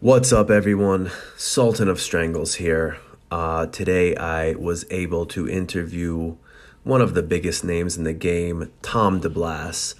What's 0.00 0.32
up, 0.32 0.48
everyone? 0.48 1.10
Sultan 1.36 1.88
of 1.88 2.00
Strangles 2.00 2.54
here. 2.54 2.98
Uh, 3.32 3.66
today, 3.66 4.14
I 4.14 4.52
was 4.52 4.84
able 4.92 5.26
to 5.26 5.48
interview 5.48 6.36
one 6.84 7.00
of 7.00 7.14
the 7.14 7.22
biggest 7.24 7.64
names 7.64 7.96
in 7.96 8.04
the 8.04 8.12
game, 8.12 8.70
Tom 8.80 9.20
DeBlass. 9.20 9.96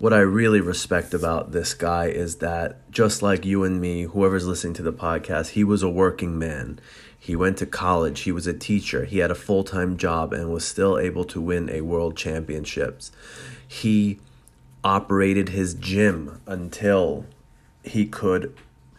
What 0.00 0.12
I 0.12 0.18
really 0.18 0.60
respect 0.60 1.14
about 1.14 1.52
this 1.52 1.72
guy 1.72 2.06
is 2.06 2.38
that, 2.38 2.90
just 2.90 3.22
like 3.22 3.44
you 3.44 3.62
and 3.62 3.80
me, 3.80 4.02
whoever's 4.02 4.44
listening 4.44 4.74
to 4.74 4.82
the 4.82 4.92
podcast, 4.92 5.50
he 5.50 5.62
was 5.62 5.84
a 5.84 5.88
working 5.88 6.36
man. 6.36 6.80
He 7.16 7.36
went 7.36 7.58
to 7.58 7.66
college, 7.66 8.22
he 8.22 8.32
was 8.32 8.48
a 8.48 8.52
teacher, 8.52 9.04
he 9.04 9.18
had 9.18 9.30
a 9.30 9.36
full 9.36 9.62
time 9.62 9.98
job, 9.98 10.32
and 10.32 10.52
was 10.52 10.64
still 10.64 10.98
able 10.98 11.24
to 11.26 11.40
win 11.40 11.70
a 11.70 11.82
world 11.82 12.16
championships. 12.16 13.12
He 13.68 14.18
operated 14.82 15.50
his 15.50 15.74
gym 15.74 16.40
until 16.44 17.24
he 17.84 18.04
could 18.04 18.52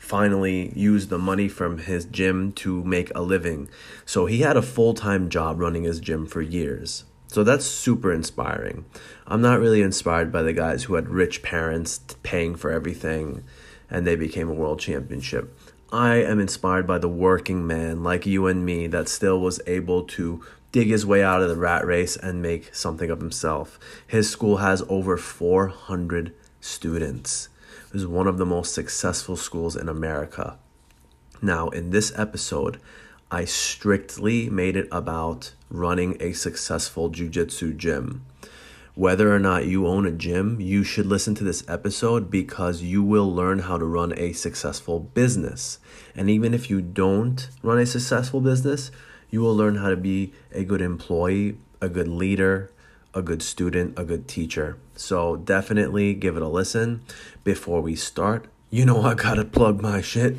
finally 0.09 0.73
use 0.75 1.07
the 1.07 1.19
money 1.19 1.47
from 1.47 1.77
his 1.77 2.03
gym 2.03 2.51
to 2.51 2.83
make 2.83 3.11
a 3.13 3.21
living. 3.21 3.69
So 4.07 4.25
he 4.25 4.41
had 4.41 4.57
a 4.57 4.61
full 4.63 4.95
time 4.95 5.29
job 5.29 5.59
running 5.59 5.83
his 5.83 5.99
gym 5.99 6.25
for 6.25 6.41
years. 6.41 7.05
So 7.27 7.43
that's 7.43 7.63
super 7.63 8.11
inspiring. 8.11 8.85
I'm 9.27 9.41
not 9.41 9.59
really 9.59 9.83
inspired 9.83 10.31
by 10.31 10.41
the 10.41 10.51
guys 10.51 10.85
who 10.85 10.95
had 10.95 11.09
rich 11.09 11.43
parents 11.43 11.99
paying 12.23 12.55
for 12.55 12.71
everything 12.71 13.43
and 13.87 14.05
they 14.05 14.15
became 14.15 14.49
a 14.49 14.53
world 14.53 14.79
championship. 14.79 15.55
I 15.91 16.15
am 16.15 16.39
inspired 16.39 16.87
by 16.87 16.97
the 16.97 17.07
working 17.07 17.67
man 17.67 18.03
like 18.03 18.25
you 18.25 18.47
and 18.47 18.65
me 18.65 18.87
that 18.87 19.09
still 19.09 19.39
was 19.39 19.61
able 19.67 20.03
to 20.05 20.43
dig 20.71 20.87
his 20.87 21.05
way 21.05 21.23
out 21.23 21.43
of 21.43 21.49
the 21.49 21.55
rat 21.55 21.85
race 21.85 22.17
and 22.17 22.41
make 22.41 22.73
something 22.73 23.11
of 23.11 23.19
himself. 23.19 23.79
His 24.07 24.27
school 24.27 24.57
has 24.57 24.81
over 24.89 25.17
400 25.17 26.33
students. 26.61 27.49
Is 27.91 28.05
one 28.05 28.27
of 28.27 28.37
the 28.37 28.45
most 28.45 28.73
successful 28.73 29.35
schools 29.35 29.75
in 29.75 29.89
America. 29.89 30.59
Now, 31.41 31.69
in 31.69 31.89
this 31.89 32.11
episode, 32.15 32.79
I 33.31 33.45
strictly 33.45 34.47
made 34.47 34.75
it 34.75 34.87
about 34.91 35.53
running 35.71 36.15
a 36.19 36.33
successful 36.33 37.09
jujitsu 37.09 37.75
gym. 37.75 38.25
Whether 38.93 39.33
or 39.33 39.39
not 39.39 39.65
you 39.65 39.87
own 39.87 40.05
a 40.05 40.11
gym, 40.11 40.61
you 40.61 40.83
should 40.83 41.07
listen 41.07 41.33
to 41.35 41.43
this 41.43 41.63
episode 41.67 42.29
because 42.29 42.83
you 42.83 43.01
will 43.01 43.33
learn 43.33 43.59
how 43.59 43.79
to 43.79 43.85
run 43.85 44.13
a 44.17 44.33
successful 44.33 44.99
business. 44.99 45.79
And 46.15 46.29
even 46.29 46.53
if 46.53 46.69
you 46.69 46.81
don't 46.81 47.49
run 47.63 47.79
a 47.79 47.87
successful 47.87 48.41
business, 48.41 48.91
you 49.31 49.41
will 49.41 49.55
learn 49.55 49.77
how 49.77 49.89
to 49.89 49.97
be 49.97 50.33
a 50.51 50.63
good 50.63 50.81
employee, 50.81 51.57
a 51.81 51.89
good 51.89 52.07
leader, 52.07 52.71
a 53.13 53.21
good 53.21 53.41
student, 53.41 53.97
a 53.97 54.03
good 54.03 54.27
teacher. 54.27 54.77
So 54.95 55.35
definitely 55.35 56.13
give 56.13 56.35
it 56.35 56.43
a 56.43 56.47
listen. 56.47 57.01
Before 57.43 57.81
we 57.81 57.95
start, 57.95 58.47
you 58.69 58.85
know 58.85 59.01
I 59.01 59.13
gotta 59.15 59.45
plug 59.45 59.81
my 59.81 60.01
shit. 60.01 60.37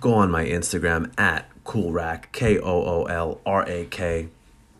Go 0.00 0.14
on 0.14 0.30
my 0.30 0.44
Instagram 0.44 1.12
at 1.18 1.48
Koolrak, 1.64 2.32
K 2.32 2.58
O 2.58 2.62
O 2.64 3.04
L 3.04 3.40
R 3.44 3.68
A 3.68 3.84
K. 3.86 4.28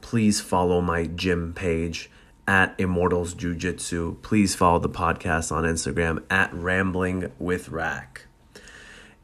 Please 0.01 0.41
follow 0.41 0.81
my 0.81 1.05
gym 1.05 1.53
page 1.53 2.11
at 2.49 2.75
Immortals 2.79 3.35
Jiu 3.35 3.55
Jitsu. 3.55 4.17
Please 4.23 4.55
follow 4.55 4.79
the 4.79 4.89
podcast 4.89 5.53
on 5.53 5.65
Instagram 5.65 6.23
at 6.31 6.53
Rambling 6.53 7.31
with 7.39 7.69
Rack. 7.69 8.27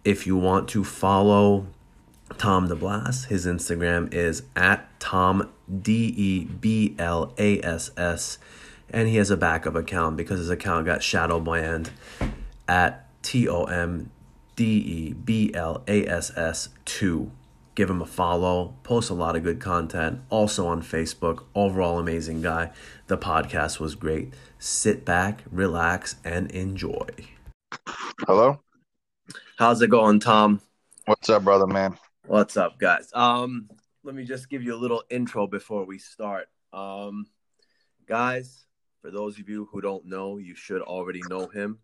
If 0.05 0.27
you 0.27 0.37
want 0.37 0.69
to 0.69 0.85
follow 0.85 1.67
Tom 2.39 2.69
DeBlass, 2.69 3.27
his 3.27 3.47
Instagram 3.47 4.13
is 4.13 4.43
at 4.55 4.89
Tom 5.01 5.51
D 5.83 6.15
E 6.17 6.45
B 6.45 6.95
L 6.99 7.33
A 7.39 7.61
S 7.63 7.91
S, 7.97 8.39
and 8.91 9.09
he 9.09 9.17
has 9.17 9.31
a 9.31 9.37
backup 9.37 9.75
account 9.75 10.17
because 10.17 10.39
his 10.39 10.51
account 10.51 10.87
got 10.87 11.03
shadow 11.03 11.41
banned 11.41 11.91
at 12.69 13.09
T 13.23 13.49
O 13.49 13.65
M 13.65 14.11
D 14.55 14.65
E 14.65 15.13
B 15.13 15.53
L 15.55 15.83
A 15.87 16.07
S 16.07 16.37
S 16.37 16.69
2 16.85 17.31
give 17.77 17.91
him 17.91 18.03
a 18.03 18.07
follow, 18.07 18.75
post 18.83 19.11
a 19.11 19.15
lot 19.15 19.37
of 19.37 19.45
good 19.45 19.61
content, 19.61 20.21
also 20.31 20.67
on 20.67 20.83
Facebook. 20.83 21.45
Overall, 21.55 22.01
amazing 22.01 22.43
guy. 22.43 22.73
The 23.07 23.19
podcast 23.19 23.79
was 23.79 23.95
great. 23.95 24.35
Sit 24.59 25.05
back, 25.05 25.45
relax, 25.53 26.17
and 26.25 26.51
enjoy. 26.51 27.07
Hello. 28.27 28.61
How's 29.59 29.81
it 29.83 29.91
going, 29.91 30.19
Tom? 30.21 30.61
What's 31.05 31.29
up, 31.29 31.45
brother, 31.45 31.67
man? 31.67 31.97
What's 32.27 32.57
up, 32.57 32.79
guys? 32.79 33.11
Um, 33.13 33.69
let 34.07 34.15
me 34.15 34.23
just 34.23 34.49
give 34.49 34.63
you 34.63 34.73
a 34.73 34.77
little 34.77 35.03
intro 35.11 35.49
before 35.49 35.85
we 35.85 35.99
start. 35.99 36.47
Um, 36.73 37.27
guys, 38.07 38.67
for 39.03 39.11
those 39.11 39.41
of 39.41 39.49
you 39.49 39.69
who 39.73 39.81
don't 39.81 40.07
know, 40.07 40.39
you 40.39 40.55
should 40.55 40.81
already 40.81 41.23
know 41.29 41.49
him, 41.49 41.81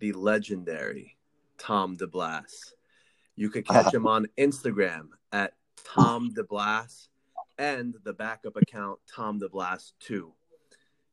the 0.00 0.12
legendary 0.12 1.16
Tom 1.58 1.96
DeBlass. 1.96 2.72
You 3.36 3.50
could 3.50 3.68
catch 3.68 3.94
him 3.94 4.08
on 4.08 4.26
Instagram 4.36 5.10
at 5.30 5.52
Tom 5.84 6.34
DeBlass 6.34 7.06
and 7.56 7.94
the 8.02 8.14
backup 8.14 8.56
account 8.56 8.98
Tom 9.06 9.38
DeBlass 9.38 9.92
2. 10.00 10.32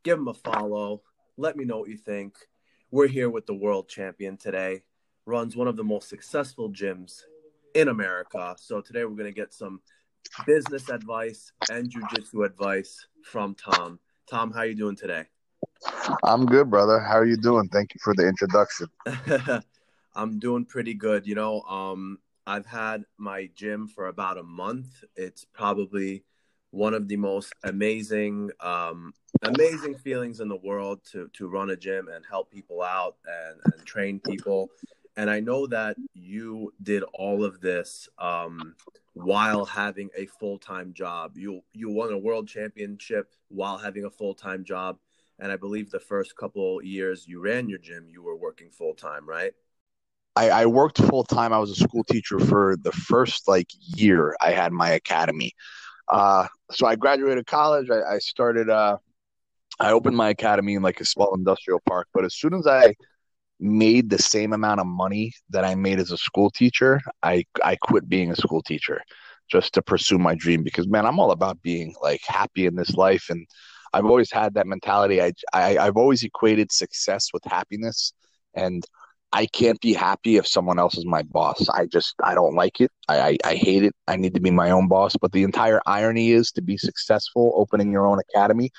Give 0.01 0.17
him 0.17 0.27
a 0.27 0.33
follow. 0.33 1.03
Let 1.37 1.55
me 1.55 1.65
know 1.65 1.77
what 1.77 1.89
you 1.89 1.97
think. 1.97 2.33
We're 2.89 3.05
here 3.05 3.29
with 3.29 3.45
the 3.45 3.53
world 3.53 3.89
champion 3.89 4.37
today. 4.37 4.81
Runs 5.27 5.55
one 5.55 5.67
of 5.67 5.75
the 5.75 5.83
most 5.83 6.09
successful 6.09 6.71
gyms 6.71 7.21
in 7.75 7.89
America. 7.89 8.55
So 8.57 8.81
today 8.81 9.05
we're 9.05 9.11
going 9.11 9.31
to 9.31 9.39
get 9.39 9.53
some 9.53 9.81
business 10.45 10.89
advice 10.89 11.51
and 11.69 11.91
jujitsu 11.91 12.45
advice 12.45 13.07
from 13.23 13.55
Tom. 13.55 13.99
Tom, 14.29 14.51
how 14.51 14.59
are 14.59 14.65
you 14.65 14.75
doing 14.75 14.95
today? 14.95 15.25
I'm 16.23 16.45
good, 16.45 16.69
brother. 16.69 16.99
How 16.99 17.17
are 17.17 17.25
you 17.25 17.37
doing? 17.37 17.69
Thank 17.69 17.93
you 17.93 17.99
for 18.03 18.13
the 18.15 18.27
introduction. 18.27 18.87
I'm 20.15 20.39
doing 20.39 20.65
pretty 20.65 20.93
good. 20.93 21.27
You 21.27 21.35
know, 21.35 21.61
um, 21.61 22.19
I've 22.45 22.65
had 22.65 23.03
my 23.17 23.49
gym 23.55 23.87
for 23.87 24.07
about 24.07 24.37
a 24.37 24.43
month. 24.43 25.03
It's 25.15 25.45
probably 25.45 26.23
one 26.71 26.93
of 26.93 27.07
the 27.07 27.17
most 27.17 27.53
amazing, 27.63 28.51
um, 28.59 29.13
amazing 29.43 29.95
feelings 29.95 30.39
in 30.39 30.47
the 30.47 30.57
world 30.57 31.01
to 31.11 31.29
to 31.33 31.47
run 31.47 31.69
a 31.69 31.75
gym 31.75 32.07
and 32.07 32.25
help 32.25 32.51
people 32.51 32.81
out 32.81 33.15
and, 33.25 33.73
and 33.73 33.85
train 33.85 34.19
people. 34.19 34.69
And 35.17 35.31
I 35.31 35.39
know 35.39 35.65
that 35.67 35.97
you 36.13 36.71
did 36.83 37.03
all 37.13 37.43
of 37.43 37.59
this 37.59 38.07
um, 38.19 38.75
while 39.13 39.65
having 39.65 40.09
a 40.15 40.27
full 40.27 40.59
time 40.59 40.93
job. 40.93 41.35
You 41.35 41.61
you 41.73 41.89
won 41.89 42.13
a 42.13 42.17
world 42.17 42.47
championship 42.47 43.33
while 43.49 43.79
having 43.79 44.05
a 44.05 44.11
full 44.11 44.35
time 44.35 44.63
job, 44.63 44.99
and 45.39 45.51
I 45.51 45.57
believe 45.57 45.89
the 45.89 45.99
first 45.99 46.37
couple 46.37 46.83
years 46.83 47.27
you 47.27 47.41
ran 47.41 47.67
your 47.67 47.79
gym, 47.79 48.07
you 48.07 48.21
were 48.21 48.35
working 48.35 48.69
full 48.69 48.93
time, 48.93 49.27
right? 49.27 49.53
I, 50.35 50.49
I 50.51 50.65
worked 50.67 50.99
full 50.99 51.23
time. 51.23 51.51
I 51.51 51.57
was 51.57 51.71
a 51.71 51.75
school 51.75 52.03
teacher 52.03 52.37
for 52.37 52.77
the 52.83 52.91
first 52.91 53.47
like 53.47 53.71
year 53.79 54.35
I 54.39 54.51
had 54.51 54.71
my 54.71 54.91
academy. 54.91 55.53
Uh, 56.07 56.47
so 56.71 56.85
I 56.85 56.95
graduated 56.95 57.47
college. 57.47 57.89
I, 57.89 58.03
I 58.03 58.19
started. 58.19 58.69
Uh, 58.69 58.97
I 59.79 59.91
opened 59.91 60.15
my 60.15 60.29
academy 60.29 60.75
in 60.75 60.83
like 60.83 61.01
a 61.01 61.05
small 61.05 61.33
industrial 61.33 61.81
park. 61.87 62.07
But 62.13 62.23
as 62.23 62.35
soon 62.35 62.53
as 62.53 62.67
I 62.67 62.93
made 63.59 64.09
the 64.09 64.19
same 64.19 64.53
amount 64.53 64.79
of 64.79 64.87
money 64.87 65.33
that 65.49 65.63
I 65.65 65.75
made 65.75 65.99
as 65.99 66.11
a 66.11 66.17
school 66.17 66.49
teacher, 66.49 67.01
I 67.23 67.45
I 67.63 67.75
quit 67.77 68.07
being 68.09 68.31
a 68.31 68.35
school 68.35 68.61
teacher 68.61 69.01
just 69.49 69.73
to 69.73 69.81
pursue 69.81 70.17
my 70.17 70.35
dream 70.35 70.63
because 70.63 70.87
man, 70.87 71.05
I'm 71.05 71.19
all 71.19 71.31
about 71.31 71.61
being 71.61 71.95
like 72.01 72.21
happy 72.25 72.65
in 72.65 72.75
this 72.75 72.95
life 72.95 73.27
and 73.29 73.47
I've 73.93 74.05
always 74.05 74.31
had 74.31 74.53
that 74.55 74.67
mentality. 74.67 75.21
I, 75.21 75.33
I 75.53 75.77
I've 75.77 75.97
always 75.97 76.23
equated 76.23 76.71
success 76.71 77.29
with 77.33 77.43
happiness 77.45 78.13
and 78.53 78.85
I 79.33 79.45
can't 79.45 79.79
be 79.81 79.93
happy 79.93 80.37
if 80.37 80.47
someone 80.47 80.79
else 80.79 80.97
is 80.97 81.05
my 81.05 81.23
boss. 81.23 81.67
I 81.69 81.85
just 81.85 82.15
I 82.23 82.33
don't 82.33 82.55
like 82.55 82.79
it. 82.79 82.91
I, 83.09 83.19
I, 83.19 83.37
I 83.43 83.55
hate 83.55 83.83
it. 83.83 83.93
I 84.07 84.15
need 84.15 84.33
to 84.35 84.39
be 84.39 84.51
my 84.51 84.71
own 84.71 84.87
boss. 84.87 85.15
But 85.19 85.31
the 85.31 85.43
entire 85.43 85.81
irony 85.85 86.31
is 86.31 86.51
to 86.53 86.61
be 86.61 86.77
successful 86.77 87.53
opening 87.55 87.91
your 87.91 88.07
own 88.07 88.19
academy, 88.19 88.71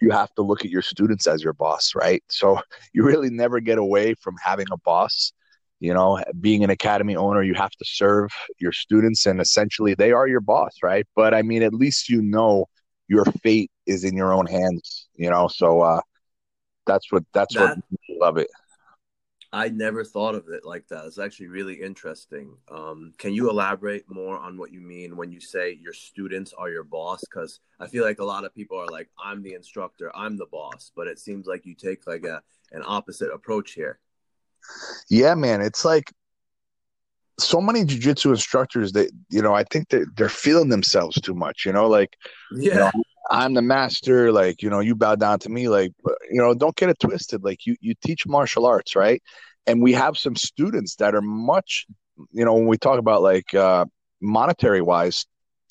you 0.00 0.10
have 0.10 0.32
to 0.34 0.42
look 0.42 0.64
at 0.64 0.70
your 0.70 0.82
students 0.82 1.26
as 1.26 1.42
your 1.42 1.52
boss, 1.52 1.92
right? 1.94 2.22
So 2.28 2.60
you 2.92 3.04
really 3.04 3.30
never 3.30 3.60
get 3.60 3.78
away 3.78 4.14
from 4.14 4.36
having 4.42 4.66
a 4.72 4.76
boss. 4.78 5.32
You 5.80 5.94
know, 5.94 6.20
being 6.40 6.64
an 6.64 6.70
academy 6.70 7.14
owner, 7.14 7.42
you 7.42 7.54
have 7.54 7.70
to 7.70 7.84
serve 7.84 8.30
your 8.58 8.72
students 8.72 9.26
and 9.26 9.40
essentially 9.40 9.94
they 9.94 10.10
are 10.10 10.26
your 10.26 10.40
boss, 10.40 10.74
right? 10.82 11.06
But 11.14 11.34
I 11.34 11.42
mean, 11.42 11.62
at 11.62 11.72
least 11.72 12.08
you 12.08 12.20
know 12.20 12.66
your 13.06 13.24
fate 13.44 13.70
is 13.86 14.02
in 14.02 14.16
your 14.16 14.32
own 14.32 14.46
hands, 14.46 15.08
you 15.14 15.30
know. 15.30 15.46
So 15.46 15.80
uh 15.82 16.00
that's 16.84 17.12
what 17.12 17.22
that's 17.32 17.54
that, 17.54 17.76
what 17.76 18.18
love 18.18 18.38
it. 18.38 18.48
I 19.52 19.70
never 19.70 20.04
thought 20.04 20.34
of 20.34 20.48
it 20.48 20.64
like 20.64 20.86
that. 20.88 21.06
It's 21.06 21.18
actually 21.18 21.48
really 21.48 21.80
interesting. 21.80 22.54
Um, 22.70 23.14
can 23.16 23.32
you 23.32 23.48
elaborate 23.48 24.04
more 24.08 24.38
on 24.38 24.58
what 24.58 24.72
you 24.72 24.80
mean 24.80 25.16
when 25.16 25.32
you 25.32 25.40
say 25.40 25.78
your 25.80 25.94
students 25.94 26.52
are 26.52 26.68
your 26.68 26.84
boss? 26.84 27.20
Because 27.20 27.60
I 27.80 27.86
feel 27.86 28.04
like 28.04 28.18
a 28.18 28.24
lot 28.24 28.44
of 28.44 28.54
people 28.54 28.78
are 28.78 28.88
like, 28.88 29.08
"I'm 29.22 29.42
the 29.42 29.54
instructor, 29.54 30.14
I'm 30.14 30.36
the 30.36 30.46
boss," 30.46 30.92
but 30.94 31.06
it 31.06 31.18
seems 31.18 31.46
like 31.46 31.64
you 31.64 31.74
take 31.74 32.06
like 32.06 32.24
a 32.24 32.42
an 32.72 32.82
opposite 32.84 33.32
approach 33.32 33.72
here. 33.72 33.98
Yeah, 35.08 35.34
man, 35.34 35.62
it's 35.62 35.84
like 35.84 36.12
so 37.38 37.60
many 37.60 37.84
jujitsu 37.84 38.30
instructors 38.30 38.92
that 38.92 39.10
you 39.30 39.40
know. 39.40 39.54
I 39.54 39.64
think 39.64 39.88
that 39.88 40.08
they're 40.16 40.28
feeling 40.28 40.68
themselves 40.68 41.18
too 41.22 41.34
much. 41.34 41.64
You 41.64 41.72
know, 41.72 41.88
like 41.88 42.16
yeah. 42.52 42.74
You 42.74 42.78
know, 42.80 42.90
I'm 43.30 43.54
the 43.54 43.62
master, 43.62 44.32
like, 44.32 44.62
you 44.62 44.70
know, 44.70 44.80
you 44.80 44.94
bow 44.94 45.14
down 45.14 45.38
to 45.40 45.50
me, 45.50 45.68
like, 45.68 45.92
you 46.30 46.40
know, 46.40 46.54
don't 46.54 46.76
get 46.76 46.88
it 46.88 46.98
twisted. 46.98 47.44
Like 47.44 47.66
you, 47.66 47.76
you 47.80 47.94
teach 48.02 48.26
martial 48.26 48.66
arts, 48.66 48.96
right? 48.96 49.22
and 49.68 49.82
we 49.82 49.92
have 49.92 50.16
some 50.16 50.34
students 50.34 50.96
that 50.96 51.14
are 51.14 51.20
much, 51.20 51.86
you 52.32 52.44
know, 52.44 52.54
when 52.54 52.66
we 52.66 52.78
talk 52.78 52.98
about 52.98 53.22
like 53.22 53.54
uh, 53.54 53.84
monetary 54.20 54.80
wise, 54.80 55.26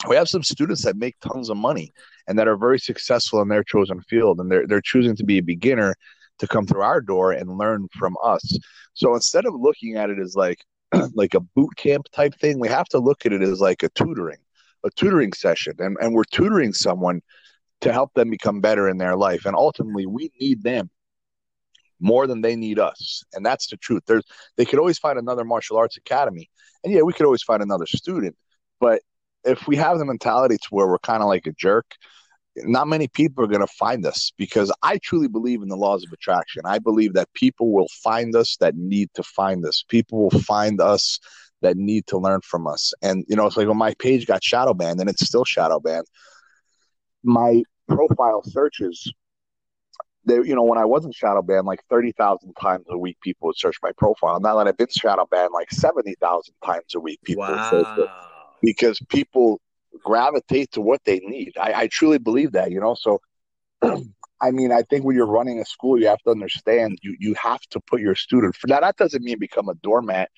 we 0.07 0.15
have 0.15 0.29
some 0.29 0.43
students 0.43 0.83
that 0.83 0.95
make 0.95 1.15
tons 1.19 1.49
of 1.49 1.57
money 1.57 1.91
and 2.27 2.37
that 2.37 2.47
are 2.47 2.55
very 2.55 2.77
successful 2.77 3.41
in 3.41 3.47
their 3.47 3.63
chosen 3.63 4.01
field, 4.01 4.39
and 4.39 4.51
they're 4.51 4.67
they're 4.67 4.81
choosing 4.81 5.15
to 5.15 5.25
be 5.25 5.39
a 5.39 5.43
beginner 5.43 5.95
to 6.37 6.47
come 6.47 6.67
through 6.67 6.83
our 6.83 7.01
door 7.01 7.31
and 7.31 7.57
learn 7.57 7.87
from 7.97 8.15
us. 8.23 8.59
So 8.93 9.15
instead 9.15 9.47
of 9.47 9.55
looking 9.55 9.95
at 9.95 10.11
it 10.11 10.19
as 10.19 10.35
like 10.35 10.63
like 11.15 11.33
a 11.33 11.39
boot 11.39 11.75
camp 11.75 12.05
type 12.11 12.35
thing, 12.39 12.59
we 12.59 12.67
have 12.67 12.87
to 12.89 12.99
look 12.99 13.25
at 13.25 13.33
it 13.33 13.41
as 13.41 13.59
like 13.59 13.81
a 13.81 13.89
tutoring, 13.89 14.37
a 14.83 14.89
tutoring 14.91 15.33
session, 15.33 15.73
and 15.79 15.97
and 16.01 16.13
we're 16.13 16.23
tutoring 16.23 16.73
someone 16.73 17.21
to 17.81 17.93
help 17.93 18.13
them 18.13 18.29
become 18.29 18.61
better 18.61 18.89
in 18.89 18.97
their 18.97 19.15
life, 19.15 19.45
and 19.45 19.55
ultimately 19.55 20.05
we 20.05 20.31
need 20.39 20.63
them 20.63 20.89
more 21.99 22.27
than 22.27 22.41
they 22.41 22.55
need 22.55 22.79
us. 22.79 23.23
And 23.33 23.45
that's 23.45 23.67
the 23.67 23.77
truth. 23.77 24.03
There's 24.07 24.23
they 24.55 24.65
could 24.65 24.79
always 24.79 24.99
find 24.99 25.17
another 25.17 25.43
martial 25.43 25.77
arts 25.77 25.97
academy. 25.97 26.49
And 26.83 26.93
yeah, 26.93 27.01
we 27.01 27.13
could 27.13 27.25
always 27.25 27.43
find 27.43 27.61
another 27.61 27.87
student. 27.87 28.35
But 28.79 29.01
if 29.43 29.67
we 29.67 29.75
have 29.77 29.97
the 29.97 30.05
mentality 30.05 30.57
to 30.57 30.67
where 30.69 30.87
we're 30.87 30.99
kind 30.99 31.23
of 31.23 31.27
like 31.27 31.47
a 31.47 31.51
jerk, 31.53 31.95
not 32.57 32.87
many 32.87 33.07
people 33.07 33.43
are 33.43 33.47
going 33.47 33.61
to 33.61 33.67
find 33.67 34.05
us 34.05 34.31
because 34.37 34.71
I 34.81 34.97
truly 34.97 35.27
believe 35.27 35.61
in 35.61 35.69
the 35.69 35.75
laws 35.75 36.03
of 36.03 36.11
attraction. 36.11 36.63
I 36.65 36.79
believe 36.79 37.13
that 37.13 37.31
people 37.33 37.71
will 37.71 37.87
find 38.03 38.35
us 38.35 38.57
that 38.59 38.75
need 38.75 39.09
to 39.15 39.23
find 39.23 39.65
us. 39.65 39.83
People 39.87 40.23
will 40.23 40.41
find 40.41 40.81
us 40.81 41.19
that 41.61 41.77
need 41.77 42.07
to 42.07 42.17
learn 42.17 42.41
from 42.41 42.67
us. 42.67 42.93
And 43.01 43.25
you 43.27 43.35
know, 43.35 43.45
it's 43.45 43.57
like 43.57 43.67
when 43.67 43.77
my 43.77 43.93
page 43.99 44.27
got 44.27 44.43
shadow 44.43 44.73
banned 44.73 44.99
and 44.99 45.09
it's 45.09 45.25
still 45.25 45.45
shadow 45.45 45.79
banned, 45.79 46.07
my 47.23 47.63
profile 47.87 48.43
searches 48.43 49.11
they, 50.27 50.35
you 50.35 50.55
know, 50.55 50.63
when 50.63 50.77
I 50.77 50.85
wasn't 50.85 51.15
shadow 51.15 51.41
banned, 51.41 51.65
like 51.65 51.81
30,000 51.89 52.53
times 52.61 52.85
a 52.89 52.97
week, 52.97 53.17
people 53.21 53.47
would 53.47 53.57
search 53.57 53.77
my 53.81 53.91
profile. 53.97 54.39
Now 54.39 54.57
that 54.57 54.67
I've 54.67 54.77
been 54.77 54.87
shadow 54.89 55.25
banned, 55.31 55.53
like 55.53 55.71
70,000 55.71 56.53
times 56.63 56.95
a 56.95 56.99
week, 56.99 57.19
people 57.23 57.45
wow. 57.45 57.95
because 58.61 58.99
people 59.09 59.61
gravitate 60.03 60.71
to 60.73 60.81
what 60.81 61.01
they 61.05 61.19
need. 61.19 61.53
I, 61.59 61.73
I 61.73 61.87
truly 61.87 62.17
believe 62.17 62.51
that, 62.51 62.71
you 62.71 62.79
know. 62.79 62.93
So, 62.93 63.21
I 64.39 64.51
mean, 64.51 64.71
I 64.71 64.83
think 64.83 65.03
when 65.03 65.15
you're 65.15 65.25
running 65.25 65.59
a 65.59 65.65
school, 65.65 65.99
you 65.99 66.07
have 66.07 66.21
to 66.23 66.31
understand 66.31 66.99
you 67.01 67.15
you 67.19 67.33
have 67.35 67.61
to 67.71 67.79
put 67.79 68.01
your 68.01 68.15
student 68.15 68.55
for 68.55 68.67
now. 68.67 68.79
That 68.79 68.97
doesn't 68.97 69.23
mean 69.23 69.39
become 69.39 69.69
a 69.69 69.75
doormat. 69.75 70.29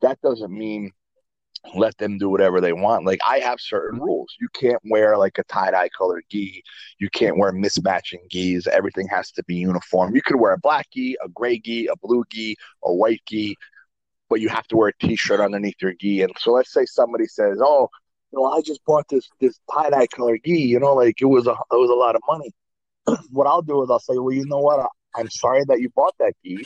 That 0.00 0.20
doesn't 0.20 0.52
mean 0.52 0.92
let 1.74 1.96
them 1.98 2.18
do 2.18 2.28
whatever 2.28 2.60
they 2.60 2.72
want. 2.72 3.04
Like 3.04 3.20
I 3.26 3.38
have 3.40 3.60
certain 3.60 3.98
mm-hmm. 3.98 4.06
rules. 4.06 4.34
You 4.40 4.48
can't 4.54 4.80
wear 4.90 5.16
like 5.16 5.38
a 5.38 5.44
tie 5.44 5.70
dye 5.70 5.88
colored 5.96 6.24
gi. 6.30 6.62
You 6.98 7.10
can't 7.10 7.38
wear 7.38 7.52
mismatching 7.52 8.28
gis. 8.30 8.66
Everything 8.66 9.08
has 9.08 9.30
to 9.32 9.44
be 9.44 9.56
uniform. 9.56 10.14
You 10.14 10.22
could 10.22 10.36
wear 10.36 10.52
a 10.52 10.58
black 10.58 10.88
gi, 10.92 11.16
a 11.24 11.28
gray 11.28 11.58
gi, 11.58 11.86
a 11.86 11.96
blue 11.96 12.24
gi, 12.30 12.56
a 12.84 12.92
white 12.92 13.22
gi, 13.26 13.56
but 14.28 14.40
you 14.40 14.48
have 14.48 14.66
to 14.68 14.76
wear 14.76 14.88
a 14.88 15.06
t-shirt 15.06 15.40
underneath 15.40 15.76
your 15.80 15.94
gi. 15.94 16.22
And 16.22 16.32
so 16.38 16.52
let's 16.52 16.72
say 16.72 16.86
somebody 16.86 17.26
says, 17.26 17.58
"Oh, 17.60 17.88
you 18.32 18.38
know, 18.38 18.46
I 18.46 18.60
just 18.62 18.84
bought 18.84 19.08
this 19.08 19.28
this 19.40 19.58
tie 19.72 19.90
dye 19.90 20.06
colored 20.06 20.40
gi. 20.44 20.60
You 20.60 20.80
know, 20.80 20.94
like 20.94 21.20
it 21.20 21.26
was 21.26 21.46
a 21.46 21.52
it 21.52 21.56
was 21.72 21.90
a 21.90 21.94
lot 21.94 22.14
of 22.14 22.22
money." 22.28 22.52
What 23.30 23.46
I'll 23.46 23.62
do 23.62 23.82
is 23.82 23.90
I'll 23.90 23.98
say, 23.98 24.18
"Well, 24.18 24.34
you 24.34 24.46
know 24.46 24.58
what? 24.58 24.80
I, 24.80 24.86
I'm 25.16 25.30
sorry 25.30 25.62
that 25.68 25.80
you 25.80 25.90
bought 25.90 26.14
that 26.18 26.34
gi. 26.44 26.64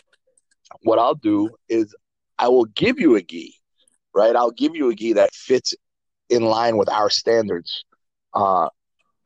What 0.82 0.98
I'll 0.98 1.14
do 1.14 1.50
is 1.68 1.94
I 2.38 2.48
will 2.48 2.66
give 2.66 2.98
you 2.98 3.16
a 3.16 3.22
gi." 3.22 3.54
right? 4.14 4.34
I'll 4.36 4.50
give 4.50 4.74
you 4.74 4.90
a 4.90 4.94
gi 4.94 5.14
that 5.14 5.34
fits 5.34 5.74
in 6.28 6.42
line 6.42 6.76
with 6.76 6.88
our 6.88 7.10
standards. 7.10 7.84
Uh, 8.34 8.68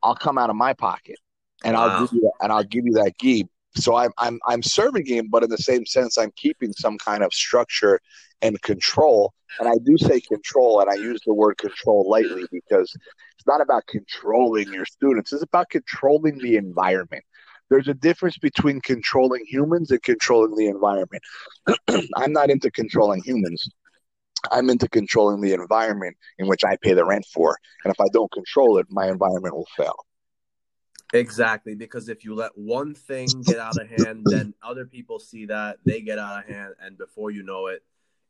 I'll 0.02 0.14
come 0.14 0.38
out 0.38 0.50
of 0.50 0.56
my 0.56 0.72
pocket 0.72 1.18
and 1.64 1.74
wow. 1.74 1.88
I'll 1.88 2.00
give 2.00 2.12
you 2.12 2.20
that, 2.22 2.32
and 2.42 2.52
I'll 2.52 2.64
give 2.64 2.86
you 2.86 2.92
that 2.94 3.19
gi. 3.19 3.48
So 3.74 3.94
I'm 3.96 4.10
I'm 4.19 4.40
I'm 4.46 4.62
serving 4.62 5.06
him, 5.06 5.28
but 5.30 5.42
in 5.42 5.50
the 5.50 5.58
same 5.58 5.84
sense, 5.84 6.16
I'm 6.16 6.32
keeping 6.36 6.72
some 6.72 6.96
kind 6.98 7.22
of 7.22 7.32
structure 7.32 8.00
and 8.42 8.60
control. 8.62 9.32
And 9.58 9.68
I 9.68 9.74
do 9.84 9.96
say 9.96 10.20
control, 10.20 10.80
and 10.80 10.90
I 10.90 10.94
use 10.94 11.20
the 11.24 11.34
word 11.34 11.56
control 11.58 12.08
lightly 12.08 12.44
because 12.50 12.92
it's 13.36 13.46
not 13.46 13.60
about 13.60 13.86
controlling 13.86 14.72
your 14.72 14.84
students; 14.84 15.32
it's 15.32 15.42
about 15.42 15.70
controlling 15.70 16.38
the 16.38 16.56
environment. 16.56 17.24
There's 17.68 17.88
a 17.88 17.94
difference 17.94 18.38
between 18.38 18.80
controlling 18.80 19.44
humans 19.46 19.90
and 19.90 20.02
controlling 20.02 20.54
the 20.54 20.66
environment. 20.66 21.22
I'm 22.16 22.32
not 22.32 22.50
into 22.50 22.70
controlling 22.70 23.22
humans. 23.22 23.68
I'm 24.50 24.70
into 24.70 24.88
controlling 24.88 25.40
the 25.40 25.52
environment 25.52 26.16
in 26.38 26.46
which 26.46 26.64
I 26.64 26.76
pay 26.82 26.92
the 26.92 27.04
rent 27.04 27.26
for. 27.32 27.56
And 27.84 27.92
if 27.92 28.00
I 28.00 28.06
don't 28.12 28.30
control 28.30 28.78
it, 28.78 28.86
my 28.90 29.08
environment 29.08 29.56
will 29.56 29.66
fail. 29.76 29.96
Exactly, 31.12 31.74
because 31.74 32.08
if 32.08 32.24
you 32.24 32.34
let 32.34 32.52
one 32.56 32.94
thing 32.94 33.42
get 33.42 33.58
out 33.58 33.80
of 33.80 33.88
hand, 33.88 34.26
then 34.28 34.54
other 34.62 34.84
people 34.84 35.18
see 35.18 35.46
that, 35.46 35.78
they 35.84 36.00
get 36.00 36.18
out 36.18 36.40
of 36.40 36.50
hand, 36.50 36.74
and 36.80 36.98
before 36.98 37.30
you 37.30 37.42
know 37.44 37.68
it, 37.68 37.82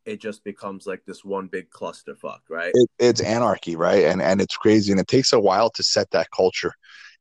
it 0.06 0.20
just 0.20 0.44
becomes 0.44 0.86
like 0.86 1.04
this 1.04 1.24
one 1.24 1.48
big 1.48 1.68
clusterfuck, 1.70 2.40
right? 2.48 2.70
It, 2.72 2.90
it's 2.98 3.20
anarchy, 3.20 3.76
right? 3.76 4.04
And 4.04 4.22
and 4.22 4.40
it's 4.40 4.56
crazy, 4.56 4.92
and 4.92 5.00
it 5.00 5.08
takes 5.08 5.32
a 5.32 5.40
while 5.40 5.68
to 5.70 5.82
set 5.82 6.10
that 6.12 6.30
culture. 6.30 6.72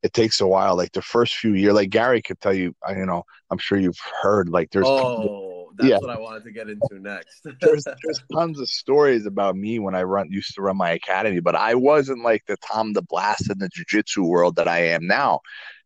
It 0.03 0.13
takes 0.13 0.39
a 0.39 0.47
while. 0.47 0.77
Like 0.77 0.91
the 0.91 1.01
first 1.01 1.35
few 1.35 1.53
years, 1.55 1.73
like 1.73 1.89
Gary 1.89 2.21
could 2.21 2.39
tell 2.39 2.53
you, 2.53 2.75
you 2.89 3.05
know, 3.05 3.23
I'm 3.49 3.57
sure 3.57 3.77
you've 3.77 3.99
heard, 4.21 4.49
like 4.49 4.69
there's 4.71 4.85
oh 4.87 5.71
that's 5.77 5.89
yeah. 5.89 5.97
what 5.97 6.09
I 6.09 6.19
wanted 6.19 6.43
to 6.43 6.51
get 6.51 6.69
into 6.69 6.87
next. 6.99 7.41
there's 7.61 7.83
there's 7.83 8.23
tons 8.31 8.59
of 8.59 8.69
stories 8.69 9.25
about 9.25 9.55
me 9.55 9.79
when 9.79 9.95
I 9.95 10.03
run 10.03 10.31
used 10.31 10.53
to 10.55 10.61
run 10.61 10.77
my 10.77 10.91
academy, 10.91 11.39
but 11.39 11.55
I 11.55 11.75
wasn't 11.75 12.23
like 12.23 12.45
the 12.45 12.57
Tom 12.57 12.93
DeBlass 12.93 13.51
in 13.51 13.57
the 13.57 13.69
jiu-jitsu 13.73 14.23
world 14.23 14.55
that 14.57 14.67
I 14.67 14.79
am 14.79 15.07
now. 15.07 15.41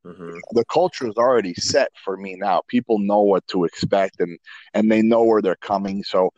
Mm-hmm. 0.05 0.37
The 0.51 0.65
culture 0.65 1.07
is 1.07 1.15
already 1.17 1.53
set 1.55 1.89
for 2.03 2.17
me 2.17 2.35
now. 2.35 2.61
People 2.67 2.99
know 2.99 3.21
what 3.21 3.47
to 3.47 3.65
expect 3.65 4.19
and 4.19 4.37
and 4.73 4.91
they 4.91 5.01
know 5.01 5.23
where 5.23 5.41
they're 5.41 5.55
coming. 5.55 6.03
So 6.03 6.31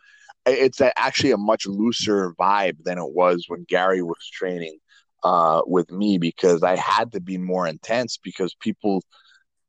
it's 0.46 0.80
actually 0.80 1.32
a 1.32 1.36
much 1.36 1.66
looser 1.66 2.34
vibe 2.38 2.82
than 2.84 2.98
it 2.98 3.12
was 3.12 3.44
when 3.48 3.64
Gary 3.68 4.02
was 4.02 4.28
training 4.32 4.78
uh, 5.22 5.62
with 5.66 5.90
me 5.90 6.18
because 6.18 6.62
I 6.62 6.76
had 6.76 7.12
to 7.12 7.20
be 7.20 7.38
more 7.38 7.66
intense 7.66 8.18
because 8.22 8.54
people 8.60 9.02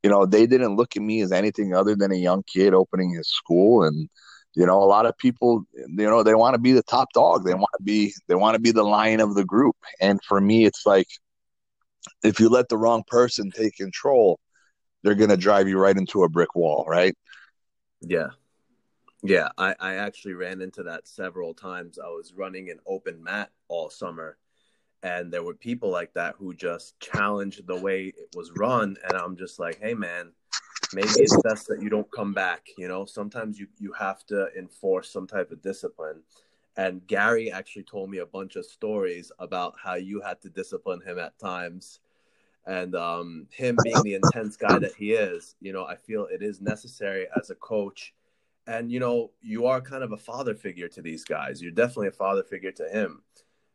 you 0.04 0.10
know, 0.10 0.26
they 0.26 0.46
didn't 0.46 0.76
look 0.76 0.96
at 0.98 1.02
me 1.02 1.22
as 1.22 1.32
anything 1.32 1.74
other 1.74 1.96
than 1.96 2.12
a 2.12 2.16
young 2.16 2.44
kid 2.44 2.74
opening 2.74 3.14
his 3.14 3.30
school. 3.30 3.84
And, 3.84 4.10
you 4.54 4.66
know, 4.66 4.84
a 4.84 4.86
lot 4.86 5.06
of 5.06 5.18
people, 5.18 5.64
you 5.74 6.06
know, 6.06 6.22
they 6.24 6.36
want 6.36 6.56
to 6.56 6.60
be 6.60 6.74
the 6.74 6.84
top 6.84 7.08
dog. 7.14 7.46
They 7.46 7.54
want 7.54 7.72
to 7.78 7.84
be, 7.84 8.14
they 8.28 8.36
want 8.36 8.56
to 8.56 8.62
be 8.62 8.72
the 8.72 8.84
lion 8.84 9.22
of 9.22 9.34
the 9.34 9.46
group. 9.46 9.78
And 10.02 10.20
for 10.28 10.42
me, 10.42 10.66
it's 10.66 10.86
like, 10.86 11.08
if 12.22 12.42
you 12.42 12.50
let 12.50 12.68
the 12.68 12.78
wrong 12.78 13.04
person 13.08 13.50
take 13.50 13.78
control, 13.78 14.40
they're 15.04 15.16
going 15.16 15.30
to 15.30 15.38
drive 15.38 15.70
you 15.70 15.80
right 15.80 15.96
into 15.96 16.24
a 16.24 16.30
brick 16.30 16.54
wall, 16.54 16.84
right? 16.86 17.16
Yeah. 18.02 18.28
Yeah. 19.24 19.50
I, 19.58 19.76
I 19.80 19.96
actually 19.96 20.34
ran 20.34 20.62
into 20.62 20.84
that 20.84 21.08
several 21.08 21.54
times. 21.54 21.98
I 21.98 22.08
was 22.10 22.34
running 22.34 22.70
an 22.70 22.80
open 22.86 23.24
mat 23.24 23.52
all 23.70 23.90
summer 23.90 24.38
and 25.04 25.32
there 25.32 25.44
were 25.44 25.54
people 25.54 25.90
like 25.90 26.14
that 26.14 26.36
who 26.40 26.54
just 26.54 27.00
challenged 27.00 27.68
the 27.68 27.76
way 27.76 28.06
it 28.06 28.36
was 28.36 28.52
run 28.56 28.96
and 29.08 29.18
i'm 29.18 29.36
just 29.36 29.60
like 29.60 29.80
hey 29.82 29.94
man 29.94 30.32
maybe 30.94 31.10
it's 31.18 31.38
best 31.44 31.68
that 31.68 31.82
you 31.82 31.90
don't 31.90 32.10
come 32.12 32.34
back 32.34 32.68
you 32.78 32.88
know 32.88 33.06
sometimes 33.06 33.60
you 33.60 33.68
you 33.78 33.92
have 33.92 34.26
to 34.26 34.48
enforce 34.58 35.12
some 35.12 35.28
type 35.28 35.52
of 35.52 35.62
discipline 35.62 36.22
and 36.78 37.06
gary 37.06 37.52
actually 37.52 37.84
told 37.84 38.10
me 38.10 38.20
a 38.20 38.26
bunch 38.26 38.56
of 38.56 38.66
stories 38.66 39.32
about 39.40 39.76
how 39.82 39.96
you 39.96 40.22
had 40.22 40.42
to 40.42 40.50
discipline 40.50 41.02
him 41.06 41.20
at 41.20 41.38
times 41.38 42.00
and 42.66 42.96
um, 42.96 43.46
him 43.52 43.78
being 43.84 44.02
the 44.04 44.14
intense 44.14 44.56
guy 44.56 44.80
that 44.80 44.96
he 44.96 45.12
is 45.12 45.56
you 45.60 45.74
know 45.74 45.86
i 45.86 45.96
feel 45.96 46.28
it 46.32 46.42
is 46.42 46.62
necessary 46.62 47.28
as 47.36 47.50
a 47.50 47.56
coach 47.56 48.14
and 48.68 48.92
you 48.92 49.00
know 49.00 49.32
you 49.42 49.66
are 49.66 49.82
kind 49.82 50.04
of 50.04 50.12
a 50.12 50.18
father 50.18 50.56
figure 50.56 50.88
to 50.88 51.02
these 51.02 51.24
guys 51.24 51.62
you're 51.62 51.72
definitely 51.72 52.08
a 52.08 52.12
father 52.12 52.44
figure 52.44 52.72
to 52.72 52.88
him 52.90 53.22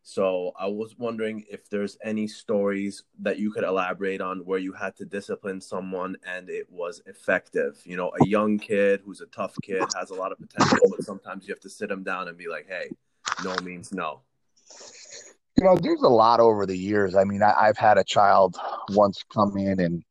so 0.08 0.52
I 0.58 0.68
was 0.68 0.96
wondering 0.96 1.44
if 1.50 1.68
there's 1.68 1.98
any 2.02 2.26
stories 2.28 3.02
that 3.20 3.38
you 3.38 3.50
could 3.50 3.62
elaborate 3.62 4.22
on 4.22 4.38
where 4.38 4.58
you 4.58 4.72
had 4.72 4.96
to 4.96 5.04
discipline 5.04 5.60
someone 5.60 6.16
and 6.26 6.48
it 6.48 6.66
was 6.70 7.02
effective. 7.04 7.78
You 7.84 7.98
know, 7.98 8.12
a 8.18 8.26
young 8.26 8.58
kid 8.58 9.02
who's 9.04 9.20
a 9.20 9.26
tough 9.26 9.54
kid 9.62 9.84
has 9.98 10.08
a 10.08 10.14
lot 10.14 10.32
of 10.32 10.38
potential, 10.38 10.78
but 10.88 11.04
sometimes 11.04 11.46
you 11.46 11.52
have 11.52 11.60
to 11.60 11.68
sit 11.68 11.90
him 11.90 12.04
down 12.04 12.28
and 12.28 12.38
be 12.38 12.48
like, 12.48 12.66
"Hey, 12.66 12.88
no 13.44 13.54
means 13.62 13.92
no." 13.92 14.22
You 15.58 15.64
know, 15.64 15.76
there's 15.76 16.00
a 16.00 16.08
lot 16.08 16.40
over 16.40 16.64
the 16.64 16.78
years. 16.78 17.14
I 17.14 17.24
mean, 17.24 17.42
I, 17.42 17.66
have 17.66 17.76
had 17.76 17.98
a 17.98 18.04
child 18.04 18.56
once 18.92 19.22
come 19.30 19.58
in, 19.58 19.78
and 19.78 20.02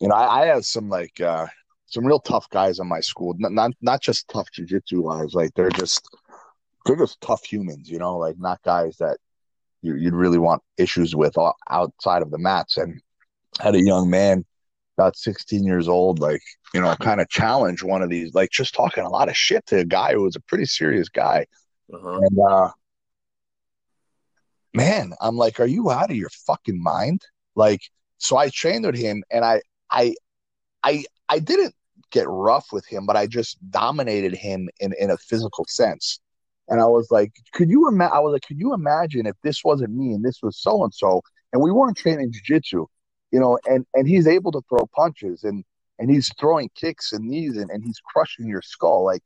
you 0.00 0.08
know, 0.08 0.16
I, 0.16 0.42
I 0.42 0.46
have 0.48 0.66
some 0.66 0.90
like 0.90 1.18
uh, 1.22 1.46
some 1.86 2.06
real 2.06 2.20
tough 2.20 2.48
guys 2.50 2.78
in 2.78 2.88
my 2.88 3.00
school. 3.00 3.34
Not 3.38 3.52
not, 3.52 3.72
not 3.80 4.00
just 4.00 4.28
tough 4.28 4.48
jujitsu 4.50 5.02
wise, 5.02 5.34
like 5.34 5.52
they're 5.54 5.70
just 5.70 6.08
they're 6.84 6.96
just 6.96 7.20
tough 7.20 7.44
humans, 7.44 7.88
you 7.90 7.98
know, 7.98 8.16
like 8.18 8.38
not 8.38 8.62
guys 8.62 8.96
that 8.98 9.18
you, 9.82 9.94
would 9.94 10.14
really 10.14 10.38
want 10.38 10.62
issues 10.78 11.14
with 11.14 11.36
outside 11.70 12.22
of 12.22 12.30
the 12.30 12.38
mats. 12.38 12.76
And 12.76 13.00
had 13.60 13.74
a 13.74 13.82
young 13.82 14.10
man, 14.10 14.44
about 14.96 15.16
16 15.16 15.64
years 15.64 15.88
old, 15.88 16.18
like, 16.18 16.42
you 16.72 16.80
know, 16.80 16.94
kind 16.96 17.20
of 17.20 17.28
challenge 17.28 17.82
one 17.82 18.02
of 18.02 18.10
these, 18.10 18.34
like 18.34 18.50
just 18.50 18.74
talking 18.74 19.04
a 19.04 19.08
lot 19.08 19.28
of 19.28 19.36
shit 19.36 19.64
to 19.66 19.78
a 19.78 19.84
guy 19.84 20.12
who 20.12 20.22
was 20.22 20.36
a 20.36 20.40
pretty 20.40 20.66
serious 20.66 21.08
guy. 21.08 21.46
Uh-huh. 21.92 22.20
And, 22.20 22.38
uh, 22.38 22.70
man, 24.72 25.12
I'm 25.20 25.36
like, 25.36 25.60
are 25.60 25.66
you 25.66 25.90
out 25.90 26.10
of 26.10 26.16
your 26.16 26.30
fucking 26.30 26.82
mind? 26.82 27.22
Like, 27.54 27.80
so 28.18 28.36
I 28.36 28.48
trained 28.48 28.86
with 28.86 28.96
him 28.96 29.22
and 29.30 29.44
I, 29.44 29.62
I, 29.90 30.14
I, 30.84 31.04
I 31.28 31.38
didn't 31.38 31.74
get 32.10 32.26
rough 32.28 32.66
with 32.72 32.86
him, 32.86 33.06
but 33.06 33.16
I 33.16 33.26
just 33.26 33.58
dominated 33.70 34.34
him 34.34 34.68
in 34.80 34.94
in 34.98 35.10
a 35.10 35.16
physical 35.16 35.64
sense. 35.68 36.20
And 36.68 36.80
I 36.80 36.86
was 36.86 37.10
like, 37.10 37.32
could 37.52 37.68
you 37.68 37.88
imagine? 37.88 38.14
I 38.14 38.20
was 38.20 38.32
like, 38.32 38.42
could 38.42 38.58
you 38.58 38.72
imagine 38.72 39.26
if 39.26 39.36
this 39.42 39.62
wasn't 39.64 39.94
me 39.94 40.12
and 40.12 40.24
this 40.24 40.40
was 40.42 40.58
so 40.58 40.84
and 40.84 40.94
so, 40.94 41.22
and 41.52 41.62
we 41.62 41.70
weren't 41.70 41.96
training 41.96 42.32
jujitsu, 42.32 42.86
you 43.32 43.40
know, 43.40 43.58
and 43.66 43.84
and 43.94 44.06
he's 44.06 44.26
able 44.26 44.52
to 44.52 44.62
throw 44.68 44.86
punches 44.94 45.44
and 45.44 45.64
and 45.98 46.10
he's 46.10 46.30
throwing 46.38 46.70
kicks 46.74 47.12
and 47.12 47.24
knees 47.24 47.56
and, 47.56 47.70
and 47.70 47.84
he's 47.84 48.00
crushing 48.00 48.46
your 48.46 48.62
skull. 48.62 49.04
Like 49.04 49.22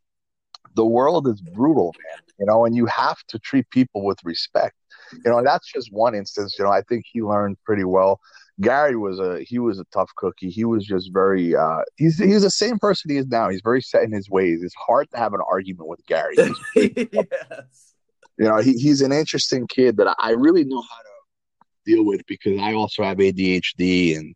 the 0.74 0.86
world 0.86 1.28
is 1.28 1.40
brutal, 1.40 1.94
man, 2.10 2.22
you 2.38 2.46
know, 2.46 2.64
and 2.64 2.74
you 2.76 2.86
have 2.86 3.18
to 3.28 3.38
treat 3.38 3.68
people 3.70 4.04
with 4.04 4.18
respect. 4.24 4.74
You 5.12 5.30
know, 5.30 5.38
and 5.38 5.46
that's 5.46 5.70
just 5.72 5.92
one 5.92 6.14
instance. 6.14 6.56
You 6.58 6.64
know, 6.64 6.70
I 6.70 6.82
think 6.82 7.04
he 7.10 7.22
learned 7.22 7.56
pretty 7.64 7.84
well. 7.84 8.20
Gary 8.60 8.96
was 8.96 9.20
a 9.20 9.40
he 9.42 9.58
was 9.58 9.78
a 9.78 9.84
tough 9.92 10.10
cookie. 10.16 10.50
He 10.50 10.64
was 10.64 10.84
just 10.84 11.12
very 11.12 11.54
uh 11.54 11.82
he's 11.96 12.18
he's 12.18 12.42
the 12.42 12.50
same 12.50 12.78
person 12.78 13.10
he 13.10 13.16
is 13.16 13.26
now. 13.28 13.48
He's 13.48 13.62
very 13.62 13.80
set 13.80 14.02
in 14.02 14.12
his 14.12 14.28
ways. 14.28 14.62
It's 14.62 14.74
hard 14.74 15.10
to 15.12 15.16
have 15.16 15.34
an 15.34 15.40
argument 15.48 15.88
with 15.88 16.04
Gary. 16.06 16.34
yes. 16.74 17.94
You 18.36 18.44
know, 18.44 18.58
he, 18.58 18.72
he's 18.74 19.00
an 19.00 19.12
interesting 19.12 19.66
kid 19.66 19.96
that 19.96 20.14
I 20.18 20.30
really 20.30 20.64
know 20.64 20.80
how 20.80 20.96
to 20.96 21.64
deal 21.84 22.04
with 22.04 22.24
because 22.26 22.60
I 22.60 22.72
also 22.74 23.02
have 23.02 23.18
ADHD 23.18 24.16
and 24.16 24.34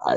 I 0.00 0.16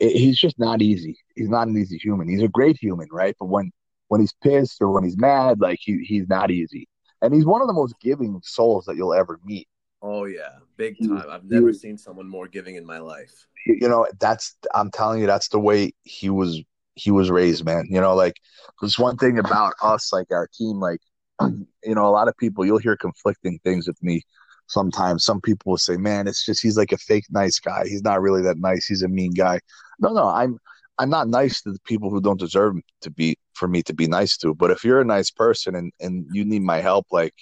he's 0.00 0.38
just 0.38 0.58
not 0.58 0.82
easy. 0.82 1.18
He's 1.36 1.48
not 1.48 1.68
an 1.68 1.76
easy 1.76 1.98
human. 1.98 2.28
He's 2.28 2.42
a 2.42 2.48
great 2.48 2.78
human, 2.78 3.08
right? 3.12 3.36
But 3.38 3.46
when 3.46 3.70
when 4.08 4.20
he's 4.20 4.34
pissed 4.42 4.80
or 4.80 4.90
when 4.90 5.04
he's 5.04 5.18
mad, 5.18 5.60
like 5.60 5.78
he 5.80 6.02
he's 6.04 6.28
not 6.28 6.50
easy. 6.50 6.88
And 7.22 7.34
he's 7.34 7.44
one 7.44 7.60
of 7.60 7.68
the 7.68 7.74
most 7.74 7.94
giving 8.00 8.40
souls 8.42 8.86
that 8.86 8.96
you'll 8.96 9.12
ever 9.12 9.38
meet. 9.44 9.68
Oh 10.02 10.24
yeah, 10.24 10.58
big 10.80 10.96
time. 11.06 11.26
I've 11.28 11.44
never 11.44 11.72
seen 11.72 11.98
someone 11.98 12.28
more 12.28 12.48
giving 12.48 12.76
in 12.76 12.86
my 12.86 12.98
life. 12.98 13.46
You 13.66 13.88
know, 13.88 14.06
that's 14.18 14.56
I'm 14.74 14.90
telling 14.90 15.20
you, 15.20 15.26
that's 15.26 15.48
the 15.48 15.60
way 15.60 15.92
he 16.04 16.30
was 16.30 16.62
he 16.94 17.10
was 17.10 17.30
raised, 17.30 17.64
man. 17.64 17.84
You 17.90 18.00
know, 18.00 18.14
like 18.14 18.34
there's 18.80 18.98
one 18.98 19.18
thing 19.18 19.38
about 19.38 19.74
us, 19.82 20.12
like 20.12 20.28
our 20.30 20.48
team, 20.58 20.80
like 20.80 21.00
you 21.42 21.94
know, 21.94 22.06
a 22.06 22.16
lot 22.18 22.28
of 22.28 22.36
people 22.38 22.64
you'll 22.64 22.78
hear 22.78 22.96
conflicting 22.96 23.60
things 23.62 23.86
with 23.86 24.02
me 24.02 24.22
sometimes. 24.68 25.24
Some 25.24 25.42
people 25.42 25.70
will 25.70 25.78
say, 25.78 25.98
Man, 25.98 26.26
it's 26.26 26.46
just 26.46 26.62
he's 26.62 26.78
like 26.78 26.92
a 26.92 26.98
fake 26.98 27.26
nice 27.30 27.58
guy. 27.58 27.82
He's 27.84 28.02
not 28.02 28.22
really 28.22 28.42
that 28.42 28.58
nice, 28.58 28.86
he's 28.86 29.02
a 29.02 29.08
mean 29.08 29.32
guy. 29.32 29.60
No, 29.98 30.14
no, 30.14 30.28
I'm 30.28 30.58
I'm 30.98 31.10
not 31.10 31.28
nice 31.28 31.60
to 31.62 31.72
the 31.72 31.80
people 31.84 32.10
who 32.10 32.22
don't 32.22 32.40
deserve 32.40 32.76
to 33.02 33.10
be 33.10 33.36
for 33.52 33.68
me 33.68 33.82
to 33.82 33.94
be 33.94 34.06
nice 34.06 34.38
to. 34.38 34.54
But 34.54 34.70
if 34.70 34.84
you're 34.84 35.00
a 35.00 35.04
nice 35.16 35.30
person 35.30 35.74
and, 35.74 35.92
and 36.00 36.26
you 36.32 36.44
need 36.44 36.62
my 36.62 36.80
help, 36.80 37.06
like 37.10 37.34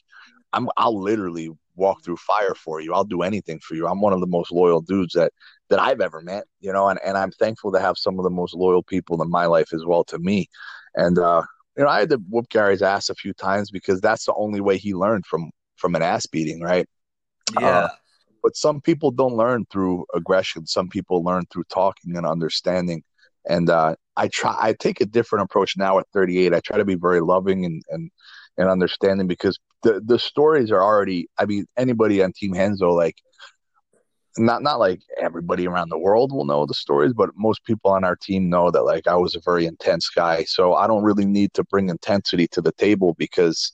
I'm 0.53 0.69
I'll 0.77 1.01
literally 1.01 1.51
walk 1.79 2.05
through 2.05 2.17
fire 2.17 2.55
for 2.55 2.81
you. 2.81 2.93
I'll 2.93 3.05
do 3.05 3.23
anything 3.23 3.61
for 3.61 3.75
you. 3.75 3.87
I'm 3.87 4.01
one 4.01 4.13
of 4.13 4.21
the 4.21 4.27
most 4.27 4.53
loyal 4.53 4.81
dudes 4.81 5.15
that 5.15 5.33
that 5.71 5.79
I've 5.79 6.01
ever 6.01 6.21
met, 6.23 6.45
you 6.61 6.73
know, 6.73 6.89
and, 6.89 6.99
and 7.05 7.17
I'm 7.17 7.31
thankful 7.33 7.73
to 7.73 7.81
have 7.81 7.99
some 7.99 8.19
of 8.19 8.25
the 8.25 8.31
most 8.31 8.55
loyal 8.55 8.83
people 8.83 9.23
in 9.23 9.31
my 9.31 9.47
life 9.47 9.73
as 9.73 9.85
well 9.85 10.05
to 10.05 10.19
me. 10.19 10.49
And 10.95 11.19
uh, 11.19 11.43
you 11.77 11.85
know, 11.85 11.91
I 11.91 12.01
had 12.01 12.11
to 12.11 12.21
whoop 12.29 12.49
Gary's 12.49 12.83
ass 12.83 13.09
a 13.09 13.15
few 13.15 13.33
times 13.33 13.71
because 13.71 14.01
that's 14.01 14.25
the 14.27 14.35
only 14.35 14.61
way 14.61 14.79
he 14.79 14.95
learned 14.95 15.27
from 15.27 15.51
from 15.77 15.95
an 15.95 16.03
ass 16.03 16.27
beating, 16.27 16.61
right? 16.61 16.87
Yeah. 17.59 17.69
Uh, 17.69 17.89
but 18.43 18.57
some 18.57 18.81
people 18.81 19.11
don't 19.11 19.37
learn 19.37 19.67
through 19.71 20.07
aggression. 20.15 20.67
Some 20.67 20.89
people 20.89 21.23
learn 21.23 21.45
through 21.51 21.65
talking 21.65 22.17
and 22.17 22.27
understanding. 22.27 23.03
And 23.49 23.71
uh, 23.71 23.97
I 24.17 24.29
try. 24.29 24.57
I 24.59 24.73
take 24.73 25.01
a 25.01 25.07
different 25.07 25.45
approach 25.45 25.77
now 25.77 25.99
at 25.99 26.07
38. 26.13 26.53
I 26.55 26.61
try 26.61 26.77
to 26.79 26.85
be 26.85 26.95
very 26.95 27.21
loving 27.21 27.65
and 27.65 27.83
and 27.91 28.11
and 28.59 28.69
understanding 28.69 29.27
because 29.27 29.59
the 29.83 30.03
the 30.05 30.19
stories 30.19 30.71
are 30.71 30.83
already. 30.83 31.29
I 31.39 31.47
mean, 31.47 31.67
anybody 31.77 32.23
on 32.23 32.33
Team 32.33 32.53
Renzo, 32.53 32.91
like 32.91 33.17
not 34.37 34.63
not 34.63 34.79
like 34.79 35.01
everybody 35.21 35.67
around 35.67 35.89
the 35.89 35.99
world 35.99 36.33
will 36.33 36.45
know 36.45 36.67
the 36.67 36.75
stories, 36.75 37.13
but 37.15 37.31
most 37.37 37.65
people 37.65 37.91
on 37.91 38.05
our 38.05 38.17
team 38.17 38.51
know 38.51 38.71
that 38.71 38.83
like 38.83 39.07
I 39.07 39.17
was 39.17 39.35
a 39.35 39.41
very 39.41 39.65
intense 39.65 40.11
guy. 40.11 40.45
So 40.45 40.75
I 40.75 40.87
don't 40.87 41.05
really 41.05 41.25
need 41.25 41.55
to 41.55 41.65
bring 41.65 41.89
intensity 41.89 42.49
to 42.49 42.61
the 42.61 42.73
table 42.73 43.15
because 43.17 43.73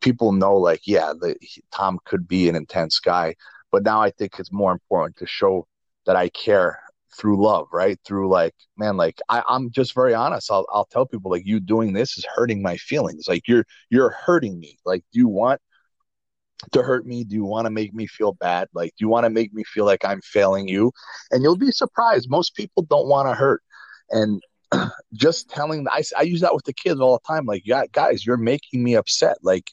people 0.00 0.32
know 0.32 0.56
like 0.56 0.86
yeah, 0.86 1.12
the, 1.20 1.36
Tom 1.72 1.98
could 2.04 2.26
be 2.26 2.48
an 2.48 2.56
intense 2.56 3.00
guy. 3.00 3.34
But 3.70 3.84
now 3.84 4.00
I 4.02 4.10
think 4.10 4.38
it's 4.38 4.52
more 4.52 4.72
important 4.72 5.16
to 5.18 5.26
show 5.26 5.66
that 6.06 6.16
I 6.16 6.28
care 6.30 6.80
through 7.16 7.42
love, 7.42 7.68
right? 7.72 7.98
Through 8.04 8.28
like, 8.28 8.54
man, 8.76 8.96
like 8.96 9.20
I, 9.28 9.42
I'm 9.48 9.70
just 9.70 9.94
very 9.94 10.14
honest. 10.14 10.50
I'll 10.50 10.66
I'll 10.70 10.86
tell 10.86 11.06
people 11.06 11.30
like 11.30 11.46
you 11.46 11.60
doing 11.60 11.92
this 11.92 12.18
is 12.18 12.26
hurting 12.34 12.62
my 12.62 12.76
feelings. 12.76 13.26
Like 13.28 13.46
you're 13.48 13.64
you're 13.90 14.10
hurting 14.10 14.58
me. 14.58 14.78
Like, 14.84 15.04
do 15.12 15.18
you 15.18 15.28
want 15.28 15.60
to 16.72 16.82
hurt 16.82 17.06
me? 17.06 17.24
Do 17.24 17.34
you 17.34 17.44
want 17.44 17.66
to 17.66 17.70
make 17.70 17.92
me 17.94 18.06
feel 18.06 18.32
bad? 18.32 18.68
Like, 18.72 18.90
do 18.90 19.04
you 19.04 19.08
want 19.08 19.24
to 19.24 19.30
make 19.30 19.52
me 19.52 19.64
feel 19.64 19.84
like 19.84 20.04
I'm 20.04 20.20
failing 20.22 20.68
you? 20.68 20.92
And 21.30 21.42
you'll 21.42 21.56
be 21.56 21.72
surprised. 21.72 22.30
Most 22.30 22.54
people 22.54 22.84
don't 22.84 23.08
want 23.08 23.28
to 23.28 23.34
hurt. 23.34 23.62
And 24.10 24.42
just 25.14 25.50
telling, 25.50 25.86
I, 25.90 26.02
I 26.16 26.22
use 26.22 26.40
that 26.40 26.54
with 26.54 26.64
the 26.64 26.72
kids 26.72 27.00
all 27.00 27.18
the 27.18 27.34
time. 27.34 27.46
Like, 27.46 27.62
yeah, 27.64 27.84
guys, 27.90 28.24
you're 28.24 28.36
making 28.36 28.82
me 28.82 28.94
upset. 28.94 29.38
Like, 29.42 29.70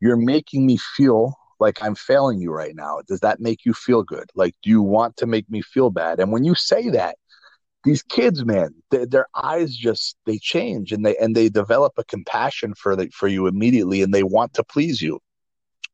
you're 0.00 0.16
making 0.16 0.66
me 0.66 0.78
feel 0.96 1.36
like 1.62 1.82
I'm 1.82 1.94
failing 1.94 2.40
you 2.40 2.50
right 2.52 2.74
now. 2.74 3.00
Does 3.06 3.20
that 3.20 3.40
make 3.40 3.64
you 3.64 3.72
feel 3.72 4.02
good? 4.02 4.28
Like, 4.34 4.54
do 4.62 4.68
you 4.68 4.82
want 4.82 5.16
to 5.18 5.26
make 5.26 5.48
me 5.48 5.62
feel 5.62 5.90
bad? 5.90 6.18
And 6.18 6.32
when 6.32 6.44
you 6.44 6.54
say 6.54 6.90
that, 6.90 7.16
these 7.84 8.02
kids, 8.02 8.44
man, 8.44 8.74
they, 8.90 9.04
their 9.06 9.26
eyes 9.34 9.74
just 9.74 10.16
they 10.26 10.38
change 10.38 10.92
and 10.92 11.06
they 11.06 11.16
and 11.16 11.34
they 11.34 11.48
develop 11.48 11.92
a 11.96 12.04
compassion 12.04 12.74
for 12.74 12.94
the, 12.96 13.08
for 13.08 13.28
you 13.28 13.46
immediately, 13.46 14.02
and 14.02 14.12
they 14.12 14.24
want 14.24 14.54
to 14.54 14.64
please 14.64 15.00
you. 15.00 15.20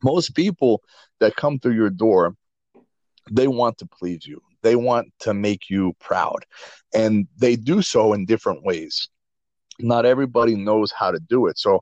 Most 0.03 0.35
people 0.35 0.83
that 1.21 1.37
come 1.37 1.59
through 1.59 1.75
your 1.75 1.91
door, 1.91 2.35
they 3.31 3.49
want 3.49 3.79
to 3.79 3.87
please 3.87 4.27
you. 4.27 4.41
They 4.63 4.77
want 4.77 5.13
to 5.21 5.35
make 5.35 5.71
you 5.71 5.95
proud, 6.01 6.45
and 6.95 7.29
they 7.39 7.57
do 7.57 7.83
so 7.83 8.13
in 8.15 8.27
different 8.27 8.65
ways. 8.65 9.09
Not 9.81 10.07
everybody 10.07 10.57
knows 10.57 10.93
how 10.93 11.11
to 11.11 11.21
do 11.21 11.47
it, 11.47 11.59
so 11.59 11.81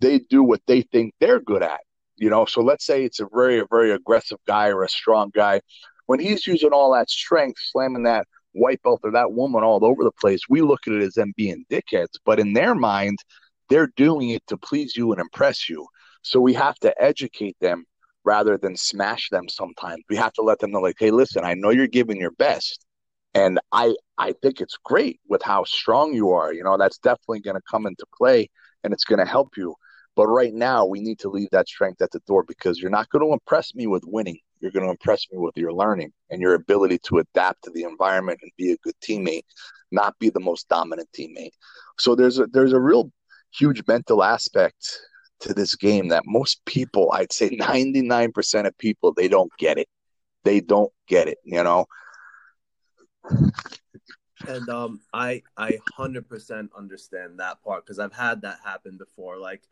they 0.00 0.20
do 0.30 0.42
what 0.42 0.60
they 0.66 0.82
think 0.82 1.14
they're 1.20 1.40
good 1.40 1.62
at 1.62 1.80
you 2.16 2.30
know, 2.30 2.44
so 2.46 2.62
let's 2.62 2.86
say 2.86 3.04
it's 3.04 3.20
a 3.20 3.28
very, 3.32 3.62
very 3.70 3.90
aggressive 3.92 4.38
guy 4.46 4.68
or 4.68 4.82
a 4.82 4.88
strong 4.88 5.30
guy. 5.34 5.60
When 6.06 6.20
he's 6.20 6.46
using 6.46 6.70
all 6.70 6.92
that 6.92 7.10
strength, 7.10 7.60
slamming 7.62 8.04
that 8.04 8.26
white 8.52 8.82
belt 8.82 9.00
or 9.04 9.10
that 9.12 9.32
woman 9.32 9.62
all 9.62 9.84
over 9.84 10.02
the 10.02 10.12
place, 10.12 10.40
we 10.48 10.62
look 10.62 10.80
at 10.86 10.94
it 10.94 11.02
as 11.02 11.14
them 11.14 11.32
being 11.36 11.64
dickheads. 11.70 12.14
But 12.24 12.40
in 12.40 12.52
their 12.52 12.74
mind, 12.74 13.18
they're 13.68 13.90
doing 13.96 14.30
it 14.30 14.46
to 14.46 14.56
please 14.56 14.96
you 14.96 15.12
and 15.12 15.20
impress 15.20 15.68
you. 15.68 15.86
So 16.22 16.40
we 16.40 16.54
have 16.54 16.76
to 16.76 16.94
educate 17.02 17.56
them 17.60 17.84
rather 18.24 18.56
than 18.58 18.76
smash 18.76 19.28
them 19.30 19.48
sometimes. 19.48 20.02
We 20.08 20.16
have 20.16 20.32
to 20.34 20.42
let 20.42 20.58
them 20.58 20.72
know, 20.72 20.80
like, 20.80 20.96
hey, 20.98 21.10
listen, 21.10 21.44
I 21.44 21.54
know 21.54 21.70
you're 21.70 21.86
giving 21.86 22.20
your 22.20 22.32
best. 22.32 22.84
And 23.34 23.60
I 23.70 23.94
I 24.18 24.32
think 24.42 24.60
it's 24.60 24.78
great 24.82 25.20
with 25.28 25.42
how 25.42 25.64
strong 25.64 26.14
you 26.14 26.30
are. 26.30 26.52
You 26.52 26.64
know, 26.64 26.78
that's 26.78 26.98
definitely 26.98 27.40
going 27.40 27.56
to 27.56 27.62
come 27.70 27.86
into 27.86 28.04
play 28.16 28.48
and 28.82 28.92
it's 28.92 29.04
going 29.04 29.18
to 29.18 29.30
help 29.30 29.56
you. 29.56 29.74
But 30.16 30.28
right 30.28 30.54
now, 30.54 30.86
we 30.86 31.00
need 31.00 31.18
to 31.20 31.28
leave 31.28 31.50
that 31.52 31.68
strength 31.68 32.00
at 32.00 32.10
the 32.10 32.20
door 32.26 32.42
because 32.42 32.80
you're 32.80 32.90
not 32.90 33.10
going 33.10 33.24
to 33.24 33.34
impress 33.34 33.74
me 33.74 33.86
with 33.86 34.02
winning. 34.06 34.38
You're 34.60 34.70
going 34.70 34.86
to 34.86 34.90
impress 34.90 35.26
me 35.30 35.38
with 35.38 35.56
your 35.56 35.74
learning 35.74 36.12
and 36.30 36.40
your 36.40 36.54
ability 36.54 36.98
to 37.04 37.18
adapt 37.18 37.64
to 37.64 37.70
the 37.70 37.82
environment 37.82 38.40
and 38.42 38.50
be 38.56 38.72
a 38.72 38.78
good 38.78 38.94
teammate, 39.04 39.44
not 39.92 40.18
be 40.18 40.30
the 40.30 40.40
most 40.40 40.68
dominant 40.68 41.08
teammate. 41.16 41.52
So 41.98 42.14
there's 42.14 42.38
a 42.38 42.46
there's 42.46 42.72
a 42.72 42.80
real 42.80 43.12
huge 43.54 43.82
mental 43.86 44.24
aspect 44.24 44.98
to 45.40 45.52
this 45.52 45.74
game 45.74 46.08
that 46.08 46.22
most 46.26 46.64
people, 46.64 47.12
I'd 47.12 47.32
say 47.32 47.50
99% 47.50 48.66
of 48.66 48.78
people, 48.78 49.12
they 49.12 49.28
don't 49.28 49.52
get 49.58 49.76
it. 49.76 49.88
They 50.44 50.60
don't 50.60 50.92
get 51.08 51.28
it, 51.28 51.38
you 51.44 51.62
know. 51.62 51.86
And 54.46 54.68
um, 54.68 55.00
I 55.12 55.42
I 55.56 55.78
hundred 55.96 56.28
percent 56.28 56.70
understand 56.76 57.40
that 57.40 57.62
part 57.62 57.84
because 57.84 57.98
I've 57.98 58.12
had 58.12 58.42
that 58.42 58.58
happen 58.64 58.96
before. 58.96 59.38
Like 59.38 59.62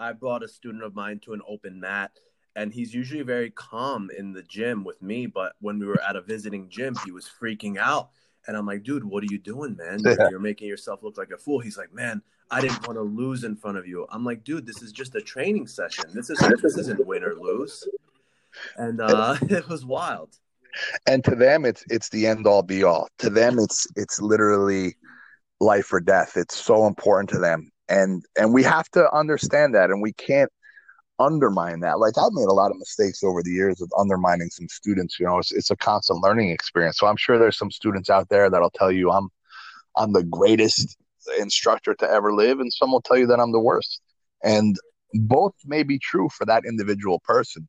I 0.00 0.12
brought 0.12 0.42
a 0.42 0.48
student 0.48 0.82
of 0.82 0.94
mine 0.94 1.20
to 1.20 1.34
an 1.34 1.42
open 1.46 1.78
mat, 1.78 2.12
and 2.56 2.72
he's 2.72 2.94
usually 2.94 3.22
very 3.22 3.50
calm 3.50 4.10
in 4.16 4.32
the 4.32 4.42
gym 4.42 4.82
with 4.82 5.00
me. 5.02 5.26
But 5.26 5.52
when 5.60 5.78
we 5.78 5.86
were 5.86 6.00
at 6.02 6.16
a 6.16 6.22
visiting 6.22 6.70
gym, 6.70 6.96
he 7.04 7.12
was 7.12 7.30
freaking 7.40 7.76
out. 7.76 8.08
And 8.46 8.56
I'm 8.56 8.66
like, 8.66 8.82
dude, 8.82 9.04
what 9.04 9.22
are 9.22 9.28
you 9.30 9.38
doing, 9.38 9.76
man? 9.76 10.00
You're, 10.02 10.16
you're 10.30 10.40
making 10.40 10.68
yourself 10.68 11.02
look 11.02 11.18
like 11.18 11.30
a 11.30 11.36
fool. 11.36 11.60
He's 11.60 11.76
like, 11.76 11.92
man, 11.92 12.22
I 12.50 12.62
didn't 12.62 12.86
want 12.86 12.96
to 12.96 13.02
lose 13.02 13.44
in 13.44 13.54
front 13.54 13.76
of 13.76 13.86
you. 13.86 14.06
I'm 14.10 14.24
like, 14.24 14.42
dude, 14.42 14.66
this 14.66 14.80
is 14.82 14.90
just 14.90 15.14
a 15.14 15.20
training 15.20 15.66
session. 15.66 16.04
This 16.14 16.30
is 16.30 16.38
this 16.62 16.78
isn't 16.78 17.06
win 17.06 17.22
or 17.22 17.34
lose. 17.34 17.86
And 18.76 19.00
uh, 19.02 19.36
it 19.42 19.68
was 19.68 19.84
wild. 19.84 20.34
And 21.06 21.22
to 21.24 21.34
them, 21.36 21.66
it's 21.66 21.84
it's 21.90 22.08
the 22.08 22.26
end 22.26 22.46
all 22.46 22.62
be 22.62 22.84
all. 22.84 23.08
To 23.18 23.28
them, 23.28 23.58
it's 23.58 23.86
it's 23.96 24.20
literally 24.20 24.96
life 25.60 25.92
or 25.92 26.00
death. 26.00 26.36
It's 26.36 26.56
so 26.56 26.86
important 26.86 27.28
to 27.30 27.38
them 27.38 27.70
and 27.90 28.24
and 28.38 28.54
we 28.54 28.62
have 28.62 28.88
to 28.90 29.12
understand 29.14 29.74
that 29.74 29.90
and 29.90 30.00
we 30.00 30.12
can't 30.12 30.50
undermine 31.18 31.80
that. 31.80 31.98
Like 31.98 32.16
i've 32.16 32.32
made 32.32 32.48
a 32.48 32.52
lot 32.52 32.70
of 32.70 32.78
mistakes 32.78 33.22
over 33.22 33.42
the 33.42 33.50
years 33.50 33.80
of 33.82 33.90
undermining 33.98 34.48
some 34.48 34.68
students 34.68 35.18
you 35.20 35.26
know 35.26 35.38
it's, 35.38 35.52
it's 35.52 35.70
a 35.70 35.76
constant 35.76 36.22
learning 36.22 36.50
experience. 36.50 36.98
So 36.98 37.06
i'm 37.06 37.16
sure 37.16 37.38
there's 37.38 37.58
some 37.58 37.70
students 37.70 38.08
out 38.08 38.28
there 38.30 38.48
that'll 38.48 38.70
tell 38.70 38.92
you 38.92 39.10
i'm 39.10 39.28
i'm 39.96 40.12
the 40.12 40.24
greatest 40.24 40.96
instructor 41.38 41.94
to 41.94 42.10
ever 42.10 42.32
live 42.32 42.60
and 42.60 42.72
some 42.72 42.92
will 42.92 43.02
tell 43.02 43.18
you 43.18 43.26
that 43.26 43.40
i'm 43.40 43.52
the 43.52 43.60
worst. 43.60 44.00
And 44.42 44.76
both 45.12 45.52
may 45.66 45.82
be 45.82 45.98
true 45.98 46.28
for 46.30 46.46
that 46.46 46.64
individual 46.66 47.18
person. 47.20 47.68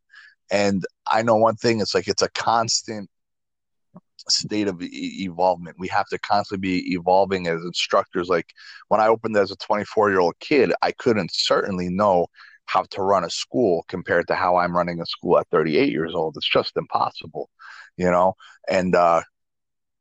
And 0.52 0.86
i 1.08 1.22
know 1.22 1.36
one 1.36 1.56
thing 1.56 1.82
it's 1.82 1.96
like 1.96 2.08
it's 2.08 2.22
a 2.22 2.30
constant 2.30 3.10
state 4.30 4.68
of 4.68 4.82
e- 4.82 5.24
evolvement. 5.24 5.78
We 5.80 5.88
have 5.90 6.08
to 6.08 6.20
constantly 6.20 6.62
be 6.82 6.94
evolving 6.94 7.48
as 7.48 7.62
instructors. 7.62 8.28
Like 8.30 8.48
when 8.90 9.02
I 9.02 9.08
opened 9.08 9.36
as 9.38 9.52
a 9.52 9.56
24 9.58 10.10
year 10.12 10.20
old 10.20 10.40
kid, 10.40 10.74
I 10.82 10.92
couldn't 10.92 11.32
certainly 11.34 11.90
know 11.90 12.28
how 12.66 12.84
to 12.92 13.02
run 13.02 13.24
a 13.24 13.30
school 13.30 13.84
compared 13.90 14.28
to 14.28 14.36
how 14.36 14.56
I'm 14.58 14.76
running 14.76 15.02
a 15.02 15.06
school 15.06 15.38
at 15.38 15.48
38 15.52 15.92
years 15.92 16.14
old. 16.16 16.38
It's 16.38 16.50
just 16.50 16.78
impossible, 16.78 17.50
you 17.98 18.10
know? 18.10 18.36
And 18.70 18.96
uh, 18.96 19.22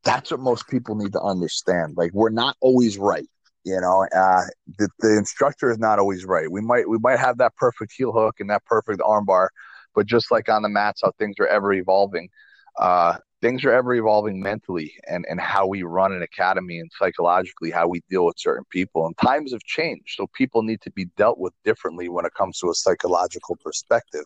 that's 0.05 0.31
what 0.31 0.41
most 0.41 0.69
people 0.69 0.95
need 0.95 1.13
to 1.13 1.21
understand. 1.21 1.95
Like 1.97 2.13
we're 2.13 2.31
not 2.31 2.57
always 2.61 2.99
right. 2.99 3.29
You 3.65 3.81
know, 3.81 4.07
uh, 4.15 4.45
the, 4.79 4.89
the 5.01 5.19
instructor 5.19 5.71
is 5.71 5.79
not 5.79 5.99
always 5.99 6.25
right. 6.25 6.51
We 6.51 6.63
might 6.63 6.89
we 6.89 6.99
might 6.99 7.19
have 7.19 7.39
that 7.39 7.55
perfect 7.57 7.93
heel 7.93 8.13
hook 8.13 8.37
and 8.41 8.49
that 8.49 8.65
perfect 8.65 9.01
armbar, 9.01 9.49
but 9.95 10.07
just 10.07 10.31
like 10.31 10.49
on 10.49 10.63
the 10.63 10.69
mats, 10.71 11.03
how 11.05 11.13
things 11.19 11.37
are 11.41 11.47
ever 11.47 11.73
evolving, 11.75 12.31
uh, 12.79 13.19
things 13.41 13.65
are 13.65 13.73
ever 13.73 13.95
evolving 13.95 14.41
mentally 14.41 14.93
and, 15.09 15.25
and 15.29 15.41
how 15.41 15.67
we 15.67 15.83
run 15.83 16.13
an 16.13 16.23
academy 16.23 16.79
and 16.79 16.91
psychologically 16.99 17.71
how 17.71 17.89
we 17.89 18.03
deal 18.11 18.27
with 18.27 18.39
certain 18.39 18.65
people 18.71 19.07
and 19.07 19.17
times 19.19 19.53
have 19.53 19.65
changed. 19.65 20.15
So 20.17 20.27
people 20.35 20.63
need 20.63 20.81
to 20.83 20.91
be 20.91 21.07
dealt 21.17 21.39
with 21.39 21.55
differently 21.65 22.09
when 22.09 22.27
it 22.27 22.35
comes 22.35 22.59
to 22.59 22.69
a 22.69 22.75
psychological 22.75 23.57
perspective 23.57 24.25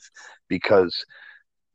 because 0.49 1.05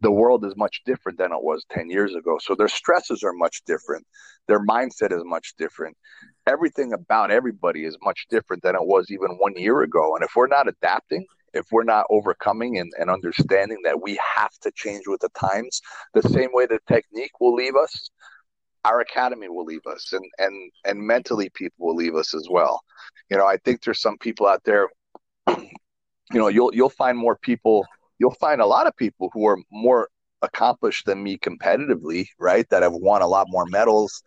the 0.02 0.12
world 0.12 0.46
is 0.46 0.56
much 0.56 0.82
different 0.86 1.18
than 1.18 1.32
it 1.32 1.42
was 1.42 1.66
10 1.72 1.90
years 1.90 2.16
ago. 2.16 2.38
So 2.42 2.56
their 2.56 2.70
stresses 2.70 3.24
are 3.24 3.34
much 3.34 3.62
different. 3.66 4.06
Their 4.48 4.66
mindset 4.66 5.12
is 5.12 5.24
much 5.26 5.54
different. 5.58 5.98
Everything 6.48 6.94
about 6.94 7.32
everybody 7.32 7.86
is 7.86 7.98
much 8.04 8.26
different 8.30 8.64
than 8.64 8.76
it 8.76 8.86
was 8.86 9.12
even 9.12 9.38
one 9.38 9.56
year 9.56 9.82
ago. 9.82 10.16
And 10.16 10.24
if 10.24 10.32
we're 10.36 10.48
not 10.48 10.68
adapting 10.68 11.26
if 11.54 11.66
we're 11.72 11.84
not 11.84 12.06
overcoming 12.10 12.78
and, 12.78 12.92
and 13.00 13.10
understanding 13.10 13.78
that 13.84 14.02
we 14.02 14.20
have 14.36 14.52
to 14.62 14.72
change 14.76 15.08
with 15.08 15.22
the 15.22 15.30
times, 15.30 15.82
the 16.14 16.22
same 16.30 16.50
way 16.54 16.66
the 16.66 16.80
technique 16.88 17.40
will 17.40 17.54
leave 17.54 17.76
us, 17.76 18.10
our 18.86 19.02
academy 19.02 19.50
will 19.50 19.66
leave 19.66 19.86
us 19.86 20.14
and, 20.14 20.24
and, 20.38 20.72
and 20.86 21.00
mentally 21.00 21.50
people 21.54 21.88
will 21.88 21.96
leave 21.96 22.16
us 22.16 22.34
as 22.34 22.48
well. 22.50 22.82
You 23.30 23.38
know, 23.38 23.46
I 23.46 23.58
think 23.58 23.84
there's 23.84 24.02
some 24.02 24.18
people 24.18 24.48
out 24.48 24.64
there, 24.64 24.88
you 25.48 25.70
know, 26.34 26.48
you'll, 26.48 26.74
you'll 26.74 26.90
find 26.90 27.18
more 27.18 27.38
people, 27.38 27.86
you'll 28.20 28.36
find 28.36 28.62
a 28.62 28.66
lot 28.66 28.88
of 28.88 28.96
people 28.96 29.30
who 29.34 29.46
are 29.46 29.58
more 29.72 30.10
accomplished 30.42 31.06
than 31.06 31.22
me 31.22 31.38
competitively, 31.38 32.28
right? 32.40 32.68
That 32.70 32.84
have 32.84 32.94
won 32.94 33.22
a 33.22 33.28
lot 33.28 33.48
more 33.50 33.66
medals, 33.66 34.24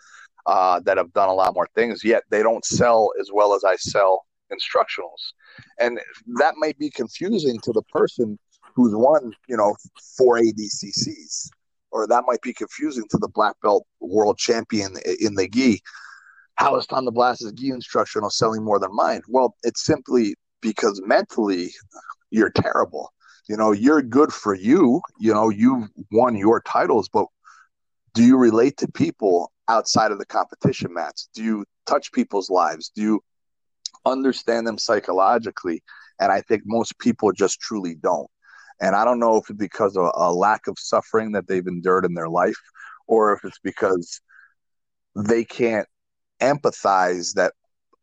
uh, 0.47 0.81
that 0.81 0.99
have 0.99 1.13
done 1.13 1.29
a 1.29 1.35
lot 1.35 1.55
more 1.55 1.69
things, 1.75 2.05
yet 2.05 2.23
they 2.31 2.43
don't 2.43 2.65
sell 2.65 3.11
as 3.21 3.31
well 3.33 3.55
as 3.55 3.65
I 3.65 3.77
sell 3.77 4.25
instructionals. 4.53 5.33
And 5.81 5.99
that 6.39 6.55
might 6.57 6.79
be 6.79 6.91
confusing 6.91 7.59
to 7.61 7.73
the 7.73 7.83
person 7.83 8.39
who's 8.75 8.95
won, 8.95 9.33
you 9.49 9.57
know, 9.57 9.75
four 10.17 10.39
ADCCs, 10.39 11.49
or 11.91 12.07
that 12.07 12.25
might 12.27 12.43
be 12.43 12.53
confusing 12.53 13.05
to 13.11 13.19
the 13.19 13.29
black 13.29 13.57
belt 13.63 13.87
world 14.01 14.39
champion 14.39 14.95
in 15.21 15.35
the 15.35 15.49
gi. 15.49 15.81
How 16.57 16.77
is 16.77 16.87
Tom 16.87 17.07
DeBlass's 17.07 17.53
gi 17.53 17.71
instructional 17.71 18.31
selling 18.31 18.63
more 18.63 18.79
than 18.79 18.95
mine? 18.95 19.23
Well, 19.29 19.57
it's 19.63 19.85
simply 19.85 20.37
because 20.61 21.01
mentally 21.05 21.73
you're 22.31 22.51
terrible. 22.51 23.13
You 23.49 23.57
know, 23.57 23.73
you're 23.73 24.03
good 24.03 24.33
for 24.33 24.55
you. 24.55 25.03
You 25.19 25.35
know, 25.35 25.49
you've 25.49 25.89
won 26.11 26.37
your 26.37 26.61
titles, 26.61 27.09
but 27.13 27.27
do 28.15 28.23
you 28.23 28.37
relate 28.37 28.77
to 28.79 28.91
people 28.93 29.51
outside 29.69 30.13
of 30.13 30.19
the 30.19 30.27
competition 30.27 30.93
mats? 30.93 31.29
Do 31.35 31.43
you 31.43 31.65
touch 31.87 32.13
people's 32.13 32.51
lives? 32.51 32.91
Do 32.95 33.03
you 33.03 33.21
understand 34.07 34.67
them 34.67 34.79
psychologically. 34.79 35.83
And 36.21 36.31
I 36.31 36.41
think 36.43 36.63
most 36.65 36.99
people 36.99 37.33
just 37.33 37.61
truly 37.61 37.95
don't. 37.95 38.29
And 38.81 38.97
I 38.97 39.05
don't 39.05 39.21
know 39.21 39.37
if 39.37 39.49
it's 39.49 39.59
because 39.59 39.97
of 39.97 40.11
a 40.15 40.33
lack 40.33 40.67
of 40.67 40.79
suffering 40.79 41.33
that 41.33 41.47
they've 41.47 41.67
endured 41.67 42.05
in 42.05 42.15
their 42.15 42.29
life 42.29 42.59
or 43.07 43.33
if 43.33 43.45
it's 43.45 43.61
because 43.63 44.21
they 45.15 45.45
can't 45.45 45.87
empathize 46.41 47.35
that 47.35 47.53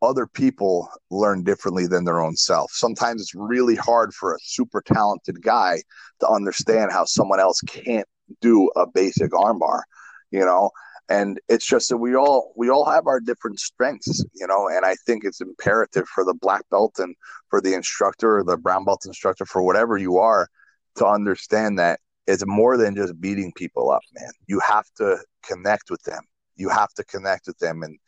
other 0.02 0.26
people 0.26 0.88
learn 1.10 1.42
differently 1.44 1.86
than 1.86 2.04
their 2.04 2.20
own 2.20 2.34
self. 2.36 2.70
Sometimes 2.72 3.20
it's 3.20 3.34
really 3.34 3.76
hard 3.76 4.14
for 4.14 4.34
a 4.34 4.38
super 4.42 4.80
talented 4.80 5.42
guy 5.42 5.82
to 6.20 6.28
understand 6.28 6.90
how 6.90 7.04
someone 7.04 7.40
else 7.40 7.60
can't 7.62 8.08
do 8.40 8.70
a 8.76 8.86
basic 8.86 9.32
armbar, 9.32 9.82
you 10.30 10.40
know? 10.40 10.70
And 11.10 11.40
it's 11.48 11.66
just 11.66 11.88
that 11.88 11.98
we 11.98 12.14
all 12.14 12.52
we 12.56 12.70
all 12.70 12.88
have 12.88 13.06
our 13.06 13.20
different 13.20 13.58
strengths 13.60 14.24
you 14.34 14.46
know 14.46 14.68
and 14.68 14.86
i 14.86 14.94
think 15.06 15.24
it's 15.24 15.40
imperative 15.40 16.08
for 16.08 16.24
the 16.24 16.34
black 16.34 16.62
belt 16.70 16.98
and 16.98 17.14
for 17.48 17.60
the 17.60 17.74
instructor 17.74 18.38
or 18.38 18.44
the 18.44 18.56
brown 18.56 18.84
belt 18.84 19.04
instructor 19.04 19.44
for 19.44 19.62
whatever 19.62 19.98
you 19.98 20.16
are 20.16 20.48
to 20.94 21.06
understand 21.06 21.78
that 21.78 22.00
it's 22.26 22.46
more 22.46 22.76
than 22.76 22.94
just 22.94 23.20
beating 23.20 23.52
people 23.56 23.90
up 23.90 24.02
man. 24.14 24.30
You 24.46 24.60
have 24.66 24.84
to 24.98 25.18
connect 25.42 25.90
with 25.90 26.02
them. 26.04 26.22
You 26.56 26.68
have 26.68 26.92
to 26.94 27.04
connect 27.04 27.46
with 27.46 27.58
them. 27.58 27.82
And 27.82 27.98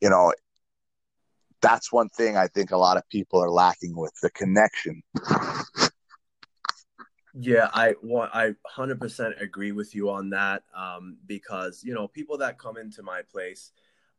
you 0.00 0.08
know 0.08 0.32
that's 1.60 1.92
one 1.92 2.08
thing 2.10 2.36
i 2.36 2.46
think 2.46 2.70
a 2.70 2.76
lot 2.76 2.96
of 2.96 3.02
people 3.08 3.42
are 3.42 3.50
lacking 3.50 3.96
with 3.96 4.12
the 4.22 4.30
connection 4.30 5.02
yeah, 7.40 7.68
I 7.72 7.94
want 8.02 8.32
I 8.34 8.54
100% 8.76 9.40
agree 9.40 9.70
with 9.70 9.94
you 9.94 10.10
on 10.10 10.30
that 10.30 10.64
um, 10.74 11.18
because 11.26 11.84
you 11.84 11.94
know 11.94 12.08
people 12.08 12.36
that 12.38 12.58
come 12.58 12.76
into 12.76 13.02
my 13.02 13.22
place, 13.22 13.70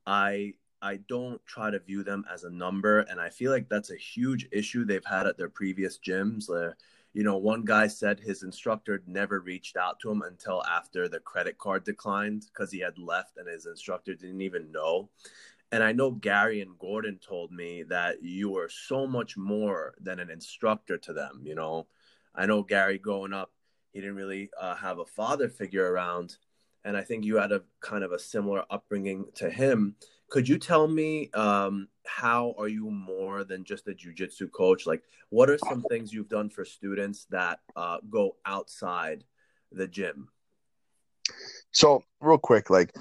I 0.07 0.53
I 0.81 0.99
don't 1.09 1.45
try 1.45 1.69
to 1.69 1.79
view 1.79 2.03
them 2.03 2.23
as 2.33 2.45
a 2.45 2.49
number, 2.49 3.01
and 3.01 3.19
I 3.19 3.29
feel 3.29 3.51
like 3.51 3.67
that's 3.67 3.91
a 3.91 3.97
huge 3.97 4.47
issue 4.53 4.85
they've 4.85 5.03
had 5.03 5.27
at 5.27 5.37
their 5.37 5.49
previous 5.49 5.99
gyms. 5.99 6.49
Uh, 6.49 6.73
you 7.13 7.23
know, 7.23 7.35
one 7.35 7.65
guy 7.65 7.87
said 7.87 8.21
his 8.21 8.43
instructor 8.43 9.01
never 9.05 9.41
reached 9.41 9.75
out 9.75 9.99
to 9.99 10.11
him 10.11 10.21
until 10.21 10.63
after 10.65 11.09
the 11.09 11.19
credit 11.19 11.57
card 11.57 11.83
declined 11.83 12.45
because 12.53 12.71
he 12.71 12.79
had 12.79 12.97
left, 12.97 13.35
and 13.35 13.49
his 13.49 13.65
instructor 13.65 14.15
didn't 14.15 14.41
even 14.41 14.71
know. 14.71 15.09
And 15.73 15.83
I 15.83 15.91
know 15.91 16.11
Gary 16.11 16.61
and 16.61 16.79
Gordon 16.79 17.19
told 17.19 17.51
me 17.51 17.83
that 17.89 18.23
you 18.23 18.55
are 18.57 18.69
so 18.69 19.05
much 19.05 19.35
more 19.35 19.93
than 19.99 20.19
an 20.19 20.29
instructor 20.29 20.97
to 20.99 21.11
them. 21.11 21.41
You 21.43 21.55
know 21.55 21.87
I 22.39 22.45
know 22.45 22.63
Gary 22.63 22.97
growing 22.97 23.33
up, 23.33 23.51
he 23.91 23.99
didn't 23.99 24.15
really 24.15 24.49
uh, 24.59 24.73
have 24.75 24.99
a 24.99 25.05
father 25.05 25.49
figure 25.49 25.91
around, 25.91 26.37
and 26.85 26.95
I 26.95 27.01
think 27.01 27.25
you 27.25 27.35
had 27.35 27.51
a 27.51 27.63
kind 27.81 28.01
of 28.01 28.13
a 28.13 28.19
similar 28.19 28.63
upbringing 28.69 29.25
to 29.35 29.49
him. 29.49 29.95
Could 30.29 30.47
you 30.47 30.57
tell 30.57 30.87
me 30.87 31.29
um, 31.33 31.89
how 32.05 32.55
are 32.57 32.69
you 32.69 32.89
more 32.89 33.43
than 33.43 33.65
just 33.65 33.89
a 33.89 33.91
jujitsu 33.91 34.49
coach? 34.51 34.87
Like, 34.87 35.03
what 35.31 35.49
are 35.49 35.57
some 35.57 35.83
things 35.89 36.13
you've 36.13 36.29
done 36.29 36.49
for 36.49 36.63
students 36.63 37.25
that 37.29 37.59
uh, 37.75 37.97
go 38.09 38.37
outside 38.45 39.25
the 39.73 39.87
gym? 39.87 40.29
So, 41.71 42.05
real 42.21 42.37
quick, 42.37 42.69
like 42.69 42.95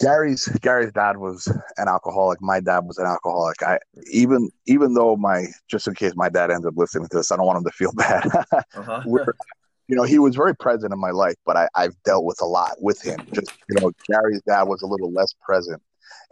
Gary's 0.00 0.46
Gary's 0.60 0.92
dad 0.92 1.18
was 1.18 1.46
an 1.76 1.88
alcoholic. 1.88 2.40
My 2.40 2.60
dad 2.60 2.80
was 2.80 2.98
an 2.98 3.06
alcoholic. 3.06 3.62
I 3.62 3.78
even 4.10 4.50
even 4.66 4.94
though 4.94 5.16
my 5.16 5.46
just 5.68 5.86
in 5.86 5.94
case 5.94 6.12
my 6.16 6.28
dad 6.28 6.50
ends 6.50 6.66
up 6.66 6.74
listening 6.76 7.08
to 7.08 7.16
this, 7.16 7.30
I 7.30 7.36
don't 7.36 7.46
want 7.46 7.58
him 7.58 7.64
to 7.64 7.70
feel 7.70 7.92
bad. 7.96 8.26
uh-huh. 8.74 9.02
you 9.06 9.96
know, 9.96 10.04
he 10.04 10.18
was 10.18 10.36
very 10.36 10.56
present 10.56 10.92
in 10.92 10.98
my 10.98 11.10
life, 11.10 11.36
but 11.44 11.56
I, 11.56 11.68
I've 11.74 12.00
dealt 12.04 12.24
with 12.24 12.40
a 12.40 12.46
lot 12.46 12.72
with 12.80 13.02
him. 13.02 13.20
Just 13.32 13.52
you 13.68 13.80
know, 13.80 13.92
Gary's 14.08 14.42
dad 14.46 14.64
was 14.64 14.82
a 14.82 14.86
little 14.86 15.12
less 15.12 15.34
present. 15.44 15.82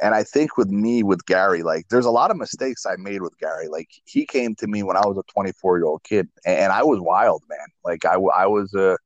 And 0.00 0.14
I 0.14 0.22
think 0.22 0.57
with 0.57 0.68
me, 0.68 1.02
with 1.02 1.24
Gary, 1.26 1.62
like 1.62 1.88
there's 1.88 2.07
a 2.07 2.11
lot 2.11 2.31
of 2.31 2.37
mistakes 2.37 2.87
I 2.87 2.96
made 2.96 3.22
with 3.22 3.38
Gary. 3.38 3.68
Like 3.68 3.88
he 4.05 4.26
came 4.26 4.55
to 4.57 4.66
me 4.66 4.83
when 4.83 4.96
I 4.96 5.07
was 5.07 5.18
a 5.18 5.33
24 5.33 5.78
year 5.78 5.87
old 5.87 6.02
kid, 6.02 6.28
and 6.46 6.72
I 6.72 6.83
was 6.83 7.00
wild, 7.00 7.42
man. 7.48 7.66
Like 7.85 8.05
I, 8.05 8.14
I 8.14 8.46
was 8.46 8.72
a, 8.74 8.96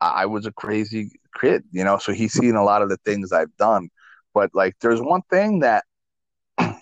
I 0.00 0.26
was 0.26 0.46
a 0.46 0.52
crazy 0.52 1.10
kid, 1.40 1.64
you 1.72 1.84
know. 1.84 1.98
So 1.98 2.12
he's 2.12 2.32
seen 2.32 2.54
a 2.54 2.64
lot 2.64 2.82
of 2.82 2.88
the 2.88 2.98
things 3.04 3.32
I've 3.32 3.54
done, 3.56 3.88
but 4.34 4.50
like, 4.54 4.76
there's 4.80 5.00
one 5.00 5.22
thing 5.30 5.60
that 5.60 5.84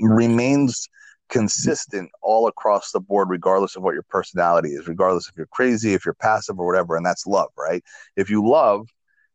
remains 0.00 0.88
consistent 1.28 2.10
all 2.22 2.48
across 2.48 2.90
the 2.92 3.00
board, 3.00 3.28
regardless 3.30 3.76
of 3.76 3.82
what 3.82 3.94
your 3.94 4.04
personality 4.04 4.70
is, 4.70 4.88
regardless 4.88 5.28
if 5.28 5.36
you're 5.36 5.46
crazy, 5.46 5.94
if 5.94 6.04
you're 6.04 6.14
passive, 6.14 6.58
or 6.58 6.66
whatever, 6.66 6.96
and 6.96 7.04
that's 7.04 7.26
love, 7.26 7.50
right? 7.56 7.82
If 8.16 8.30
you 8.30 8.46
love, 8.46 8.88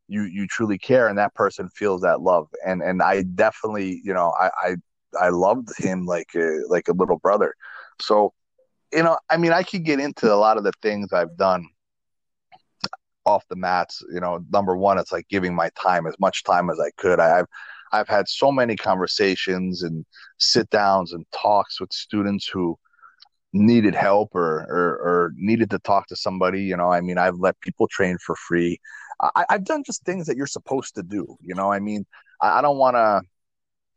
you 0.07 0.23
you 0.23 0.47
truly 0.47 0.77
care, 0.77 1.07
and 1.07 1.17
that 1.17 1.33
person 1.35 1.69
feels 1.69 2.01
that 2.01 2.21
love, 2.21 2.47
and 2.65 2.81
and 2.81 3.01
I 3.01 3.23
definitely, 3.23 4.01
you 4.03 4.13
know, 4.13 4.33
I 4.39 4.49
I, 4.63 4.75
I 5.19 5.29
loved 5.29 5.69
him 5.77 6.05
like 6.05 6.29
a, 6.35 6.61
like 6.67 6.87
a 6.87 6.93
little 6.93 7.17
brother, 7.19 7.53
so. 8.01 8.33
You 8.95 9.01
know, 9.01 9.17
I 9.27 9.37
mean, 9.37 9.51
I 9.53 9.63
could 9.63 9.85
get 9.85 9.99
into 9.99 10.31
a 10.31 10.35
lot 10.37 10.57
of 10.57 10.63
the 10.63 10.71
things 10.83 11.13
I've 11.13 11.35
done 11.35 11.67
off 13.25 13.47
the 13.49 13.55
mats. 13.55 14.03
You 14.13 14.19
know, 14.19 14.43
number 14.51 14.75
one, 14.75 14.97
it's 14.97 15.11
like 15.11 15.27
giving 15.29 15.55
my 15.55 15.69
time 15.81 16.07
as 16.07 16.15
much 16.19 16.43
time 16.43 16.69
as 16.69 16.79
I 16.79 16.91
could. 16.97 17.19
I, 17.19 17.37
have 17.37 17.47
I've 17.91 18.07
had 18.07 18.27
so 18.27 18.51
many 18.51 18.75
conversations 18.75 19.83
and 19.83 20.05
sit 20.39 20.69
downs 20.69 21.13
and 21.13 21.25
talks 21.31 21.79
with 21.79 21.93
students 21.93 22.47
who 22.47 22.77
needed 23.53 23.93
help 23.93 24.33
or, 24.33 24.65
or, 24.67 24.89
or 24.95 25.33
needed 25.35 25.69
to 25.69 25.79
talk 25.79 26.07
to 26.07 26.15
somebody. 26.15 26.63
You 26.63 26.75
know, 26.75 26.91
I 26.91 27.01
mean, 27.01 27.17
I've 27.17 27.37
let 27.37 27.59
people 27.61 27.87
train 27.87 28.17
for 28.17 28.35
free. 28.35 28.79
I, 29.21 29.45
have 29.49 29.63
done 29.63 29.83
just 29.85 30.03
things 30.03 30.25
that 30.25 30.35
you're 30.35 30.47
supposed 30.47 30.95
to 30.95 31.03
do. 31.03 31.37
You 31.41 31.55
know, 31.55 31.71
I 31.71 31.79
mean, 31.79 32.05
I, 32.41 32.59
I 32.59 32.61
don't 32.61 32.77
want 32.77 32.95
to 32.95 33.21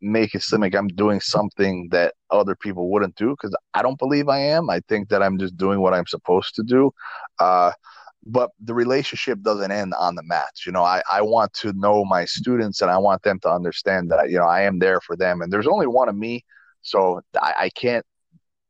make 0.01 0.35
it 0.35 0.43
seem 0.43 0.61
like 0.61 0.75
I'm 0.75 0.87
doing 0.89 1.19
something 1.19 1.89
that 1.91 2.13
other 2.29 2.55
people 2.55 2.91
wouldn't 2.91 3.15
do 3.15 3.31
because 3.31 3.55
I 3.73 3.81
don't 3.81 3.97
believe 3.97 4.29
I 4.29 4.39
am. 4.39 4.69
I 4.69 4.81
think 4.87 5.09
that 5.09 5.23
I'm 5.23 5.39
just 5.39 5.57
doing 5.57 5.81
what 5.81 5.93
I'm 5.93 6.05
supposed 6.05 6.55
to 6.55 6.63
do. 6.63 6.91
Uh, 7.39 7.71
but 8.25 8.51
the 8.59 8.73
relationship 8.73 9.41
doesn't 9.41 9.71
end 9.71 9.93
on 9.93 10.15
the 10.15 10.23
mats. 10.23 10.65
You 10.65 10.71
know, 10.71 10.83
I, 10.83 11.01
I 11.11 11.21
want 11.21 11.53
to 11.53 11.73
know 11.73 12.03
my 12.05 12.25
students 12.25 12.81
and 12.81 12.91
I 12.91 12.97
want 12.97 13.23
them 13.23 13.39
to 13.41 13.49
understand 13.49 14.11
that, 14.11 14.29
you 14.29 14.37
know, 14.37 14.47
I 14.47 14.61
am 14.61 14.79
there 14.79 14.99
for 14.99 15.15
them. 15.15 15.41
And 15.41 15.51
there's 15.51 15.67
only 15.67 15.87
one 15.87 16.09
of 16.09 16.15
me. 16.15 16.43
So 16.81 17.21
I, 17.41 17.53
I 17.59 17.69
can't, 17.69 18.05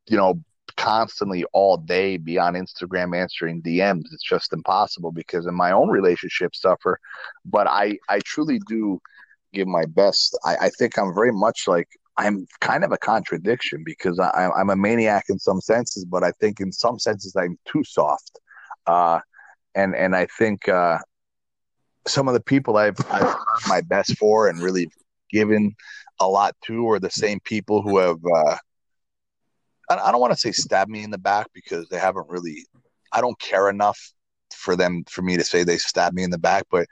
you 0.08 0.16
know, 0.16 0.40
constantly 0.76 1.44
all 1.52 1.76
day 1.76 2.16
be 2.16 2.38
on 2.38 2.54
Instagram 2.54 3.16
answering 3.16 3.62
DMs. 3.62 4.04
It's 4.12 4.22
just 4.22 4.52
impossible 4.52 5.12
because 5.12 5.46
in 5.46 5.54
my 5.54 5.72
own 5.72 5.88
relationship 5.88 6.54
suffer. 6.54 6.98
But 7.44 7.66
I, 7.66 7.98
I 8.08 8.20
truly 8.24 8.60
do 8.68 9.00
give 9.52 9.66
my 9.66 9.86
best. 9.86 10.38
I, 10.44 10.56
I 10.56 10.70
think 10.70 10.98
I'm 10.98 11.14
very 11.14 11.32
much 11.32 11.66
like 11.66 11.88
I'm 12.16 12.46
kind 12.60 12.84
of 12.84 12.92
a 12.92 12.98
contradiction 12.98 13.82
because 13.84 14.18
I, 14.18 14.50
I'm 14.56 14.70
a 14.70 14.76
maniac 14.76 15.26
in 15.28 15.38
some 15.38 15.60
senses, 15.60 16.04
but 16.04 16.22
I 16.24 16.32
think 16.32 16.60
in 16.60 16.72
some 16.72 16.98
senses 16.98 17.34
I'm 17.36 17.58
too 17.64 17.82
soft. 17.84 18.38
Uh, 18.86 19.20
and 19.78 19.94
and 19.94 20.14
I 20.14 20.26
think 20.26 20.68
uh, 20.68 20.98
some 22.06 22.26
of 22.28 22.34
the 22.34 22.40
people 22.40 22.76
I've, 22.76 22.98
I've 23.10 23.34
my 23.68 23.80
best 23.80 24.18
for 24.18 24.48
and 24.48 24.60
really 24.60 24.90
given 25.30 25.74
a 26.20 26.28
lot 26.28 26.56
to 26.64 26.88
are 26.90 26.98
the 26.98 27.10
same 27.10 27.40
people 27.40 27.80
who 27.80 27.98
have. 27.98 28.18
Uh, 28.24 28.56
I, 29.90 29.96
I 29.96 30.12
don't 30.12 30.20
want 30.20 30.32
to 30.32 30.38
say 30.38 30.52
stab 30.52 30.88
me 30.88 31.04
in 31.04 31.10
the 31.10 31.18
back 31.18 31.46
because 31.54 31.88
they 31.88 31.98
haven't 31.98 32.28
really. 32.28 32.66
I 33.12 33.20
don't 33.20 33.38
care 33.38 33.70
enough 33.70 33.98
for 34.52 34.76
them 34.76 35.04
for 35.08 35.22
me 35.22 35.36
to 35.36 35.44
say 35.44 35.62
they 35.62 35.78
stabbed 35.78 36.14
me 36.14 36.24
in 36.24 36.30
the 36.30 36.38
back, 36.38 36.64
but 36.70 36.86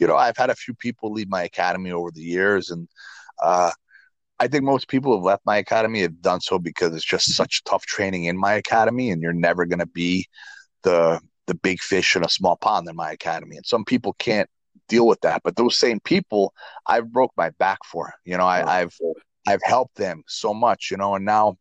you 0.00 0.06
know 0.06 0.16
I've 0.16 0.36
had 0.36 0.50
a 0.50 0.56
few 0.56 0.74
people 0.74 1.12
leave 1.12 1.28
my 1.28 1.44
academy 1.44 1.92
over 1.92 2.10
the 2.10 2.22
years, 2.22 2.70
and 2.70 2.88
uh, 3.40 3.70
I 4.40 4.48
think 4.48 4.64
most 4.64 4.88
people 4.88 5.14
have 5.14 5.24
left 5.24 5.46
my 5.46 5.58
academy 5.58 6.00
have 6.00 6.20
done 6.20 6.40
so 6.40 6.58
because 6.58 6.92
it's 6.94 7.04
just 7.04 7.36
such 7.36 7.62
tough 7.62 7.86
training 7.86 8.24
in 8.24 8.36
my 8.36 8.54
academy, 8.54 9.12
and 9.12 9.22
you're 9.22 9.32
never 9.32 9.64
going 9.64 9.78
to 9.78 9.86
be 9.86 10.26
the 10.82 11.20
the 11.46 11.54
big 11.54 11.80
fish 11.80 12.16
in 12.16 12.24
a 12.24 12.28
small 12.28 12.56
pond 12.56 12.88
in 12.88 12.96
my 12.96 13.10
academy. 13.12 13.56
And 13.56 13.66
some 13.66 13.84
people 13.84 14.14
can't 14.18 14.48
deal 14.88 15.06
with 15.06 15.20
that. 15.22 15.42
But 15.42 15.56
those 15.56 15.76
same 15.76 16.00
people 16.00 16.52
I've 16.86 17.12
broke 17.12 17.32
my 17.36 17.50
back 17.50 17.78
for. 17.84 18.12
You 18.24 18.36
know, 18.36 18.46
I, 18.46 18.80
I've 18.80 18.96
I've 19.46 19.62
helped 19.62 19.96
them 19.96 20.22
so 20.28 20.54
much, 20.54 20.90
you 20.90 20.96
know, 20.96 21.14
and 21.14 21.24
now 21.24 21.56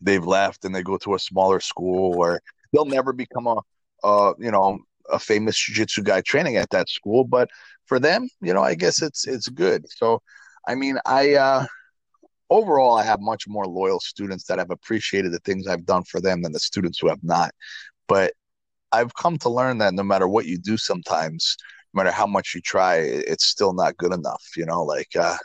they've 0.00 0.24
left 0.24 0.64
and 0.64 0.74
they 0.74 0.82
go 0.82 0.98
to 0.98 1.14
a 1.14 1.18
smaller 1.18 1.60
school 1.60 2.14
or 2.18 2.40
they'll 2.72 2.84
never 2.84 3.12
become 3.12 3.46
a 3.46 3.60
uh, 4.04 4.32
you 4.38 4.50
know, 4.50 4.78
a 5.10 5.18
famous 5.18 5.58
jiu-jitsu 5.58 6.02
guy 6.02 6.20
training 6.20 6.56
at 6.56 6.70
that 6.70 6.88
school. 6.88 7.24
But 7.24 7.48
for 7.86 7.98
them, 7.98 8.28
you 8.40 8.52
know, 8.52 8.62
I 8.62 8.74
guess 8.74 9.02
it's 9.02 9.26
it's 9.26 9.48
good. 9.48 9.86
So 9.90 10.22
I 10.66 10.74
mean 10.74 10.98
I 11.06 11.34
uh 11.34 11.66
overall 12.50 12.96
I 12.96 13.04
have 13.04 13.20
much 13.20 13.46
more 13.46 13.66
loyal 13.66 14.00
students 14.00 14.44
that 14.44 14.58
have 14.58 14.70
appreciated 14.70 15.32
the 15.32 15.40
things 15.40 15.66
I've 15.66 15.86
done 15.86 16.04
for 16.04 16.20
them 16.20 16.42
than 16.42 16.52
the 16.52 16.60
students 16.60 16.98
who 16.98 17.08
have 17.08 17.22
not. 17.22 17.52
But 18.06 18.32
I've 18.92 19.14
come 19.14 19.38
to 19.38 19.48
learn 19.48 19.78
that 19.78 19.94
no 19.94 20.02
matter 20.02 20.28
what 20.28 20.46
you 20.46 20.58
do, 20.58 20.76
sometimes, 20.76 21.56
no 21.92 22.02
matter 22.02 22.14
how 22.14 22.26
much 22.26 22.54
you 22.54 22.60
try, 22.60 22.96
it's 22.96 23.46
still 23.46 23.72
not 23.72 23.96
good 23.96 24.12
enough. 24.12 24.44
You 24.56 24.66
know, 24.66 24.82
like 24.82 25.14
uh, 25.18 25.36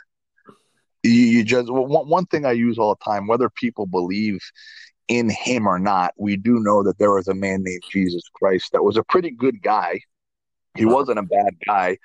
you, 1.02 1.12
you 1.12 1.44
just 1.44 1.70
one 1.70 2.08
one 2.08 2.26
thing 2.26 2.46
I 2.46 2.52
use 2.52 2.78
all 2.78 2.94
the 2.94 3.04
time, 3.04 3.26
whether 3.26 3.50
people 3.50 3.86
believe 3.86 4.40
in 5.08 5.28
him 5.28 5.66
or 5.66 5.78
not, 5.78 6.14
we 6.16 6.36
do 6.36 6.60
know 6.60 6.82
that 6.82 6.98
there 6.98 7.12
was 7.12 7.28
a 7.28 7.34
man 7.34 7.62
named 7.62 7.82
Jesus 7.90 8.22
Christ 8.34 8.72
that 8.72 8.82
was 8.82 8.96
a 8.96 9.04
pretty 9.04 9.30
good 9.30 9.62
guy. 9.62 10.00
He 10.76 10.86
wasn't 10.86 11.18
a 11.18 11.22
bad 11.22 11.54
guy, 11.66 11.98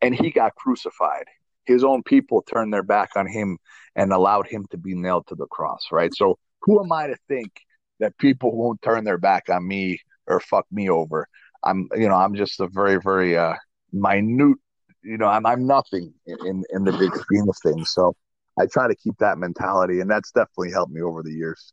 and 0.00 0.14
he 0.14 0.30
got 0.30 0.54
crucified. 0.54 1.24
His 1.66 1.82
own 1.82 2.02
people 2.02 2.42
turned 2.42 2.72
their 2.72 2.82
back 2.82 3.10
on 3.16 3.26
him 3.26 3.58
and 3.96 4.12
allowed 4.12 4.46
him 4.46 4.66
to 4.70 4.78
be 4.78 4.94
nailed 4.94 5.26
to 5.28 5.34
the 5.34 5.46
cross, 5.46 5.86
right? 5.90 6.14
So, 6.14 6.38
who 6.62 6.82
am 6.82 6.92
I 6.92 7.08
to 7.08 7.16
think 7.28 7.52
that 8.00 8.16
people 8.18 8.56
won't 8.56 8.80
turn 8.82 9.04
their 9.04 9.18
back 9.18 9.48
on 9.50 9.66
me 9.66 10.00
or 10.26 10.40
fuck 10.40 10.66
me 10.70 10.88
over. 10.88 11.28
I'm 11.62 11.88
you 11.94 12.08
know 12.08 12.16
I'm 12.16 12.34
just 12.34 12.60
a 12.60 12.68
very 12.68 13.00
very 13.00 13.36
uh, 13.36 13.54
minute 13.92 14.58
you 15.02 15.18
know 15.18 15.26
I'm 15.26 15.46
I'm 15.46 15.66
nothing 15.66 16.12
in 16.26 16.64
in 16.70 16.84
the 16.84 16.92
big 16.92 17.14
scheme 17.14 17.48
of 17.48 17.56
things. 17.62 17.90
So 17.90 18.14
I 18.58 18.66
try 18.66 18.88
to 18.88 18.94
keep 18.94 19.16
that 19.18 19.38
mentality, 19.38 20.00
and 20.00 20.10
that's 20.10 20.30
definitely 20.30 20.70
helped 20.70 20.92
me 20.92 21.02
over 21.02 21.22
the 21.22 21.32
years. 21.32 21.72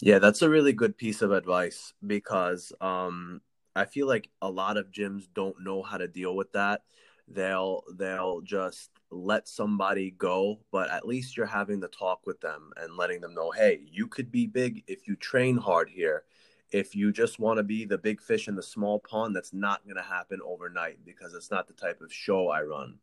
Yeah, 0.00 0.18
that's 0.18 0.42
a 0.42 0.50
really 0.50 0.72
good 0.72 0.96
piece 0.96 1.22
of 1.22 1.32
advice 1.32 1.94
because 2.06 2.72
um, 2.80 3.40
I 3.74 3.86
feel 3.86 4.06
like 4.06 4.28
a 4.42 4.50
lot 4.50 4.76
of 4.76 4.90
gyms 4.90 5.26
don't 5.34 5.62
know 5.62 5.82
how 5.82 5.96
to 5.96 6.08
deal 6.08 6.36
with 6.36 6.52
that. 6.52 6.82
They'll 7.28 7.82
they'll 7.94 8.40
just 8.42 8.90
let 9.10 9.48
somebody 9.48 10.10
go, 10.10 10.60
but 10.70 10.90
at 10.90 11.06
least 11.06 11.36
you're 11.36 11.46
having 11.46 11.80
the 11.80 11.88
talk 11.88 12.26
with 12.26 12.40
them 12.40 12.72
and 12.76 12.96
letting 12.96 13.20
them 13.20 13.34
know, 13.34 13.50
hey, 13.50 13.80
you 13.90 14.06
could 14.06 14.30
be 14.30 14.46
big 14.46 14.82
if 14.86 15.08
you 15.08 15.16
train 15.16 15.56
hard 15.56 15.88
here 15.88 16.24
if 16.72 16.94
you 16.94 17.12
just 17.12 17.38
want 17.38 17.58
to 17.58 17.62
be 17.62 17.84
the 17.84 17.98
big 17.98 18.20
fish 18.20 18.48
in 18.48 18.56
the 18.56 18.62
small 18.62 18.98
pond, 18.98 19.34
that's 19.34 19.52
not 19.52 19.84
going 19.84 19.96
to 19.96 20.02
happen 20.02 20.40
overnight 20.44 20.98
because 21.04 21.34
it's 21.34 21.50
not 21.50 21.68
the 21.68 21.74
type 21.74 22.00
of 22.00 22.12
show 22.12 22.48
I 22.48 22.62
run. 22.62 22.98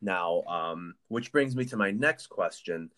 Now, 0.00 0.42
um, 0.42 0.94
which 1.08 1.30
brings 1.30 1.54
me 1.54 1.64
to 1.66 1.76
my 1.76 1.90
next 1.90 2.28
question. 2.28 2.90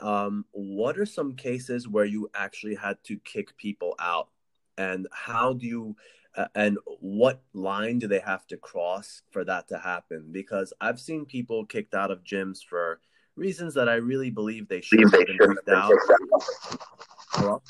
Um, 0.00 0.44
what 0.52 0.98
are 0.98 1.06
some 1.06 1.34
cases 1.34 1.88
where 1.88 2.04
you 2.04 2.30
actually 2.34 2.74
had 2.74 2.96
to 3.04 3.18
kick 3.18 3.56
people 3.56 3.94
out? 3.98 4.28
And 4.78 5.06
how 5.12 5.52
do 5.54 5.66
you, 5.66 5.96
uh, 6.36 6.46
and 6.54 6.78
what 7.00 7.42
line 7.52 7.98
do 7.98 8.08
they 8.08 8.18
have 8.20 8.46
to 8.48 8.56
cross 8.56 9.22
for 9.30 9.44
that 9.44 9.68
to 9.68 9.78
happen? 9.78 10.28
Because 10.32 10.72
I've 10.80 11.00
seen 11.00 11.24
people 11.24 11.64
kicked 11.66 11.94
out 11.94 12.10
of 12.10 12.24
gyms 12.24 12.64
for 12.64 13.00
reasons 13.36 13.74
that 13.74 13.88
I 13.88 13.94
really 13.94 14.30
believe 14.30 14.68
they 14.68 14.80
should 14.80 15.00
have 15.00 15.12
been 15.12 15.38
kicked 15.38 15.68
out. 15.68 15.92
Hello? 17.30 17.62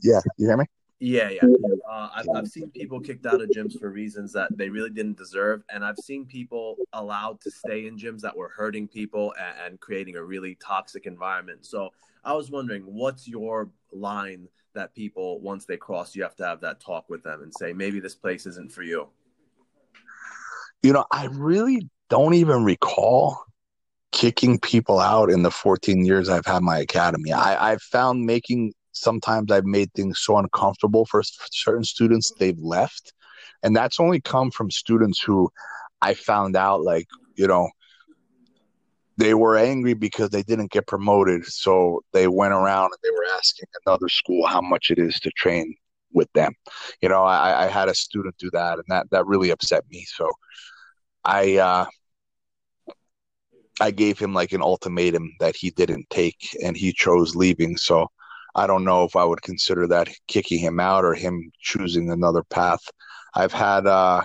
Yeah, 0.00 0.20
you 0.38 0.48
hear 0.48 0.56
me? 0.56 0.64
Yeah, 1.02 1.30
yeah. 1.30 1.48
Uh, 1.90 2.10
I've, 2.14 2.28
I've 2.32 2.46
seen 2.46 2.70
people 2.70 3.00
kicked 3.00 3.26
out 3.26 3.42
of 3.42 3.50
gyms 3.50 3.76
for 3.76 3.90
reasons 3.90 4.32
that 4.34 4.56
they 4.56 4.68
really 4.68 4.90
didn't 4.90 5.18
deserve, 5.18 5.64
and 5.68 5.84
I've 5.84 5.98
seen 5.98 6.24
people 6.24 6.76
allowed 6.92 7.40
to 7.40 7.50
stay 7.50 7.88
in 7.88 7.98
gyms 7.98 8.20
that 8.20 8.36
were 8.36 8.50
hurting 8.50 8.86
people 8.86 9.34
and, 9.36 9.66
and 9.66 9.80
creating 9.80 10.14
a 10.14 10.22
really 10.22 10.56
toxic 10.64 11.06
environment. 11.06 11.66
So 11.66 11.90
I 12.24 12.34
was 12.34 12.52
wondering, 12.52 12.82
what's 12.82 13.26
your 13.26 13.68
line 13.90 14.46
that 14.74 14.94
people, 14.94 15.40
once 15.40 15.64
they 15.64 15.76
cross, 15.76 16.14
you 16.14 16.22
have 16.22 16.36
to 16.36 16.44
have 16.44 16.60
that 16.60 16.78
talk 16.78 17.10
with 17.10 17.24
them 17.24 17.42
and 17.42 17.52
say, 17.52 17.72
maybe 17.72 17.98
this 17.98 18.14
place 18.14 18.46
isn't 18.46 18.70
for 18.70 18.84
you? 18.84 19.08
You 20.84 20.92
know, 20.92 21.04
I 21.10 21.26
really 21.32 21.90
don't 22.10 22.34
even 22.34 22.62
recall 22.62 23.44
kicking 24.12 24.60
people 24.60 25.00
out 25.00 25.30
in 25.30 25.42
the 25.42 25.50
14 25.50 26.04
years 26.04 26.28
I've 26.28 26.46
had 26.46 26.62
my 26.62 26.78
academy. 26.78 27.32
I, 27.32 27.72
I've 27.72 27.82
found 27.82 28.24
making 28.24 28.72
sometimes 28.92 29.50
I've 29.50 29.64
made 29.64 29.92
things 29.94 30.20
so 30.20 30.36
uncomfortable 30.36 31.04
for 31.06 31.22
certain 31.50 31.84
students, 31.84 32.32
they've 32.38 32.58
left. 32.58 33.12
And 33.62 33.74
that's 33.76 34.00
only 34.00 34.20
come 34.20 34.50
from 34.50 34.70
students 34.70 35.20
who 35.20 35.50
I 36.00 36.14
found 36.14 36.56
out, 36.56 36.82
like, 36.82 37.06
you 37.36 37.46
know, 37.46 37.68
they 39.18 39.34
were 39.34 39.56
angry 39.56 39.94
because 39.94 40.30
they 40.30 40.42
didn't 40.42 40.70
get 40.70 40.86
promoted. 40.86 41.44
So 41.46 42.02
they 42.12 42.28
went 42.28 42.54
around 42.54 42.86
and 42.86 42.98
they 43.02 43.10
were 43.10 43.26
asking 43.36 43.68
another 43.86 44.08
school 44.08 44.46
how 44.46 44.60
much 44.60 44.90
it 44.90 44.98
is 44.98 45.20
to 45.20 45.30
train 45.30 45.74
with 46.12 46.32
them. 46.32 46.54
You 47.00 47.08
know, 47.08 47.22
I, 47.22 47.64
I 47.64 47.66
had 47.68 47.88
a 47.88 47.94
student 47.94 48.36
do 48.38 48.50
that 48.52 48.74
and 48.74 48.84
that, 48.88 49.10
that 49.10 49.26
really 49.26 49.50
upset 49.50 49.84
me. 49.90 50.04
So 50.08 50.30
I, 51.24 51.56
uh, 51.56 51.86
I 53.80 53.90
gave 53.90 54.18
him 54.18 54.34
like 54.34 54.52
an 54.52 54.62
ultimatum 54.62 55.30
that 55.40 55.56
he 55.56 55.70
didn't 55.70 56.08
take 56.10 56.56
and 56.62 56.76
he 56.76 56.92
chose 56.92 57.34
leaving. 57.34 57.76
So 57.76 58.08
I 58.54 58.66
don't 58.66 58.84
know 58.84 59.04
if 59.04 59.16
I 59.16 59.24
would 59.24 59.42
consider 59.42 59.86
that 59.88 60.08
kicking 60.28 60.58
him 60.58 60.78
out 60.78 61.04
or 61.04 61.14
him 61.14 61.50
choosing 61.60 62.10
another 62.10 62.42
path. 62.44 62.80
I've 63.34 63.52
had 63.52 63.86
uh, 63.86 64.22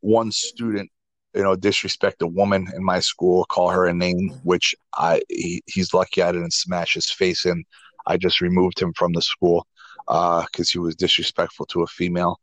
one 0.00 0.30
student, 0.30 0.90
you 1.34 1.42
know, 1.42 1.56
disrespect 1.56 2.22
a 2.22 2.26
woman 2.26 2.68
in 2.74 2.84
my 2.84 3.00
school, 3.00 3.44
call 3.46 3.70
her 3.70 3.86
a 3.86 3.94
name, 3.94 4.30
which 4.44 4.74
I 4.94 5.22
he, 5.28 5.62
he's 5.66 5.92
lucky 5.92 6.22
I 6.22 6.32
didn't 6.32 6.52
smash 6.52 6.94
his 6.94 7.10
face 7.10 7.44
in. 7.44 7.64
I 8.06 8.16
just 8.16 8.40
removed 8.40 8.80
him 8.80 8.92
from 8.94 9.12
the 9.12 9.22
school 9.22 9.66
because 10.06 10.44
uh, 10.58 10.72
he 10.72 10.78
was 10.78 10.96
disrespectful 10.96 11.66
to 11.66 11.82
a 11.82 11.86
female. 11.86 12.38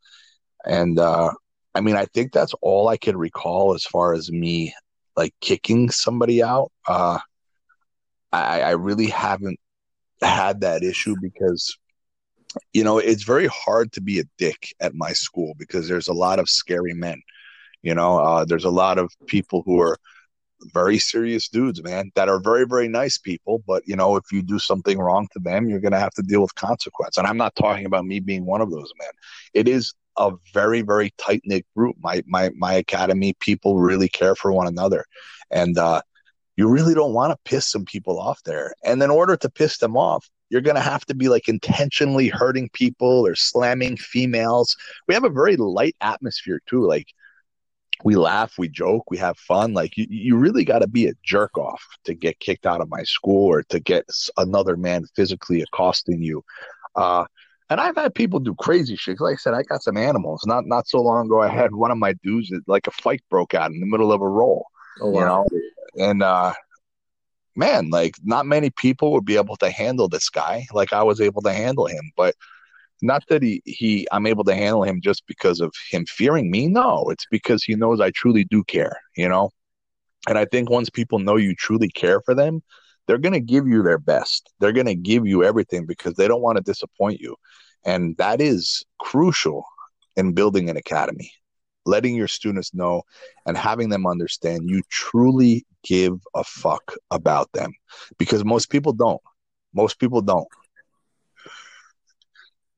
And 0.65 0.99
uh, 0.99 1.31
I 1.73 1.81
mean, 1.81 1.95
I 1.95 2.05
think 2.05 2.31
that's 2.31 2.53
all 2.61 2.89
I 2.89 2.97
can 2.97 3.17
recall 3.17 3.73
as 3.73 3.83
far 3.85 4.13
as 4.13 4.31
me 4.31 4.73
like 5.15 5.33
kicking 5.41 5.89
somebody 5.89 6.43
out. 6.43 6.71
Uh, 6.87 7.19
I, 8.31 8.61
I 8.61 8.71
really 8.71 9.07
haven't 9.07 9.59
had 10.21 10.61
that 10.61 10.83
issue 10.83 11.15
because 11.21 11.77
you 12.73 12.83
know 12.83 12.97
it's 12.97 13.23
very 13.23 13.47
hard 13.47 13.91
to 13.91 14.01
be 14.01 14.19
a 14.19 14.23
dick 14.37 14.73
at 14.79 14.95
my 14.95 15.11
school 15.13 15.53
because 15.57 15.87
there's 15.87 16.07
a 16.07 16.13
lot 16.13 16.39
of 16.39 16.49
scary 16.49 16.93
men 16.93 17.21
you 17.83 17.93
know 17.93 18.19
uh, 18.19 18.45
there's 18.45 18.65
a 18.65 18.69
lot 18.69 18.97
of 18.97 19.11
people 19.27 19.61
who 19.65 19.79
are 19.79 19.97
very 20.73 20.97
serious 20.97 21.47
dudes 21.49 21.83
man 21.83 22.11
that 22.15 22.29
are 22.29 22.39
very 22.39 22.65
very 22.65 22.87
nice 22.87 23.17
people 23.17 23.63
but 23.67 23.83
you 23.85 23.95
know 23.95 24.15
if 24.15 24.23
you 24.31 24.41
do 24.41 24.57
something 24.57 24.97
wrong 24.97 25.27
to 25.31 25.39
them 25.39 25.69
you're 25.69 25.79
going 25.79 25.91
to 25.91 25.99
have 25.99 26.13
to 26.13 26.23
deal 26.23 26.41
with 26.41 26.55
consequence. 26.55 27.17
And 27.17 27.27
i'm 27.27 27.37
not 27.37 27.55
talking 27.55 27.85
about 27.85 28.05
me 28.05 28.19
being 28.19 28.45
one 28.45 28.61
of 28.61 28.71
those 28.71 28.91
men. 28.99 29.11
It 29.53 29.67
is 29.67 29.93
a 30.17 30.31
very 30.53 30.81
very 30.81 31.13
tight 31.17 31.41
knit 31.45 31.65
group. 31.75 31.95
My 31.99 32.23
my 32.25 32.49
my 32.57 32.73
academy 32.73 33.35
people 33.39 33.77
really 33.77 34.09
care 34.09 34.35
for 34.35 34.51
one 34.51 34.67
another. 34.67 35.05
And 35.51 35.77
uh 35.77 36.01
you 36.57 36.67
really 36.67 36.93
don't 36.93 37.13
want 37.13 37.31
to 37.31 37.49
piss 37.49 37.67
some 37.67 37.85
people 37.85 38.19
off 38.19 38.41
there. 38.43 38.73
And 38.83 39.01
in 39.01 39.11
order 39.11 39.37
to 39.37 39.49
piss 39.49 39.77
them 39.77 39.95
off, 39.95 40.27
you're 40.49 40.61
going 40.61 40.75
to 40.75 40.81
have 40.81 41.05
to 41.05 41.15
be 41.15 41.29
like 41.29 41.47
intentionally 41.47 42.29
hurting 42.29 42.69
people 42.73 43.25
or 43.25 43.35
slamming 43.35 43.95
females. 43.97 44.75
We 45.07 45.13
have 45.13 45.23
a 45.23 45.29
very 45.29 45.55
light 45.55 45.95
atmosphere 46.01 46.61
too. 46.67 46.85
Like 46.85 47.07
we 48.03 48.15
laugh, 48.15 48.53
we 48.57 48.69
joke, 48.69 49.09
we 49.11 49.17
have 49.17 49.37
fun. 49.37 49.73
Like 49.73 49.97
you, 49.97 50.07
you 50.09 50.35
really 50.35 50.65
got 50.65 50.79
to 50.79 50.87
be 50.87 51.07
a 51.07 51.13
jerk 51.23 51.57
off 51.57 51.83
to 52.05 52.13
get 52.13 52.39
kicked 52.39 52.65
out 52.65 52.81
of 52.81 52.89
my 52.89 53.03
school 53.03 53.47
or 53.47 53.63
to 53.63 53.79
get 53.79 54.05
another 54.37 54.77
man 54.77 55.05
physically 55.15 55.61
accosting 55.61 56.21
you. 56.21 56.43
Uh, 56.95 57.25
and 57.69 57.81
I've 57.81 57.95
had 57.95 58.15
people 58.15 58.39
do 58.39 58.55
crazy 58.55 58.95
shit. 58.95 59.19
Like 59.19 59.33
I 59.33 59.37
said, 59.37 59.53
I 59.53 59.63
got 59.63 59.83
some 59.83 59.97
animals. 59.97 60.43
Not 60.45 60.65
not 60.65 60.87
so 60.87 61.01
long 61.01 61.25
ago, 61.25 61.41
I 61.41 61.49
had 61.49 61.75
one 61.75 61.91
of 61.91 61.97
my 61.97 62.13
dudes 62.23 62.51
like 62.65 62.87
a 62.87 62.91
fight 62.91 63.21
broke 63.29 63.53
out 63.53 63.71
in 63.71 63.79
the 63.81 63.85
middle 63.85 64.13
of 64.13 64.21
a 64.21 64.27
roll. 64.27 64.65
Oh, 65.01 65.09
wow. 65.09 65.19
You 65.19 65.25
know, 65.25 66.09
and 66.09 66.23
uh, 66.23 66.53
man, 67.55 67.89
like 67.89 68.15
not 68.23 68.45
many 68.45 68.69
people 68.69 69.11
would 69.13 69.25
be 69.25 69.37
able 69.37 69.57
to 69.57 69.69
handle 69.69 70.07
this 70.07 70.29
guy 70.29 70.65
like 70.73 70.93
I 70.93 71.03
was 71.03 71.19
able 71.19 71.41
to 71.43 71.53
handle 71.53 71.87
him. 71.87 72.11
But 72.15 72.35
not 73.01 73.23
that 73.29 73.43
he, 73.43 73.61
he 73.65 74.07
I'm 74.11 74.25
able 74.25 74.43
to 74.45 74.55
handle 74.55 74.83
him 74.83 75.01
just 75.01 75.25
because 75.27 75.59
of 75.59 75.73
him 75.89 76.05
fearing 76.05 76.49
me. 76.49 76.67
No, 76.67 77.09
it's 77.09 77.25
because 77.29 77.63
he 77.63 77.75
knows 77.75 77.99
I 77.99 78.11
truly 78.11 78.43
do 78.45 78.63
care, 78.63 78.97
you 79.15 79.27
know? 79.27 79.51
And 80.27 80.37
I 80.37 80.45
think 80.45 80.69
once 80.69 80.89
people 80.89 81.19
know 81.19 81.35
you 81.35 81.55
truly 81.55 81.89
care 81.89 82.21
for 82.21 82.35
them, 82.35 82.61
they're 83.07 83.17
going 83.17 83.33
to 83.33 83.39
give 83.39 83.67
you 83.67 83.81
their 83.81 83.97
best. 83.97 84.51
They're 84.59 84.73
going 84.73 84.87
to 84.87 84.95
give 84.95 85.25
you 85.25 85.43
everything 85.43 85.85
because 85.85 86.15
they 86.15 86.27
don't 86.27 86.41
want 86.41 86.57
to 86.57 86.63
disappoint 86.63 87.21
you. 87.21 87.35
And 87.85 88.17
that 88.17 88.41
is 88.41 88.83
crucial 88.99 89.63
in 90.17 90.33
building 90.33 90.69
an 90.69 90.75
academy 90.75 91.31
letting 91.87 92.15
your 92.15 92.27
students 92.27 92.73
know 92.73 93.03
and 93.45 93.57
having 93.57 93.89
them 93.89 94.05
understand 94.05 94.69
you 94.69 94.81
truly 94.89 95.65
give 95.83 96.19
a 96.35 96.43
fuck 96.43 96.93
about 97.11 97.51
them 97.53 97.71
because 98.17 98.43
most 98.43 98.69
people 98.69 98.93
don't. 98.93 99.21
Most 99.73 99.99
people 99.99 100.21
don't. 100.21 100.47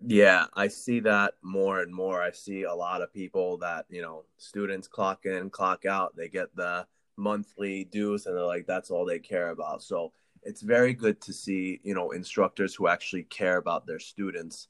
Yeah, 0.01 0.45
I 0.53 0.69
see 0.69 1.01
that 1.01 1.33
more 1.41 1.81
and 1.81 1.93
more. 1.93 2.21
I 2.21 2.31
see 2.31 2.63
a 2.63 2.73
lot 2.73 3.01
of 3.01 3.13
people 3.13 3.57
that, 3.57 3.85
you 3.89 4.01
know, 4.01 4.23
students 4.37 4.87
clock 4.87 5.25
in, 5.25 5.49
clock 5.49 5.85
out, 5.85 6.15
they 6.15 6.29
get 6.29 6.55
the 6.55 6.87
monthly 7.17 7.83
dues 7.83 8.25
and 8.25 8.35
they're 8.35 8.45
like, 8.45 8.65
that's 8.65 8.91
all 8.91 9.05
they 9.05 9.19
care 9.19 9.49
about. 9.49 9.83
So 9.83 10.13
it's 10.43 10.61
very 10.61 10.93
good 10.93 11.19
to 11.21 11.33
see, 11.33 11.81
you 11.83 11.93
know, 11.93 12.11
instructors 12.11 12.73
who 12.73 12.87
actually 12.87 13.23
care 13.23 13.57
about 13.57 13.85
their 13.85 13.99
students 13.99 14.69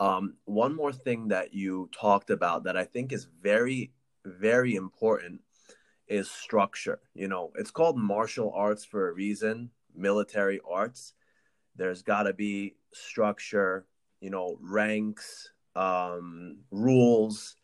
um, 0.00 0.34
one 0.44 0.74
more 0.74 0.92
thing 0.92 1.28
that 1.28 1.54
you 1.54 1.88
talked 1.98 2.30
about 2.30 2.64
that 2.64 2.76
I 2.76 2.84
think 2.84 3.12
is 3.12 3.26
very, 3.42 3.92
very 4.24 4.74
important 4.74 5.40
is 6.06 6.30
structure. 6.30 7.00
You 7.14 7.28
know, 7.28 7.52
it's 7.56 7.70
called 7.70 7.98
martial 7.98 8.52
arts 8.54 8.84
for 8.84 9.08
a 9.08 9.12
reason, 9.12 9.70
military 9.94 10.60
arts. 10.68 11.14
There's 11.76 12.02
got 12.02 12.24
to 12.24 12.32
be 12.32 12.76
structure, 12.92 13.86
you 14.20 14.30
know, 14.30 14.58
ranks, 14.60 15.50
um, 15.74 16.58
rules. 16.70 17.56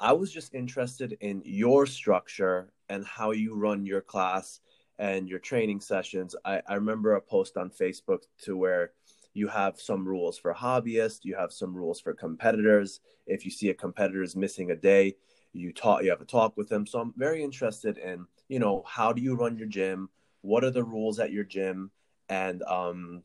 I 0.00 0.12
was 0.12 0.32
just 0.32 0.54
interested 0.54 1.16
in 1.20 1.42
your 1.44 1.86
structure 1.86 2.72
and 2.88 3.04
how 3.04 3.32
you 3.32 3.54
run 3.54 3.84
your 3.84 4.00
class 4.00 4.60
and 4.98 5.28
your 5.28 5.38
training 5.38 5.80
sessions. 5.80 6.34
I, 6.44 6.62
I 6.66 6.74
remember 6.74 7.14
a 7.14 7.20
post 7.20 7.56
on 7.56 7.70
Facebook 7.70 8.22
to 8.44 8.56
where 8.56 8.92
you 9.38 9.48
have 9.48 9.80
some 9.80 10.06
rules 10.06 10.36
for 10.36 10.52
hobbyists 10.52 11.24
you 11.24 11.36
have 11.36 11.52
some 11.52 11.74
rules 11.74 12.00
for 12.00 12.12
competitors. 12.12 13.00
If 13.26 13.44
you 13.44 13.50
see 13.50 13.68
a 13.70 13.74
competitor 13.74 14.22
is 14.22 14.36
missing 14.36 14.70
a 14.70 14.76
day 14.76 15.16
you 15.52 15.72
talk 15.72 16.02
you 16.02 16.10
have 16.10 16.20
a 16.20 16.26
talk 16.26 16.56
with 16.56 16.68
them. 16.68 16.86
So 16.86 17.00
i'm 17.00 17.14
very 17.16 17.42
interested 17.42 17.98
in 17.98 18.26
you 18.48 18.58
know 18.58 18.82
how 18.86 19.12
do 19.12 19.22
you 19.22 19.34
run 19.34 19.56
your 19.56 19.68
gym? 19.68 20.08
What 20.42 20.64
are 20.64 20.70
the 20.70 20.84
rules 20.84 21.18
at 21.18 21.32
your 21.32 21.44
gym? 21.44 21.90
And 22.28 22.62
um, 22.64 23.22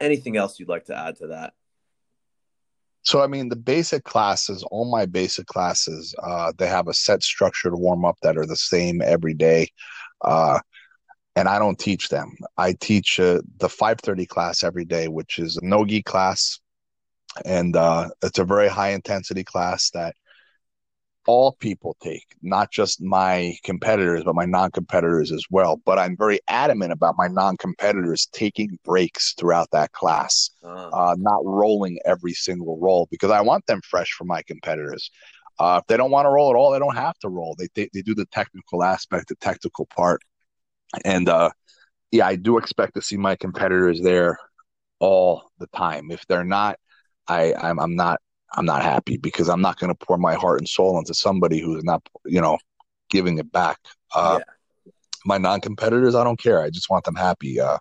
anything 0.00 0.36
else 0.36 0.58
you'd 0.58 0.68
like 0.68 0.84
to 0.86 0.96
add 0.96 1.16
to 1.16 1.28
that? 1.28 1.54
So 3.02 3.22
i 3.22 3.26
mean 3.26 3.48
the 3.48 3.56
basic 3.56 4.04
classes 4.04 4.64
all 4.70 4.90
my 4.90 5.06
basic 5.06 5.46
classes 5.46 6.14
uh, 6.22 6.52
they 6.58 6.66
have 6.66 6.88
a 6.88 6.94
set 6.94 7.22
structure 7.22 7.70
to 7.70 7.76
warm 7.76 8.04
up 8.04 8.16
that 8.22 8.36
are 8.36 8.46
the 8.46 8.56
same 8.56 9.00
every 9.02 9.34
day. 9.34 9.68
Uh, 10.22 10.60
and 11.36 11.48
I 11.48 11.58
don't 11.58 11.78
teach 11.78 12.08
them. 12.08 12.34
I 12.56 12.72
teach 12.72 13.20
uh, 13.20 13.42
the 13.58 13.68
5:30 13.68 14.26
class 14.26 14.64
every 14.64 14.86
day, 14.86 15.06
which 15.06 15.38
is 15.38 15.58
a 15.58 15.64
no-gi 15.64 16.02
class, 16.02 16.58
and 17.44 17.76
uh, 17.76 18.08
it's 18.22 18.38
a 18.38 18.44
very 18.44 18.68
high 18.68 18.90
intensity 18.90 19.44
class 19.44 19.90
that 19.90 20.14
all 21.26 21.56
people 21.58 21.96
take, 22.00 22.24
not 22.40 22.70
just 22.70 23.02
my 23.02 23.54
competitors, 23.64 24.22
but 24.24 24.36
my 24.36 24.46
non-competitors 24.46 25.32
as 25.32 25.44
well. 25.50 25.76
But 25.84 25.98
I'm 25.98 26.16
very 26.16 26.40
adamant 26.48 26.92
about 26.92 27.16
my 27.18 27.26
non-competitors 27.26 28.28
taking 28.32 28.78
breaks 28.84 29.34
throughout 29.34 29.68
that 29.72 29.92
class, 29.92 30.50
uh. 30.64 30.88
Uh, 30.92 31.16
not 31.18 31.44
rolling 31.44 31.98
every 32.06 32.32
single 32.32 32.78
roll 32.80 33.08
because 33.10 33.30
I 33.30 33.42
want 33.42 33.66
them 33.66 33.80
fresh 33.84 34.12
for 34.12 34.24
my 34.24 34.42
competitors. 34.42 35.10
Uh, 35.58 35.80
if 35.82 35.86
they 35.86 35.96
don't 35.96 36.10
want 36.10 36.26
to 36.26 36.30
roll 36.30 36.50
at 36.50 36.56
all, 36.56 36.70
they 36.70 36.78
don't 36.78 36.96
have 36.96 37.18
to 37.18 37.28
roll. 37.28 37.56
They, 37.58 37.68
they 37.74 37.90
they 37.92 38.02
do 38.02 38.14
the 38.14 38.26
technical 38.26 38.82
aspect, 38.82 39.28
the 39.28 39.36
technical 39.36 39.86
part 39.86 40.22
and 41.04 41.28
uh, 41.28 41.50
yeah, 42.10 42.26
I 42.26 42.36
do 42.36 42.58
expect 42.58 42.94
to 42.94 43.02
see 43.02 43.16
my 43.16 43.36
competitors 43.36 44.00
there 44.00 44.38
all 44.98 45.50
the 45.58 45.66
time. 45.68 46.10
If 46.10 46.26
they're 46.26 46.44
not, 46.44 46.78
I 47.28 47.54
I'm, 47.54 47.78
I'm 47.78 47.96
not 47.96 48.20
I'm 48.54 48.64
not 48.64 48.82
happy 48.82 49.16
because 49.16 49.48
I'm 49.48 49.60
not 49.60 49.78
going 49.78 49.94
to 49.94 50.06
pour 50.06 50.18
my 50.18 50.34
heart 50.34 50.60
and 50.60 50.68
soul 50.68 50.98
into 50.98 51.14
somebody 51.14 51.60
who's 51.60 51.84
not 51.84 52.06
you 52.24 52.40
know 52.40 52.58
giving 53.10 53.38
it 53.38 53.50
back. 53.52 53.78
Uh, 54.14 54.38
yeah. 54.38 54.92
My 55.24 55.38
non-competitors, 55.38 56.14
I 56.14 56.22
don't 56.22 56.40
care. 56.40 56.62
I 56.62 56.70
just 56.70 56.88
want 56.88 57.04
them 57.04 57.16
happy. 57.16 57.58
Uh, 57.58 57.78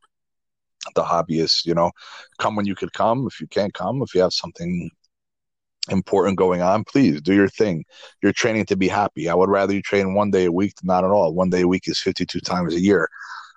the 0.96 1.04
hobbyists, 1.04 1.66
you 1.66 1.74
know, 1.74 1.92
come 2.40 2.56
when 2.56 2.66
you 2.66 2.76
could 2.76 2.94
come. 2.94 3.28
If 3.28 3.40
you 3.40 3.48
can't 3.48 3.74
come, 3.74 4.02
if 4.02 4.14
you 4.16 4.22
have 4.22 4.34
something 4.34 4.90
important 5.90 6.38
going 6.38 6.62
on, 6.62 6.84
please 6.84 7.22
do 7.22 7.34
your 7.34 7.48
thing. 7.48 7.86
You're 8.22 8.34
training 8.34 8.66
to 8.68 8.76
be 8.76 8.88
happy. 8.88 9.30
I 9.30 9.36
would 9.36 9.50
rather 9.50 9.74
you 9.74 9.82
train 9.82 10.14
one 10.14 10.32
day 10.32 10.46
a 10.46 10.52
week 10.52 10.76
than 10.76 10.88
not 10.88 11.04
at 11.04 11.12
all. 11.12 11.34
One 11.34 11.50
day 11.50 11.62
a 11.62 11.68
week 11.68 11.88
is 11.88 12.00
52 12.00 12.40
times 12.40 12.74
a 12.74 12.80
year. 12.80 13.10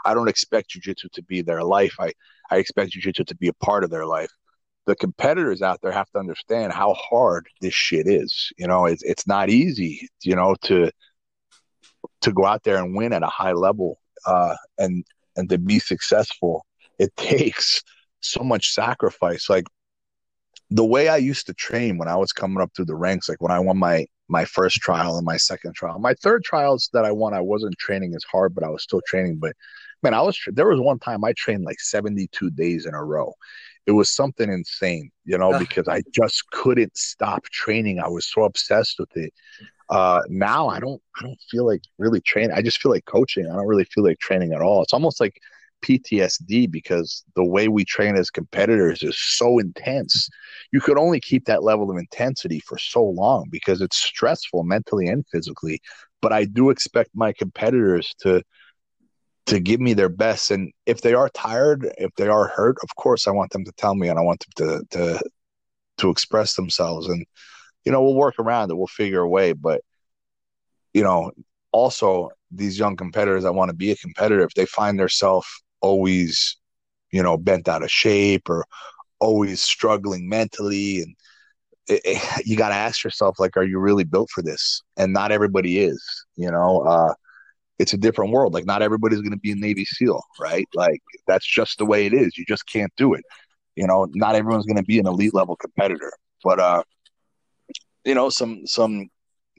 I 0.04 0.14
don't 0.14 0.28
expect 0.28 0.70
jujitsu 0.70 1.10
to 1.12 1.22
be 1.22 1.42
their 1.42 1.62
life. 1.62 1.94
I, 1.98 2.12
I 2.50 2.58
expect 2.58 2.92
jujitsu 2.92 3.26
to 3.26 3.36
be 3.36 3.48
a 3.48 3.52
part 3.54 3.84
of 3.84 3.90
their 3.90 4.06
life. 4.06 4.30
The 4.86 4.96
competitors 4.96 5.60
out 5.60 5.80
there 5.82 5.92
have 5.92 6.08
to 6.10 6.18
understand 6.18 6.72
how 6.72 6.94
hard 6.94 7.46
this 7.60 7.74
shit 7.74 8.06
is. 8.06 8.50
You 8.56 8.66
know, 8.66 8.86
it's 8.86 9.02
it's 9.02 9.26
not 9.26 9.50
easy, 9.50 10.08
you 10.22 10.34
know, 10.34 10.54
to 10.62 10.90
to 12.22 12.32
go 12.32 12.46
out 12.46 12.62
there 12.62 12.76
and 12.76 12.96
win 12.96 13.12
at 13.12 13.22
a 13.22 13.26
high 13.26 13.52
level 13.52 14.00
uh, 14.26 14.56
and 14.78 15.04
and 15.36 15.48
to 15.50 15.58
be 15.58 15.78
successful. 15.78 16.64
It 16.98 17.14
takes 17.16 17.82
so 18.20 18.42
much 18.42 18.72
sacrifice. 18.72 19.50
Like 19.50 19.66
the 20.70 20.84
way 20.84 21.08
I 21.08 21.16
used 21.16 21.46
to 21.46 21.54
train 21.54 21.98
when 21.98 22.08
I 22.08 22.16
was 22.16 22.32
coming 22.32 22.60
up 22.60 22.70
through 22.74 22.86
the 22.86 22.94
ranks, 22.94 23.28
like 23.28 23.40
when 23.40 23.52
I 23.52 23.60
won 23.60 23.78
my 23.78 24.06
my 24.28 24.44
first 24.44 24.76
trial 24.76 25.16
and 25.16 25.24
my 25.24 25.38
second 25.38 25.74
trial, 25.74 25.98
my 25.98 26.14
third 26.14 26.44
trials 26.44 26.90
that 26.92 27.06
I 27.06 27.12
won, 27.12 27.32
I 27.32 27.40
wasn't 27.40 27.78
training 27.78 28.14
as 28.14 28.24
hard, 28.30 28.54
but 28.54 28.64
I 28.64 28.68
was 28.68 28.82
still 28.82 29.00
training. 29.06 29.36
But 29.36 29.54
man, 30.02 30.12
I 30.14 30.20
was 30.20 30.38
there 30.48 30.68
was 30.68 30.80
one 30.80 30.98
time 30.98 31.24
I 31.24 31.32
trained 31.32 31.64
like 31.64 31.80
seventy 31.80 32.28
two 32.32 32.50
days 32.50 32.86
in 32.86 32.94
a 32.94 33.02
row. 33.04 33.34
It 33.86 33.92
was 33.92 34.10
something 34.10 34.50
insane, 34.50 35.10
you 35.24 35.38
know, 35.38 35.58
because 35.58 35.88
I 35.88 36.02
just 36.12 36.50
couldn't 36.50 36.94
stop 36.96 37.44
training. 37.44 38.00
I 38.00 38.08
was 38.08 38.30
so 38.30 38.44
obsessed 38.44 38.96
with 38.98 39.16
it. 39.16 39.32
Uh, 39.88 40.20
now 40.28 40.68
I 40.68 40.80
don't 40.80 41.00
I 41.18 41.22
don't 41.22 41.40
feel 41.50 41.64
like 41.64 41.82
really 41.96 42.20
training. 42.20 42.52
I 42.54 42.60
just 42.60 42.82
feel 42.82 42.92
like 42.92 43.06
coaching. 43.06 43.46
I 43.46 43.54
don't 43.56 43.66
really 43.66 43.84
feel 43.84 44.04
like 44.04 44.18
training 44.18 44.52
at 44.52 44.60
all. 44.60 44.82
It's 44.82 44.92
almost 44.92 45.20
like 45.20 45.40
PTSD 45.82 46.70
because 46.70 47.24
the 47.36 47.44
way 47.44 47.68
we 47.68 47.84
train 47.84 48.16
as 48.16 48.30
competitors 48.30 49.02
is 49.02 49.18
so 49.18 49.58
intense. 49.58 50.28
You 50.72 50.80
could 50.80 50.98
only 50.98 51.20
keep 51.20 51.44
that 51.46 51.62
level 51.62 51.90
of 51.90 51.96
intensity 51.96 52.60
for 52.60 52.78
so 52.78 53.04
long 53.04 53.46
because 53.50 53.80
it's 53.80 53.96
stressful 53.96 54.64
mentally 54.64 55.06
and 55.08 55.24
physically. 55.30 55.80
But 56.20 56.32
I 56.32 56.44
do 56.44 56.70
expect 56.70 57.10
my 57.14 57.32
competitors 57.32 58.14
to 58.20 58.42
to 59.46 59.60
give 59.60 59.80
me 59.80 59.94
their 59.94 60.10
best 60.10 60.50
and 60.50 60.70
if 60.84 61.00
they 61.00 61.14
are 61.14 61.30
tired, 61.30 61.90
if 61.96 62.14
they 62.16 62.28
are 62.28 62.48
hurt, 62.48 62.76
of 62.82 62.94
course 62.96 63.26
I 63.26 63.30
want 63.30 63.50
them 63.50 63.64
to 63.64 63.72
tell 63.72 63.94
me 63.94 64.08
and 64.08 64.18
I 64.18 64.22
want 64.22 64.44
them 64.56 64.82
to 64.90 64.98
to 64.98 65.22
to 65.98 66.10
express 66.10 66.54
themselves 66.54 67.08
and 67.08 67.24
you 67.84 67.92
know, 67.92 68.02
we'll 68.02 68.14
work 68.14 68.34
around 68.38 68.70
it, 68.70 68.76
we'll 68.76 68.86
figure 68.86 69.20
a 69.20 69.28
way, 69.28 69.52
but 69.52 69.80
you 70.92 71.02
know, 71.02 71.30
also 71.72 72.30
these 72.50 72.78
young 72.78 72.96
competitors 72.96 73.44
that 73.44 73.54
want 73.54 73.70
to 73.70 73.76
be 73.76 73.90
a 73.90 73.96
competitor 73.96 74.42
if 74.42 74.54
they 74.54 74.66
find 74.66 74.98
themselves 74.98 75.46
always, 75.80 76.56
you 77.12 77.22
know, 77.22 77.36
bent 77.36 77.68
out 77.68 77.82
of 77.82 77.90
shape 77.90 78.48
or 78.48 78.64
always 79.20 79.60
struggling 79.60 80.28
mentally. 80.28 81.02
And 81.02 81.16
it, 81.88 82.00
it, 82.04 82.46
you 82.46 82.56
got 82.56 82.70
to 82.70 82.74
ask 82.74 83.04
yourself, 83.04 83.36
like, 83.38 83.56
are 83.56 83.64
you 83.64 83.78
really 83.78 84.04
built 84.04 84.30
for 84.30 84.42
this? 84.42 84.82
And 84.96 85.12
not 85.12 85.32
everybody 85.32 85.78
is, 85.78 86.02
you 86.36 86.50
know, 86.50 86.80
uh, 86.80 87.14
it's 87.78 87.92
a 87.92 87.98
different 87.98 88.32
world. 88.32 88.54
Like, 88.54 88.66
not 88.66 88.82
everybody's 88.82 89.20
going 89.20 89.32
to 89.32 89.38
be 89.38 89.52
a 89.52 89.56
Navy 89.56 89.84
SEAL, 89.84 90.22
right? 90.40 90.68
Like, 90.74 91.00
that's 91.26 91.46
just 91.46 91.78
the 91.78 91.86
way 91.86 92.06
it 92.06 92.12
is. 92.12 92.36
You 92.36 92.44
just 92.46 92.66
can't 92.66 92.92
do 92.96 93.14
it. 93.14 93.24
You 93.76 93.86
know, 93.86 94.08
not 94.14 94.34
everyone's 94.34 94.66
going 94.66 94.76
to 94.76 94.82
be 94.82 94.98
an 94.98 95.06
elite 95.06 95.34
level 95.34 95.54
competitor, 95.54 96.12
but, 96.42 96.58
uh, 96.58 96.82
you 98.04 98.14
know, 98.14 98.28
some, 98.28 98.66
some 98.66 99.08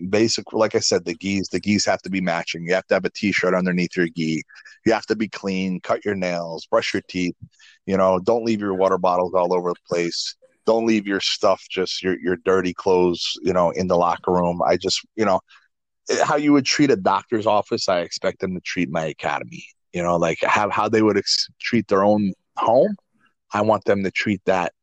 basic 0.10 0.54
like 0.54 0.76
i 0.76 0.80
said 0.80 1.04
the 1.06 1.14
gis 1.16 1.50
the 1.50 1.60
gis 1.60 1.86
have 1.86 2.02
to 2.02 2.10
be 2.10 2.22
matching 2.22 2.66
you 2.66 2.74
have 2.74 2.86
to 2.88 2.94
have 2.94 3.06
a 3.06 3.10
t-shirt 3.10 3.54
underneath 3.54 3.96
your 3.98 4.08
gi 4.08 4.44
you 4.86 4.94
have 4.94 5.06
to 5.06 5.16
be 5.16 5.28
clean 5.28 5.80
cut 5.82 6.04
your 6.06 6.16
nails 6.16 6.66
brush 6.68 6.94
your 6.94 7.04
teeth 7.10 7.36
You 7.86 7.98
know, 7.98 8.20
don't 8.20 8.46
leave 8.46 8.62
your 8.62 8.76
water 8.76 8.98
bottles 8.98 9.34
all 9.34 9.54
over 9.54 9.72
the 9.72 9.80
place. 9.90 10.36
Don't 10.66 10.86
leave 10.86 11.08
your 11.08 11.20
stuff, 11.22 11.66
just 11.70 12.04
your 12.04 12.20
your 12.22 12.38
dirty 12.46 12.74
clothes, 12.74 13.34
you 13.42 13.54
know, 13.54 13.72
in 13.72 13.88
the 13.88 13.98
locker 13.98 14.32
room. 14.32 14.62
I 14.66 14.78
just, 14.78 15.02
you 15.16 15.26
know, 15.26 15.40
eh, 16.10 16.24
how 16.24 16.36
you 16.38 16.54
would 16.54 16.66
treat 16.66 16.92
a 16.92 16.96
doctor's 16.96 17.48
office, 17.48 17.90
I 17.90 18.02
expect 18.02 18.40
them 18.42 18.54
to 18.56 18.62
treat 18.62 18.90
my 18.90 19.06
academy. 19.06 19.64
You 19.94 20.04
know, 20.04 20.18
like 20.18 20.40
have 20.44 20.72
how 20.72 20.90
they 20.90 21.02
would 21.02 21.18
ex- 21.18 21.48
treat 21.60 21.88
their 21.88 22.04
own 22.04 22.34
home. 22.58 22.96
I 23.54 23.62
want 23.62 23.86
them 23.86 24.04
to 24.04 24.12
treat 24.12 24.42
that 24.46 24.74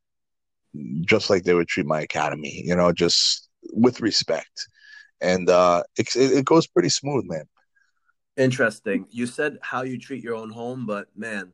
just 1.03 1.31
like 1.31 1.45
they 1.45 1.55
would 1.55 1.69
treat 1.69 1.87
my 1.87 2.01
academy. 2.01 2.63
You 2.65 2.77
know, 2.77 2.93
just 2.93 3.49
with 3.73 4.01
respect, 4.01 4.69
and 5.21 5.49
uh, 5.49 5.83
it, 5.97 6.09
it 6.15 6.45
goes 6.45 6.67
pretty 6.67 6.89
smooth, 6.89 7.25
man. 7.27 7.45
Interesting. 8.37 9.07
You 9.11 9.27
said 9.27 9.59
how 9.63 9.83
you 9.83 9.99
treat 9.99 10.23
your 10.23 10.35
own 10.35 10.51
home, 10.51 10.85
but 10.87 11.09
man, 11.17 11.53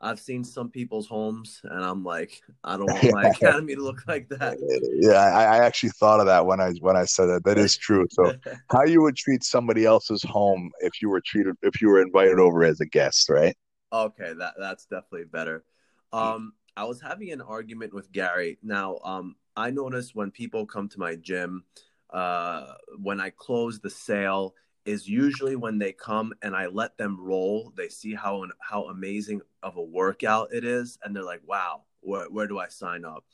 I've 0.00 0.20
seen 0.20 0.44
some 0.44 0.70
people's 0.70 1.06
homes, 1.06 1.60
and 1.64 1.84
I'm 1.84 2.02
like, 2.04 2.40
I 2.64 2.76
don't 2.76 2.86
want 2.86 3.12
my 3.12 3.24
academy 3.28 3.74
to 3.74 3.82
look 3.82 4.02
like 4.08 4.28
that. 4.30 4.56
Yeah, 4.94 5.18
I, 5.18 5.56
I, 5.56 5.64
actually 5.64 5.90
thought 5.90 6.20
of 6.20 6.26
that 6.26 6.46
when 6.46 6.60
I 6.60 6.70
when 6.80 6.96
I 6.96 7.04
said 7.04 7.26
that. 7.26 7.44
That 7.44 7.58
is 7.58 7.76
true. 7.76 8.06
So, 8.10 8.32
how 8.70 8.84
you 8.84 9.02
would 9.02 9.16
treat 9.16 9.44
somebody 9.44 9.84
else's 9.84 10.22
home 10.22 10.70
if 10.80 11.02
you 11.02 11.10
were 11.10 11.20
treated 11.26 11.54
if 11.62 11.82
you 11.82 11.88
were 11.88 12.00
invited 12.00 12.38
over 12.38 12.64
as 12.64 12.80
a 12.80 12.86
guest, 12.86 13.28
right? 13.28 13.54
Okay, 13.92 14.32
that 14.38 14.54
that's 14.58 14.86
definitely 14.86 15.24
better. 15.24 15.64
Um, 16.12 16.54
I 16.76 16.84
was 16.84 17.00
having 17.00 17.30
an 17.32 17.42
argument 17.42 17.92
with 17.92 18.10
Gary. 18.10 18.58
Now, 18.62 18.98
um, 19.04 19.36
I 19.56 19.70
notice 19.70 20.14
when 20.14 20.30
people 20.30 20.64
come 20.64 20.88
to 20.88 20.98
my 20.98 21.16
gym, 21.16 21.64
uh, 22.12 22.74
when 22.98 23.20
I 23.20 23.30
close 23.30 23.80
the 23.80 23.90
sale, 23.90 24.54
is 24.86 25.08
usually 25.08 25.56
when 25.56 25.78
they 25.78 25.92
come 25.92 26.32
and 26.42 26.56
I 26.56 26.66
let 26.66 26.96
them 26.96 27.20
roll. 27.20 27.72
They 27.76 27.88
see 27.88 28.14
how 28.14 28.44
how 28.60 28.84
amazing 28.84 29.42
of 29.62 29.76
a 29.76 29.82
workout 29.82 30.52
it 30.52 30.64
is, 30.64 30.98
and 31.04 31.14
they're 31.14 31.24
like, 31.24 31.42
"Wow, 31.46 31.82
where, 32.00 32.26
where 32.30 32.46
do 32.46 32.58
I 32.58 32.68
sign 32.68 33.04
up?" 33.04 33.24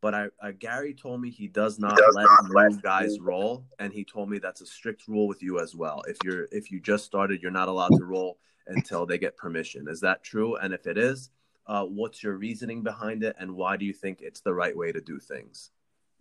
But 0.00 0.14
I, 0.14 0.26
I, 0.42 0.50
Gary 0.50 0.94
told 0.94 1.20
me 1.20 1.30
he 1.30 1.46
does 1.46 1.78
not 1.78 1.92
he 1.92 2.02
does 2.02 2.14
let 2.14 2.24
not 2.24 2.70
new 2.70 2.80
guys 2.82 3.20
roll, 3.20 3.64
and 3.78 3.92
he 3.92 4.04
told 4.04 4.28
me 4.28 4.38
that's 4.38 4.60
a 4.60 4.66
strict 4.66 5.06
rule 5.06 5.28
with 5.28 5.42
you 5.42 5.60
as 5.60 5.74
well. 5.74 6.02
If 6.08 6.18
you're 6.24 6.48
if 6.50 6.70
you 6.70 6.80
just 6.80 7.04
started, 7.04 7.42
you're 7.42 7.50
not 7.50 7.68
allowed 7.68 7.92
to 7.98 8.04
roll 8.04 8.38
until 8.66 9.06
they 9.06 9.18
get 9.18 9.36
permission. 9.36 9.86
Is 9.88 10.00
that 10.00 10.22
true? 10.22 10.56
And 10.56 10.72
if 10.72 10.86
it 10.86 10.98
is, 10.98 11.30
uh, 11.66 11.84
what's 11.84 12.22
your 12.22 12.36
reasoning 12.36 12.82
behind 12.82 13.22
it, 13.22 13.36
and 13.38 13.54
why 13.54 13.76
do 13.76 13.84
you 13.84 13.92
think 13.92 14.20
it's 14.20 14.40
the 14.40 14.54
right 14.54 14.76
way 14.76 14.92
to 14.92 15.00
do 15.00 15.18
things? 15.18 15.70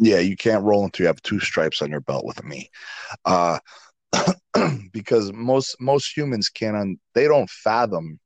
Yeah, 0.03 0.17
you 0.17 0.35
can't 0.35 0.63
roll 0.63 0.83
until 0.83 1.03
you 1.03 1.07
have 1.07 1.21
two 1.21 1.39
stripes 1.39 1.81
on 1.83 1.91
your 1.91 1.99
belt 2.01 2.25
with 2.25 2.43
me. 2.43 2.71
Uh, 3.23 3.59
because 4.91 5.31
most 5.31 5.75
most 5.79 6.17
humans 6.17 6.49
can't 6.49 6.75
un, 6.75 6.97
they 7.13 7.25
don't 7.25 7.49
fathom 7.49 8.19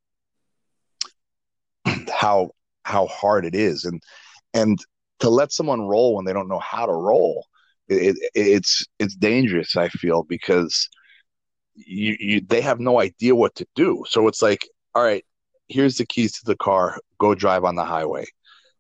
how 2.14 2.52
how 2.84 3.08
hard 3.08 3.46
it 3.46 3.56
is. 3.56 3.84
And 3.84 4.02
and 4.54 4.80
to 5.20 5.30
let 5.30 5.52
someone 5.52 5.82
roll 5.82 6.16
when 6.16 6.24
they 6.24 6.32
don't 6.32 6.48
know 6.48 6.60
how 6.60 6.86
to 6.86 6.94
roll 6.94 7.46
it, 7.90 8.16
it, 8.18 8.32
it's 8.36 8.86
it's 9.00 9.16
dangerous 9.16 9.78
i 9.78 9.88
feel 9.90 10.24
because 10.24 10.90
you, 11.76 12.16
you 12.20 12.42
they 12.42 12.62
have 12.62 12.80
no 12.80 13.00
idea 13.02 13.36
what 13.36 13.54
to 13.56 13.68
do. 13.76 14.06
So 14.08 14.30
it's 14.30 14.42
like 14.42 14.66
all 14.96 15.04
right 15.04 15.26
here's 15.68 15.98
the 15.98 16.06
keys 16.06 16.32
to 16.34 16.46
the 16.46 16.56
car. 16.56 17.00
Go 17.20 17.36
drive 17.36 17.66
on 17.66 17.76
the 17.76 17.84
highway 17.84 18.28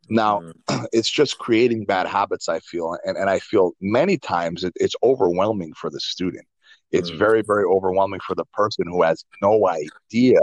now 0.10 0.40
mm-hmm. 0.40 0.86
it's 0.94 1.10
just 1.10 1.38
creating 1.38 1.86
bad 1.86 2.08
habits 2.08 2.50
i 2.50 2.60
feel 2.60 2.98
and, 3.06 3.18
and 3.18 3.30
i 3.30 3.40
feel 3.40 3.72
many 3.82 4.18
times 4.18 4.64
it, 4.64 4.74
it's 4.76 4.96
overwhelming 5.04 5.74
for 5.74 5.90
the 5.90 6.00
student. 6.00 6.46
It's 6.92 7.12
mm. 7.12 7.18
very 7.18 7.42
very 7.42 7.66
overwhelming 7.66 8.22
for 8.26 8.36
the 8.36 8.46
person 8.46 8.86
who 8.88 9.04
has 9.04 9.24
no 9.42 9.68
idea 9.68 10.40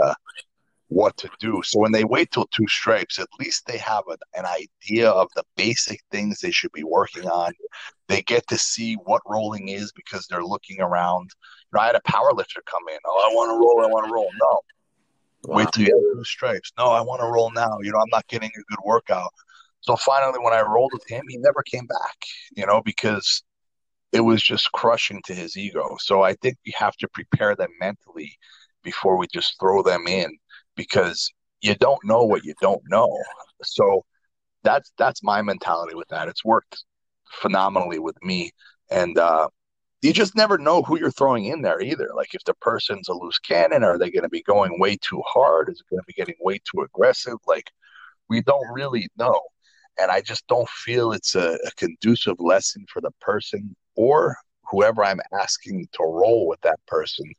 what 0.89 1.17
to 1.17 1.29
do. 1.39 1.61
So 1.63 1.79
when 1.79 1.91
they 1.91 2.03
wait 2.03 2.29
till 2.31 2.45
two 2.47 2.67
stripes 2.67 3.17
at 3.17 3.27
least 3.39 3.65
they 3.65 3.77
have 3.77 4.03
a, 4.09 4.17
an 4.37 4.45
idea 4.45 5.09
of 5.09 5.29
the 5.35 5.43
basic 5.55 6.01
things 6.11 6.39
they 6.39 6.51
should 6.51 6.71
be 6.71 6.83
working 6.83 7.27
on. 7.27 7.53
They 8.07 8.21
get 8.21 8.45
to 8.47 8.57
see 8.57 8.95
what 8.95 9.21
rolling 9.25 9.69
is 9.69 9.91
because 9.93 10.27
they're 10.27 10.45
looking 10.45 10.81
around. 10.81 11.29
You 11.31 11.77
know 11.77 11.81
i 11.81 11.87
had 11.87 11.95
a 11.95 12.01
power 12.01 12.31
lifter 12.33 12.61
come 12.65 12.83
in. 12.91 12.99
Oh 13.05 13.29
i 13.29 13.33
want 13.33 13.49
to 13.49 13.59
roll 13.59 13.85
i 13.85 13.89
want 13.89 14.07
to 14.07 14.13
roll. 14.13 14.29
No. 14.39 14.59
Wow. 15.45 15.57
wait 15.57 15.67
till 15.73 15.85
you 15.85 15.93
have 15.93 16.17
two 16.17 16.23
stripes 16.23 16.71
no 16.77 16.85
i 16.85 17.01
want 17.01 17.21
to 17.21 17.27
roll 17.27 17.51
now. 17.51 17.79
You 17.81 17.91
know 17.91 17.99
i'm 17.99 18.11
not 18.11 18.27
getting 18.27 18.49
a 18.49 18.63
good 18.69 18.83
workout 18.85 19.33
so 19.83 19.95
finally 19.95 20.39
when 20.39 20.53
i 20.53 20.61
rolled 20.61 20.91
with 20.93 21.07
him 21.07 21.23
he 21.29 21.37
never 21.37 21.61
came 21.63 21.85
back 21.85 22.17
you 22.55 22.65
know 22.65 22.81
because 22.83 23.43
it 24.13 24.21
was 24.21 24.41
just 24.41 24.71
crushing 24.71 25.21
to 25.25 25.33
his 25.33 25.57
ego. 25.57 25.97
So 25.99 26.21
I 26.21 26.35
think 26.35 26.57
we 26.65 26.73
have 26.77 26.95
to 26.97 27.07
prepare 27.09 27.55
them 27.55 27.71
mentally 27.79 28.37
before 28.83 29.17
we 29.17 29.25
just 29.33 29.59
throw 29.59 29.81
them 29.81 30.07
in 30.07 30.37
because 30.75 31.31
you 31.61 31.75
don't 31.75 32.03
know 32.05 32.23
what 32.23 32.45
you 32.45 32.53
don't 32.61 32.81
know. 32.87 33.09
So 33.63 34.05
that's 34.63 34.91
that's 34.97 35.23
my 35.23 35.41
mentality 35.41 35.95
with 35.95 36.07
that. 36.09 36.27
It's 36.27 36.45
worked 36.45 36.83
phenomenally 37.31 37.99
with 37.99 38.15
me. 38.21 38.51
And 38.91 39.17
uh, 39.17 39.47
you 40.03 40.13
just 40.13 40.35
never 40.35 40.59
know 40.59 40.83
who 40.83 40.99
you're 40.99 41.11
throwing 41.11 41.45
in 41.45 41.63
there 41.63 41.81
either. 41.81 42.09
Like 42.15 42.35
if 42.35 42.43
the 42.43 42.53
person's 42.55 43.09
a 43.09 43.13
loose 43.13 43.39
cannon, 43.39 43.83
are 43.83 43.97
they 43.97 44.11
going 44.11 44.23
to 44.23 44.29
be 44.29 44.43
going 44.43 44.79
way 44.79 44.97
too 45.01 45.23
hard? 45.25 45.69
Is 45.69 45.79
it 45.79 45.89
going 45.89 46.01
to 46.01 46.05
be 46.05 46.13
getting 46.13 46.35
way 46.39 46.59
too 46.59 46.81
aggressive? 46.81 47.37
Like 47.47 47.71
we 48.29 48.41
don't 48.41 48.71
really 48.73 49.09
know. 49.17 49.41
And 49.99 50.11
I 50.11 50.21
just 50.21 50.47
don't 50.47 50.69
feel 50.69 51.11
it's 51.11 51.35
a, 51.35 51.53
a 51.65 51.71
conducive 51.77 52.39
lesson 52.39 52.85
for 52.91 53.01
the 53.01 53.11
person 53.21 53.75
or 53.95 54.37
whoever 54.69 55.03
I'm 55.03 55.19
asking 55.39 55.87
to 55.93 56.03
roll 56.03 56.47
with 56.47 56.59
that 56.61 56.79
person. 56.87 57.31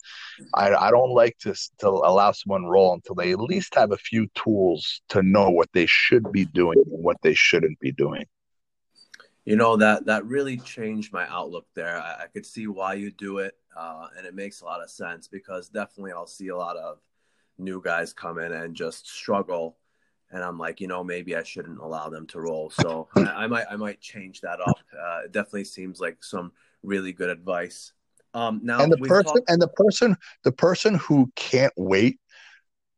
I, 0.54 0.72
I 0.74 0.90
don't 0.90 1.12
like 1.12 1.36
to, 1.38 1.54
to 1.78 1.88
allow 1.88 2.32
someone 2.32 2.64
roll 2.66 2.94
until 2.94 3.16
they 3.16 3.32
at 3.32 3.40
least 3.40 3.74
have 3.74 3.92
a 3.92 3.96
few 3.96 4.28
tools 4.34 5.00
to 5.08 5.22
know 5.22 5.50
what 5.50 5.68
they 5.72 5.86
should 5.86 6.30
be 6.30 6.44
doing 6.44 6.78
and 6.78 7.02
what 7.02 7.16
they 7.22 7.34
shouldn't 7.34 7.80
be 7.80 7.92
doing. 7.92 8.24
You 9.44 9.56
know 9.56 9.76
that 9.76 10.06
that 10.06 10.24
really 10.24 10.56
changed 10.56 11.12
my 11.12 11.28
outlook 11.28 11.66
there. 11.74 11.98
I, 11.98 12.22
I 12.22 12.26
could 12.32 12.46
see 12.46 12.66
why 12.66 12.94
you 12.94 13.10
do 13.10 13.38
it, 13.38 13.54
uh, 13.76 14.06
and 14.16 14.26
it 14.26 14.34
makes 14.34 14.62
a 14.62 14.64
lot 14.64 14.82
of 14.82 14.88
sense 14.88 15.28
because 15.28 15.68
definitely 15.68 16.12
I'll 16.12 16.26
see 16.26 16.48
a 16.48 16.56
lot 16.56 16.78
of 16.78 16.98
new 17.58 17.82
guys 17.82 18.14
come 18.14 18.38
in 18.38 18.52
and 18.52 18.74
just 18.74 19.06
struggle 19.06 19.76
and 20.30 20.42
I'm 20.42 20.58
like, 20.58 20.80
you 20.80 20.88
know, 20.88 21.04
maybe 21.04 21.36
I 21.36 21.42
shouldn't 21.42 21.78
allow 21.78 22.08
them 22.08 22.26
to 22.28 22.40
roll. 22.40 22.70
So 22.70 23.08
I, 23.16 23.44
I, 23.44 23.46
might 23.46 23.66
I 23.70 23.76
might 23.76 24.00
change 24.00 24.40
that 24.40 24.60
up. 24.60 24.78
Uh, 24.92 25.20
it 25.24 25.32
definitely 25.32 25.64
seems 25.64 26.00
like 26.00 26.22
some 26.22 26.52
really 26.82 27.12
good 27.12 27.30
advice. 27.30 27.92
Um, 28.34 28.60
now 28.64 28.82
and 28.82 28.92
the 28.92 28.98
person 28.98 29.24
talked- 29.24 29.50
and 29.50 29.62
the 29.62 29.68
person 29.68 30.16
the 30.42 30.52
person 30.52 30.94
who 30.96 31.30
can't 31.36 31.72
wait 31.76 32.18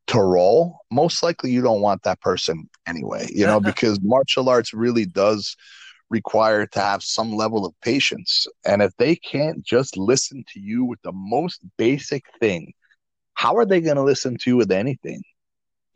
to 0.09 0.21
roll, 0.21 0.79
most 0.91 1.23
likely 1.23 1.51
you 1.51 1.61
don't 1.61 1.83
want 1.83 2.03
that 2.05 2.21
person 2.21 2.69
anyway. 2.87 3.29
You 3.31 3.47
know, 3.47 3.61
because 3.73 4.01
martial 4.03 4.49
arts 4.49 4.73
really 4.73 5.05
does 5.05 5.57
require 6.09 6.67
to 6.67 6.81
have 6.81 7.03
some 7.03 7.35
level 7.35 7.67
of 7.67 7.75
patience, 7.83 8.47
and 8.65 8.81
if 8.81 8.97
they 8.97 9.17
can't 9.17 9.63
just 9.63 9.97
listen 9.97 10.45
to 10.55 10.61
you 10.61 10.85
with 10.85 11.03
the 11.03 11.13
most 11.13 11.61
basic 11.77 12.25
thing, 12.41 12.73
how 13.35 13.57
are 13.57 13.67
they 13.67 13.81
going 13.81 13.97
to 13.97 14.03
listen 14.03 14.39
to 14.39 14.51
you 14.51 14.57
with 14.57 14.71
anything? 14.71 15.23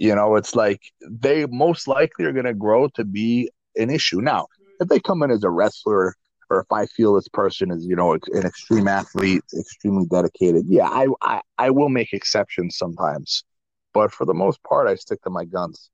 You 0.01 0.15
know, 0.15 0.37
it's 0.37 0.57
like 0.57 0.81
they 1.07 1.45
most 1.45 1.87
likely 1.87 2.25
are 2.25 2.33
going 2.33 2.47
to 2.47 2.55
grow 2.55 2.89
to 2.95 3.05
be 3.05 3.51
an 3.77 3.91
issue. 3.91 4.23
Now, 4.23 4.47
if 4.81 4.89
they 4.89 4.99
come 4.99 5.23
in 5.23 5.31
as 5.31 5.45
a 5.45 5.51
wrestler, 5.51 6.17
or 6.49 6.61
if 6.61 6.73
I 6.73 6.87
feel 6.87 7.13
this 7.13 7.29
person 7.29 7.71
is, 7.71 7.85
you 7.85 7.97
know, 7.97 8.15
an 8.15 8.47
extreme 8.47 8.89
athlete, 8.89 9.43
extremely 9.59 10.07
dedicated, 10.07 10.65
yeah, 10.67 10.89
I, 10.89 11.07
I, 11.21 11.43
I 11.59 11.69
will 11.69 11.91
make 11.91 12.15
exceptions 12.15 12.79
sometimes. 12.79 13.45
But 13.93 14.11
for 14.11 14.25
the 14.25 14.33
most 14.33 14.63
part, 14.63 14.89
I 14.89 14.95
stick 14.95 15.21
to 15.25 15.31
my 15.31 15.45
guns. 15.45 15.91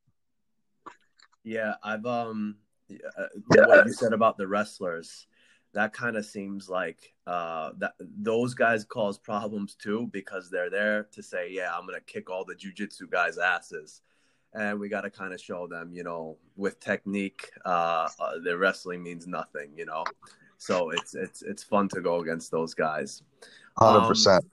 Yeah, 1.42 1.74
I've 1.82 2.06
um, 2.06 2.58
uh, 2.88 3.24
what 3.48 3.86
you 3.86 3.92
said 3.92 4.12
about 4.12 4.36
the 4.36 4.46
wrestlers, 4.46 5.26
that 5.76 5.92
kind 5.92 6.16
of 6.16 6.24
seems 6.24 6.70
like 6.70 7.12
uh, 7.26 7.70
that 7.76 7.92
those 8.00 8.54
guys 8.54 8.82
cause 8.86 9.18
problems 9.18 9.74
too 9.74 10.08
because 10.10 10.48
they're 10.48 10.70
there 10.70 11.06
to 11.12 11.22
say, 11.22 11.48
yeah, 11.50 11.70
I'm 11.76 11.84
gonna 11.84 12.00
kick 12.00 12.30
all 12.30 12.46
the 12.46 12.54
jujitsu 12.54 13.10
guys' 13.10 13.36
asses, 13.36 14.00
and 14.54 14.80
we 14.80 14.88
got 14.88 15.02
to 15.02 15.10
kind 15.10 15.34
of 15.34 15.40
show 15.40 15.66
them, 15.66 15.92
you 15.92 16.02
know, 16.02 16.38
with 16.56 16.80
technique, 16.80 17.50
uh, 17.66 18.08
uh, 18.18 18.38
the 18.42 18.56
wrestling 18.56 19.02
means 19.02 19.26
nothing, 19.26 19.68
you 19.76 19.84
know. 19.84 20.04
So 20.56 20.90
it's 20.92 21.14
it's 21.14 21.42
it's 21.42 21.62
fun 21.62 21.88
to 21.90 22.00
go 22.00 22.20
against 22.20 22.50
those 22.50 22.72
guys. 22.72 23.22
Hundred 23.76 24.00
um, 24.00 24.08
percent. 24.08 24.44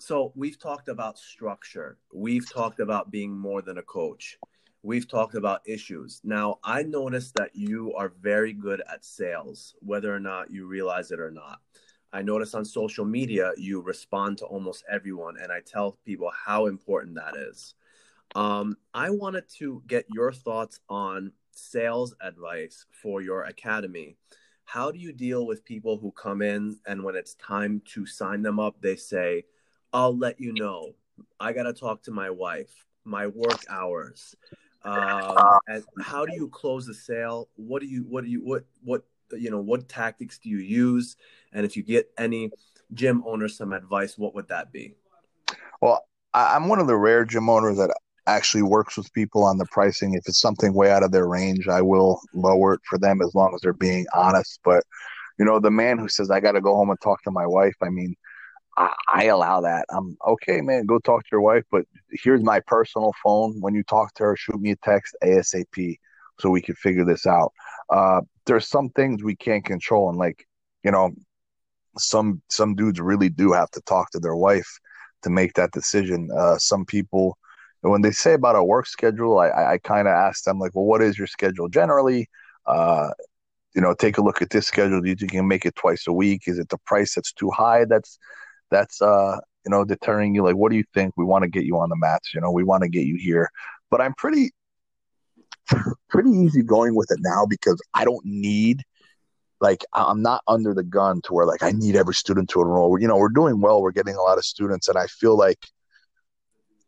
So 0.00 0.32
we've 0.34 0.58
talked 0.58 0.88
about 0.88 1.18
structure. 1.18 1.98
We've 2.14 2.50
talked 2.50 2.80
about 2.80 3.10
being 3.10 3.36
more 3.36 3.60
than 3.60 3.76
a 3.76 3.82
coach 3.82 4.38
we've 4.82 5.08
talked 5.08 5.34
about 5.34 5.62
issues. 5.64 6.20
Now, 6.24 6.58
I 6.64 6.82
noticed 6.82 7.34
that 7.36 7.54
you 7.54 7.94
are 7.94 8.12
very 8.20 8.52
good 8.52 8.82
at 8.92 9.04
sales, 9.04 9.74
whether 9.80 10.14
or 10.14 10.20
not 10.20 10.50
you 10.50 10.66
realize 10.66 11.10
it 11.10 11.20
or 11.20 11.30
not. 11.30 11.60
I 12.12 12.22
notice 12.22 12.54
on 12.54 12.64
social 12.64 13.04
media 13.04 13.52
you 13.56 13.80
respond 13.80 14.38
to 14.38 14.44
almost 14.44 14.84
everyone, 14.90 15.36
and 15.40 15.50
I 15.50 15.60
tell 15.60 15.98
people 16.04 16.30
how 16.30 16.66
important 16.66 17.14
that 17.14 17.36
is. 17.36 17.74
Um, 18.34 18.76
I 18.92 19.10
wanted 19.10 19.44
to 19.58 19.82
get 19.86 20.06
your 20.12 20.32
thoughts 20.32 20.80
on 20.88 21.32
sales 21.52 22.14
advice 22.20 22.84
for 23.02 23.22
your 23.22 23.44
academy. 23.44 24.16
How 24.64 24.90
do 24.90 24.98
you 24.98 25.12
deal 25.12 25.46
with 25.46 25.64
people 25.64 25.98
who 25.98 26.12
come 26.12 26.42
in 26.42 26.78
and 26.86 27.02
when 27.02 27.14
it's 27.14 27.34
time 27.34 27.82
to 27.92 28.06
sign 28.06 28.42
them 28.42 28.58
up, 28.58 28.76
they 28.80 28.96
say, 28.96 29.44
I'll 29.92 30.16
let 30.16 30.40
you 30.40 30.54
know. 30.54 30.94
I 31.38 31.52
got 31.52 31.64
to 31.64 31.74
talk 31.74 32.02
to 32.04 32.10
my 32.10 32.30
wife, 32.30 32.86
my 33.04 33.26
work 33.26 33.60
hours 33.68 34.34
Um, 34.84 35.58
and 35.68 35.84
how 36.00 36.26
do 36.26 36.34
you 36.34 36.48
close 36.48 36.86
the 36.86 36.94
sale? 36.94 37.48
What 37.56 37.80
do 37.80 37.86
you 37.86 38.04
what 38.08 38.24
do 38.24 38.30
you 38.30 38.40
what 38.40 38.64
what 38.82 39.04
you 39.32 39.50
know 39.50 39.60
what 39.60 39.88
tactics 39.88 40.38
do 40.38 40.48
you 40.48 40.58
use? 40.58 41.16
And 41.52 41.64
if 41.64 41.76
you 41.76 41.82
get 41.82 42.10
any 42.18 42.50
gym 42.92 43.22
owners 43.26 43.56
some 43.56 43.72
advice, 43.72 44.18
what 44.18 44.34
would 44.34 44.48
that 44.48 44.72
be? 44.72 44.94
Well, 45.80 46.04
I'm 46.34 46.68
one 46.68 46.80
of 46.80 46.86
the 46.86 46.96
rare 46.96 47.24
gym 47.24 47.48
owners 47.48 47.76
that 47.78 47.90
actually 48.26 48.62
works 48.62 48.96
with 48.96 49.12
people 49.12 49.44
on 49.44 49.58
the 49.58 49.66
pricing. 49.66 50.14
If 50.14 50.26
it's 50.26 50.40
something 50.40 50.74
way 50.74 50.90
out 50.90 51.02
of 51.02 51.12
their 51.12 51.26
range, 51.26 51.68
I 51.68 51.82
will 51.82 52.20
lower 52.32 52.74
it 52.74 52.80
for 52.88 52.98
them 52.98 53.20
as 53.22 53.34
long 53.34 53.52
as 53.54 53.60
they're 53.60 53.72
being 53.72 54.06
honest. 54.14 54.60
But 54.64 54.84
you 55.38 55.44
know, 55.44 55.58
the 55.58 55.70
man 55.70 55.98
who 55.98 56.08
says 56.08 56.30
I 56.30 56.40
got 56.40 56.52
to 56.52 56.60
go 56.60 56.74
home 56.74 56.90
and 56.90 57.00
talk 57.00 57.22
to 57.22 57.30
my 57.30 57.46
wife, 57.46 57.74
I 57.82 57.88
mean, 57.88 58.14
I, 58.76 58.94
I, 59.12 59.24
allow 59.24 59.60
that. 59.60 59.86
I'm 59.90 60.16
okay, 60.26 60.60
man. 60.60 60.86
Go 60.86 60.98
talk 60.98 61.22
to 61.22 61.28
your 61.30 61.42
wife, 61.42 61.64
but 61.70 61.84
here's 62.10 62.42
my 62.42 62.60
personal 62.60 63.12
phone. 63.22 63.60
When 63.60 63.74
you 63.74 63.82
talk 63.84 64.14
to 64.14 64.24
her, 64.24 64.36
shoot 64.36 64.60
me 64.60 64.70
a 64.70 64.76
text 64.76 65.16
ASAP 65.22 65.98
so 66.40 66.50
we 66.50 66.62
can 66.62 66.74
figure 66.76 67.04
this 67.04 67.26
out. 67.26 67.52
Uh, 67.90 68.22
there's 68.46 68.66
some 68.68 68.88
things 68.90 69.22
we 69.22 69.36
can't 69.36 69.64
control, 69.64 70.08
and 70.08 70.18
like 70.18 70.46
you 70.84 70.90
know, 70.90 71.12
some 71.98 72.42
some 72.48 72.74
dudes 72.74 73.00
really 73.00 73.28
do 73.28 73.52
have 73.52 73.70
to 73.72 73.80
talk 73.82 74.10
to 74.10 74.18
their 74.18 74.36
wife 74.36 74.78
to 75.22 75.30
make 75.30 75.54
that 75.54 75.72
decision. 75.72 76.28
Uh, 76.36 76.58
some 76.58 76.84
people, 76.84 77.38
when 77.82 78.02
they 78.02 78.10
say 78.10 78.34
about 78.34 78.56
a 78.56 78.64
work 78.64 78.86
schedule, 78.86 79.38
I, 79.38 79.74
I, 79.74 79.78
kind 79.78 80.08
of 80.08 80.14
ask 80.14 80.44
them 80.44 80.58
like, 80.58 80.74
well, 80.74 80.84
what 80.84 81.02
is 81.02 81.16
your 81.16 81.28
schedule 81.28 81.68
generally? 81.68 82.28
Uh, 82.66 83.10
you 83.74 83.80
know, 83.80 83.94
take 83.94 84.18
a 84.18 84.22
look 84.22 84.42
at 84.42 84.50
this 84.50 84.66
schedule. 84.66 85.00
Do 85.00 85.08
you 85.08 85.14
think 85.14 85.32
you 85.32 85.40
can 85.40 85.48
make 85.48 85.64
it 85.64 85.76
twice 85.76 86.06
a 86.06 86.12
week? 86.12 86.42
Is 86.46 86.58
it 86.58 86.68
the 86.68 86.78
price 86.78 87.14
that's 87.14 87.32
too 87.32 87.50
high? 87.50 87.84
That's 87.84 88.18
that's 88.72 89.00
uh 89.00 89.38
you 89.64 89.70
know 89.70 89.84
deterring 89.84 90.34
you 90.34 90.42
like 90.42 90.56
what 90.56 90.70
do 90.70 90.76
you 90.76 90.84
think? 90.94 91.12
We 91.16 91.24
want 91.24 91.42
to 91.44 91.48
get 91.48 91.64
you 91.64 91.78
on 91.78 91.88
the 91.88 91.96
mats 91.96 92.34
you 92.34 92.40
know 92.40 92.50
we 92.50 92.64
want 92.64 92.82
to 92.82 92.88
get 92.88 93.06
you 93.06 93.16
here. 93.16 93.50
But 93.90 94.00
i'm 94.00 94.14
pretty 94.14 94.50
pretty 96.08 96.30
easy 96.30 96.62
going 96.62 96.94
with 96.94 97.10
it 97.10 97.18
now 97.20 97.46
because 97.46 97.80
i 97.94 98.04
don't 98.04 98.24
need 98.24 98.82
like 99.60 99.84
i'm 99.92 100.22
not 100.22 100.42
under 100.48 100.74
the 100.74 100.82
gun 100.82 101.20
to 101.22 101.34
where 101.34 101.46
like 101.46 101.62
i 101.62 101.70
need 101.70 101.94
every 101.94 102.14
student 102.14 102.48
to 102.50 102.60
enroll. 102.60 102.98
You 103.00 103.06
know 103.06 103.16
we're 103.16 103.28
doing 103.28 103.60
well. 103.60 103.82
We're 103.82 103.92
getting 103.92 104.16
a 104.16 104.22
lot 104.22 104.38
of 104.38 104.44
students 104.44 104.88
and 104.88 104.98
i 104.98 105.06
feel 105.06 105.36
like 105.36 105.58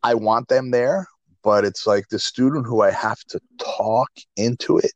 i 0.02 0.14
want 0.14 0.48
them 0.48 0.70
there 0.70 1.06
but 1.42 1.64
it's 1.64 1.86
like 1.86 2.08
the 2.08 2.18
student 2.18 2.66
who 2.66 2.80
i 2.80 2.90
have 2.90 3.20
to 3.28 3.40
talk 3.58 4.10
into 4.36 4.78
it 4.78 4.92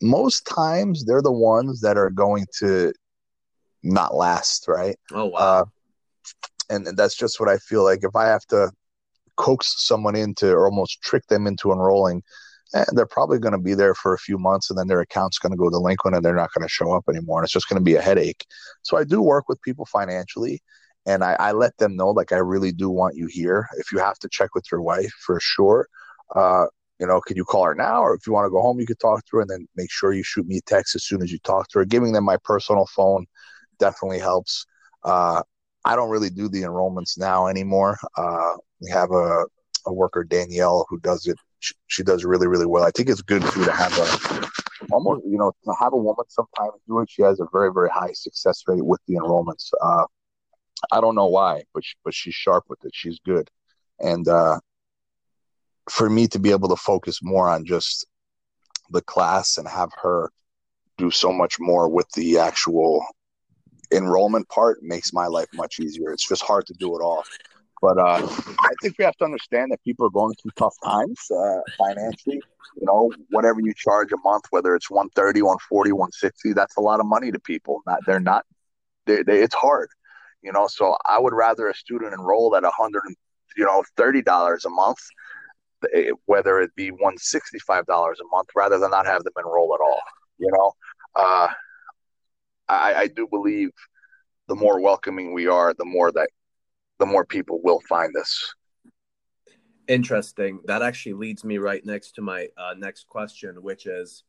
most 0.00 0.44
times 0.46 1.04
they're 1.04 1.22
the 1.22 1.32
ones 1.32 1.80
that 1.80 1.96
are 1.96 2.10
going 2.10 2.46
to 2.58 2.92
not 3.82 4.14
last 4.14 4.66
right? 4.68 4.96
Oh 5.12 5.26
wow. 5.26 5.38
Uh, 5.38 5.64
and, 6.70 6.86
that's 6.96 7.16
just 7.16 7.40
what 7.40 7.48
I 7.48 7.58
feel 7.58 7.84
like. 7.84 8.00
If 8.02 8.16
I 8.16 8.26
have 8.26 8.44
to 8.46 8.70
coax 9.36 9.74
someone 9.78 10.16
into 10.16 10.50
or 10.50 10.66
almost 10.66 11.02
trick 11.02 11.26
them 11.26 11.46
into 11.46 11.72
enrolling, 11.72 12.22
eh, 12.74 12.84
they're 12.92 13.06
probably 13.06 13.38
going 13.38 13.52
to 13.52 13.58
be 13.58 13.74
there 13.74 13.94
for 13.94 14.14
a 14.14 14.18
few 14.18 14.38
months 14.38 14.70
and 14.70 14.78
then 14.78 14.86
their 14.86 15.00
account's 15.00 15.38
going 15.38 15.52
to 15.52 15.58
go 15.58 15.70
delinquent 15.70 16.16
and 16.16 16.24
they're 16.24 16.34
not 16.34 16.52
going 16.52 16.66
to 16.66 16.72
show 16.72 16.92
up 16.92 17.04
anymore. 17.08 17.38
And 17.38 17.44
it's 17.44 17.52
just 17.52 17.68
going 17.68 17.80
to 17.80 17.84
be 17.84 17.96
a 17.96 18.02
headache. 18.02 18.44
So 18.82 18.96
I 18.96 19.04
do 19.04 19.22
work 19.22 19.48
with 19.48 19.62
people 19.62 19.86
financially 19.86 20.60
and 21.06 21.24
I, 21.24 21.34
I, 21.34 21.52
let 21.52 21.76
them 21.78 21.96
know 21.96 22.10
like 22.10 22.32
I 22.32 22.36
really 22.36 22.72
do 22.72 22.88
want 22.88 23.16
you 23.16 23.26
here. 23.26 23.68
If 23.78 23.90
you 23.90 23.98
have 23.98 24.18
to 24.20 24.28
check 24.28 24.54
with 24.54 24.64
your 24.70 24.82
wife 24.82 25.12
for 25.26 25.40
sure, 25.40 25.88
uh, 26.36 26.66
you 27.00 27.06
know, 27.06 27.20
could 27.20 27.36
you 27.36 27.44
call 27.44 27.64
her 27.64 27.74
now, 27.74 28.00
or 28.00 28.14
if 28.14 28.26
you 28.26 28.32
want 28.32 28.46
to 28.46 28.50
go 28.50 28.62
home, 28.62 28.78
you 28.78 28.86
could 28.86 29.00
talk 29.00 29.24
to 29.26 29.36
her, 29.36 29.40
and 29.40 29.50
then 29.50 29.66
make 29.74 29.90
sure 29.90 30.12
you 30.12 30.22
shoot 30.22 30.46
me 30.46 30.58
a 30.58 30.60
text 30.60 30.94
as 30.94 31.04
soon 31.04 31.20
as 31.20 31.32
you 31.32 31.38
talk 31.40 31.68
to 31.70 31.80
her. 31.80 31.84
Giving 31.84 32.12
them 32.12 32.22
my 32.22 32.36
personal 32.44 32.86
phone 32.86 33.26
definitely 33.80 34.20
helps. 34.20 34.64
Uh, 35.02 35.42
I 35.84 35.96
don't 35.96 36.10
really 36.10 36.30
do 36.30 36.48
the 36.48 36.62
enrollments 36.62 37.18
now 37.18 37.46
anymore. 37.48 37.98
Uh, 38.16 38.56
we 38.80 38.90
have 38.90 39.10
a, 39.10 39.44
a 39.86 39.92
worker 39.92 40.24
Danielle 40.24 40.86
who 40.88 40.98
does 41.00 41.26
it. 41.26 41.36
She, 41.60 41.74
she, 41.86 42.02
does 42.02 42.24
really 42.24 42.46
really 42.46 42.66
well. 42.66 42.84
I 42.84 42.90
think 42.90 43.08
it's 43.08 43.22
good 43.22 43.42
too 43.42 43.64
to 43.64 43.72
have 43.72 43.96
a 43.98 44.50
almost 44.92 45.22
you 45.24 45.38
know 45.38 45.52
to 45.64 45.74
have 45.78 45.92
a 45.92 45.96
woman 45.96 46.24
sometimes 46.28 46.72
do 46.86 47.00
it. 47.00 47.10
She 47.10 47.22
has 47.22 47.40
a 47.40 47.46
very 47.52 47.72
very 47.72 47.88
high 47.88 48.12
success 48.12 48.62
rate 48.66 48.84
with 48.84 49.00
the 49.06 49.14
enrollments. 49.14 49.70
Uh, 49.80 50.06
I 50.90 51.00
don't 51.00 51.14
know 51.14 51.28
why, 51.28 51.62
but 51.72 51.84
she, 51.84 51.94
but 52.04 52.14
she's 52.14 52.34
sharp 52.34 52.64
with 52.68 52.84
it. 52.84 52.92
She's 52.94 53.18
good, 53.24 53.48
and 54.00 54.26
uh, 54.26 54.58
for 55.88 56.08
me 56.10 56.26
to 56.28 56.38
be 56.38 56.50
able 56.50 56.68
to 56.68 56.76
focus 56.76 57.20
more 57.22 57.48
on 57.48 57.64
just 57.64 58.06
the 58.90 59.02
class 59.02 59.56
and 59.56 59.66
have 59.66 59.90
her 60.02 60.30
do 60.98 61.10
so 61.10 61.32
much 61.32 61.56
more 61.58 61.88
with 61.88 62.08
the 62.12 62.38
actual 62.38 63.04
enrollment 63.92 64.48
part 64.48 64.82
makes 64.82 65.12
my 65.12 65.26
life 65.26 65.48
much 65.54 65.80
easier. 65.80 66.12
It's 66.12 66.26
just 66.26 66.42
hard 66.42 66.66
to 66.66 66.74
do 66.74 66.96
it 66.96 67.02
all. 67.02 67.24
But 67.82 67.98
uh, 67.98 68.24
I 68.60 68.70
think 68.80 68.96
we 68.96 69.04
have 69.04 69.16
to 69.16 69.24
understand 69.24 69.72
that 69.72 69.82
people 69.82 70.06
are 70.06 70.10
going 70.10 70.34
through 70.40 70.52
tough 70.56 70.76
times 70.84 71.18
uh, 71.30 71.60
financially. 71.76 72.40
You 72.76 72.86
know, 72.86 73.12
whatever 73.30 73.60
you 73.60 73.74
charge 73.74 74.12
a 74.12 74.16
month, 74.24 74.44
whether 74.50 74.76
it's 74.76 74.88
130, 74.88 75.42
140, 75.42 75.92
160, 75.92 76.52
that's 76.52 76.76
a 76.76 76.80
lot 76.80 77.00
of 77.00 77.06
money 77.06 77.32
to 77.32 77.40
people. 77.40 77.82
Not, 77.84 77.98
they're 78.06 78.20
not, 78.20 78.46
they, 79.04 79.24
they, 79.24 79.42
it's 79.42 79.54
hard, 79.54 79.88
you 80.42 80.52
know. 80.52 80.68
So 80.68 80.96
I 81.04 81.18
would 81.18 81.34
rather 81.34 81.68
a 81.68 81.74
student 81.74 82.14
enroll 82.14 82.54
at 82.54 82.64
a 82.64 82.70
hundred, 82.70 83.02
you 83.56 83.64
know, 83.64 83.82
thirty 83.96 84.22
dollars 84.22 84.64
a 84.64 84.70
month, 84.70 84.98
eh, 85.92 86.12
whether 86.26 86.60
it 86.60 86.74
be 86.76 86.90
one 86.90 87.18
sixty 87.18 87.58
five 87.58 87.84
dollars 87.86 88.20
a 88.20 88.26
month, 88.34 88.48
rather 88.54 88.78
than 88.78 88.92
not 88.92 89.06
have 89.06 89.24
them 89.24 89.34
enroll 89.36 89.74
at 89.74 89.80
all. 89.80 90.00
You 90.38 90.50
know, 90.52 90.72
uh, 91.16 91.48
I, 92.72 93.00
I 93.00 93.06
do 93.08 93.26
believe 93.26 93.70
the 94.48 94.54
more 94.54 94.80
welcoming 94.80 95.32
we 95.32 95.46
are, 95.46 95.74
the 95.74 95.84
more 95.84 96.12
that 96.12 96.28
the 96.98 97.06
more 97.06 97.24
people 97.24 97.60
will 97.62 97.80
find 97.88 98.16
us. 98.16 98.54
Interesting. 99.88 100.60
That 100.66 100.82
actually 100.82 101.14
leads 101.14 101.44
me 101.44 101.58
right 101.58 101.84
next 101.84 102.12
to 102.12 102.22
my 102.22 102.48
uh, 102.56 102.74
next 102.76 103.08
question, 103.08 103.62
which 103.62 103.86
is, 103.86 104.24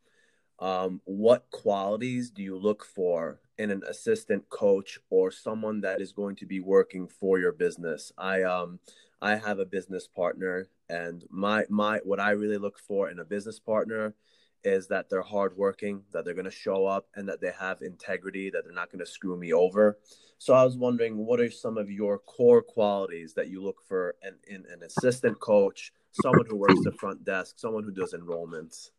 um, 0.60 1.02
what 1.06 1.46
qualities 1.52 2.32
do 2.32 2.42
you 2.42 2.58
look 2.58 2.84
for 2.84 3.40
in 3.58 3.70
an 3.70 3.84
assistant 3.88 4.50
coach 4.50 4.98
or 5.10 5.30
someone 5.30 5.82
that 5.82 6.02
is 6.02 6.12
going 6.12 6.36
to 6.38 6.46
be 6.46 6.60
working 6.60 7.08
for 7.08 7.40
your 7.40 7.52
business? 7.52 8.12
I 8.18 8.44
um, 8.44 8.80
I 9.22 9.36
have 9.36 9.60
a 9.60 9.66
business 9.66 10.08
partner, 10.08 10.68
and 10.90 11.24
my 11.30 11.66
my 11.70 12.00
what 12.04 12.20
I 12.20 12.32
really 12.32 12.58
look 12.58 12.80
for 12.80 13.10
in 13.10 13.20
a 13.20 13.26
business 13.26 13.60
partner 13.60 14.16
is 14.64 14.88
that 14.88 15.10
they're 15.10 15.22
hardworking, 15.22 16.04
that 16.12 16.26
they're 16.26 16.34
going 16.34 16.46
to 16.46 16.52
show 16.52 16.86
up, 16.86 17.08
and 17.16 17.28
that 17.28 17.42
they 17.42 17.52
have 17.60 17.82
integrity, 17.82 18.50
that 18.50 18.64
they're 18.64 18.74
not 18.74 18.92
going 18.92 19.04
to 19.04 19.06
screw 19.06 19.38
me 19.38 19.54
over. 19.54 19.98
So 20.38 20.54
I 20.54 20.64
was 20.64 20.78
wondering, 20.78 21.18
what 21.18 21.40
are 21.40 21.52
some 21.52 21.78
of 21.78 21.90
your 21.90 22.20
core 22.20 22.62
qualities 22.62 23.34
that 23.36 23.50
you 23.50 23.62
look 23.62 23.78
for 23.88 24.16
in, 24.24 24.56
in 24.56 24.66
an 24.72 24.84
assistant 24.84 25.40
coach, 25.40 25.92
someone 26.22 26.46
who 26.48 26.58
works 26.58 26.84
the 26.84 26.92
front 26.92 27.24
desk, 27.24 27.56
someone 27.58 27.84
who 27.84 27.92
does 27.92 28.14
enrollments? 28.14 28.90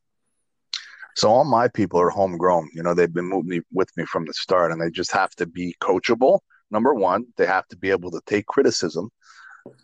So 1.16 1.30
all 1.30 1.44
my 1.44 1.68
people 1.68 2.00
are 2.00 2.10
homegrown. 2.10 2.70
You 2.74 2.82
know, 2.82 2.94
they've 2.94 3.12
been 3.12 3.28
moving 3.28 3.62
with 3.72 3.90
me 3.96 4.04
from 4.04 4.26
the 4.26 4.34
start, 4.34 4.72
and 4.72 4.80
they 4.80 4.90
just 4.90 5.12
have 5.12 5.30
to 5.36 5.46
be 5.46 5.74
coachable. 5.80 6.40
Number 6.70 6.94
one, 6.94 7.26
they 7.36 7.46
have 7.46 7.68
to 7.68 7.76
be 7.76 7.90
able 7.90 8.10
to 8.10 8.20
take 8.26 8.46
criticism. 8.46 9.10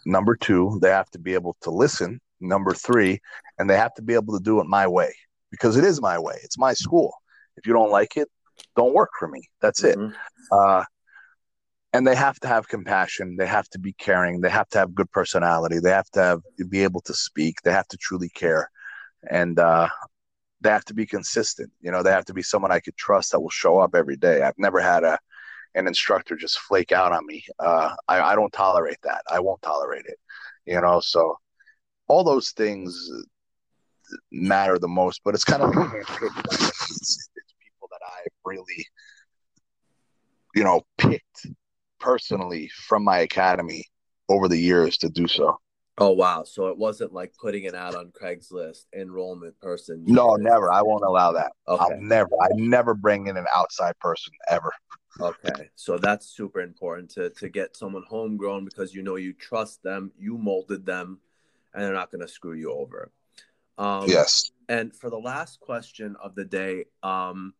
Number 0.04 0.36
two, 0.36 0.78
they 0.82 0.90
have 0.90 1.10
to 1.10 1.18
be 1.18 1.34
able 1.34 1.56
to 1.62 1.70
listen. 1.70 2.20
Number 2.40 2.74
three, 2.74 3.20
and 3.58 3.68
they 3.68 3.76
have 3.76 3.94
to 3.94 4.02
be 4.02 4.14
able 4.14 4.36
to 4.36 4.42
do 4.42 4.60
it 4.60 4.66
my 4.66 4.86
way 4.86 5.12
because 5.50 5.76
it 5.76 5.84
is 5.84 6.00
my 6.00 6.18
way. 6.18 6.38
It's 6.42 6.58
my 6.58 6.74
school. 6.74 7.12
If 7.56 7.66
you 7.66 7.72
don't 7.72 7.90
like 7.90 8.16
it, 8.16 8.28
don't 8.76 8.94
work 8.94 9.10
for 9.18 9.28
me. 9.28 9.48
That's 9.60 9.82
mm-hmm. 9.82 10.10
it. 10.10 10.16
Uh, 10.50 10.84
and 11.92 12.06
they 12.06 12.14
have 12.14 12.38
to 12.40 12.48
have 12.48 12.68
compassion. 12.68 13.36
They 13.36 13.46
have 13.46 13.68
to 13.70 13.78
be 13.78 13.92
caring. 13.94 14.40
They 14.40 14.50
have 14.50 14.68
to 14.70 14.78
have 14.78 14.94
good 14.94 15.10
personality. 15.10 15.80
They 15.80 15.90
have 15.90 16.10
to 16.10 16.20
have 16.20 16.40
be 16.68 16.82
able 16.82 17.00
to 17.02 17.14
speak. 17.14 17.62
They 17.62 17.72
have 17.72 17.88
to 17.88 17.96
truly 17.96 18.28
care, 18.28 18.70
and 19.28 19.58
uh, 19.58 19.88
they 20.60 20.70
have 20.70 20.84
to 20.86 20.94
be 20.94 21.06
consistent. 21.06 21.72
You 21.80 21.90
know, 21.90 22.02
they 22.02 22.12
have 22.12 22.26
to 22.26 22.34
be 22.34 22.42
someone 22.42 22.70
I 22.70 22.80
could 22.80 22.96
trust 22.96 23.32
that 23.32 23.40
will 23.40 23.50
show 23.50 23.78
up 23.78 23.94
every 23.94 24.16
day. 24.16 24.42
I've 24.42 24.58
never 24.58 24.80
had 24.80 25.02
a 25.02 25.18
an 25.74 25.86
instructor 25.86 26.36
just 26.36 26.58
flake 26.58 26.92
out 26.92 27.12
on 27.12 27.24
me. 27.26 27.44
Uh, 27.58 27.94
I, 28.08 28.20
I 28.20 28.34
don't 28.34 28.52
tolerate 28.52 28.98
that. 29.04 29.22
I 29.30 29.40
won't 29.40 29.62
tolerate 29.62 30.06
it. 30.06 30.18
You 30.66 30.80
know, 30.80 31.00
so 31.00 31.36
all 32.08 32.24
those 32.24 32.50
things 32.50 33.10
matter 34.32 34.78
the 34.78 34.88
most. 34.88 35.20
But 35.24 35.34
it's 35.34 35.44
kind 35.44 35.62
of 35.62 35.74
like 35.74 35.92
it's, 35.94 37.28
it's 37.36 37.54
people 37.62 37.88
that 37.90 38.00
I 38.04 38.26
really, 38.44 38.86
you 40.54 40.64
know, 40.64 40.82
picked 40.98 41.46
personally 41.98 42.70
from 42.88 43.04
my 43.04 43.18
academy 43.18 43.84
over 44.28 44.48
the 44.48 44.58
years 44.58 44.96
to 44.98 45.08
do 45.08 45.26
so. 45.28 45.58
Oh 45.98 46.12
wow! 46.12 46.44
So 46.44 46.68
it 46.68 46.78
wasn't 46.78 47.12
like 47.12 47.34
putting 47.38 47.64
it 47.64 47.74
out 47.74 47.94
on 47.94 48.10
Craigslist 48.10 48.86
enrollment 48.96 49.58
person. 49.60 50.02
No, 50.06 50.36
never. 50.36 50.72
I 50.72 50.80
won't 50.80 51.04
allow 51.04 51.32
that. 51.32 51.52
Okay. 51.68 51.84
I'll 51.84 52.00
never. 52.00 52.30
I 52.40 52.48
never 52.54 52.94
bring 52.94 53.26
in 53.26 53.36
an 53.36 53.44
outside 53.54 53.98
person 53.98 54.32
ever. 54.48 54.72
Okay, 55.20 55.68
so 55.74 55.98
that's 55.98 56.26
super 56.26 56.60
important 56.60 57.10
to 57.10 57.28
to 57.30 57.50
get 57.50 57.76
someone 57.76 58.04
homegrown 58.08 58.64
because 58.64 58.94
you 58.94 59.02
know 59.02 59.16
you 59.16 59.34
trust 59.34 59.82
them, 59.82 60.10
you 60.18 60.38
molded 60.38 60.86
them, 60.86 61.18
and 61.74 61.82
they're 61.82 61.92
not 61.92 62.10
going 62.10 62.22
to 62.22 62.28
screw 62.28 62.54
you 62.54 62.72
over. 62.72 63.10
Um, 63.80 64.08
yes. 64.08 64.50
And 64.68 64.94
for 64.94 65.08
the 65.08 65.18
last 65.18 65.58
question 65.58 66.14
of 66.22 66.34
the 66.34 66.44
day, 66.44 66.84
um, 67.02 67.54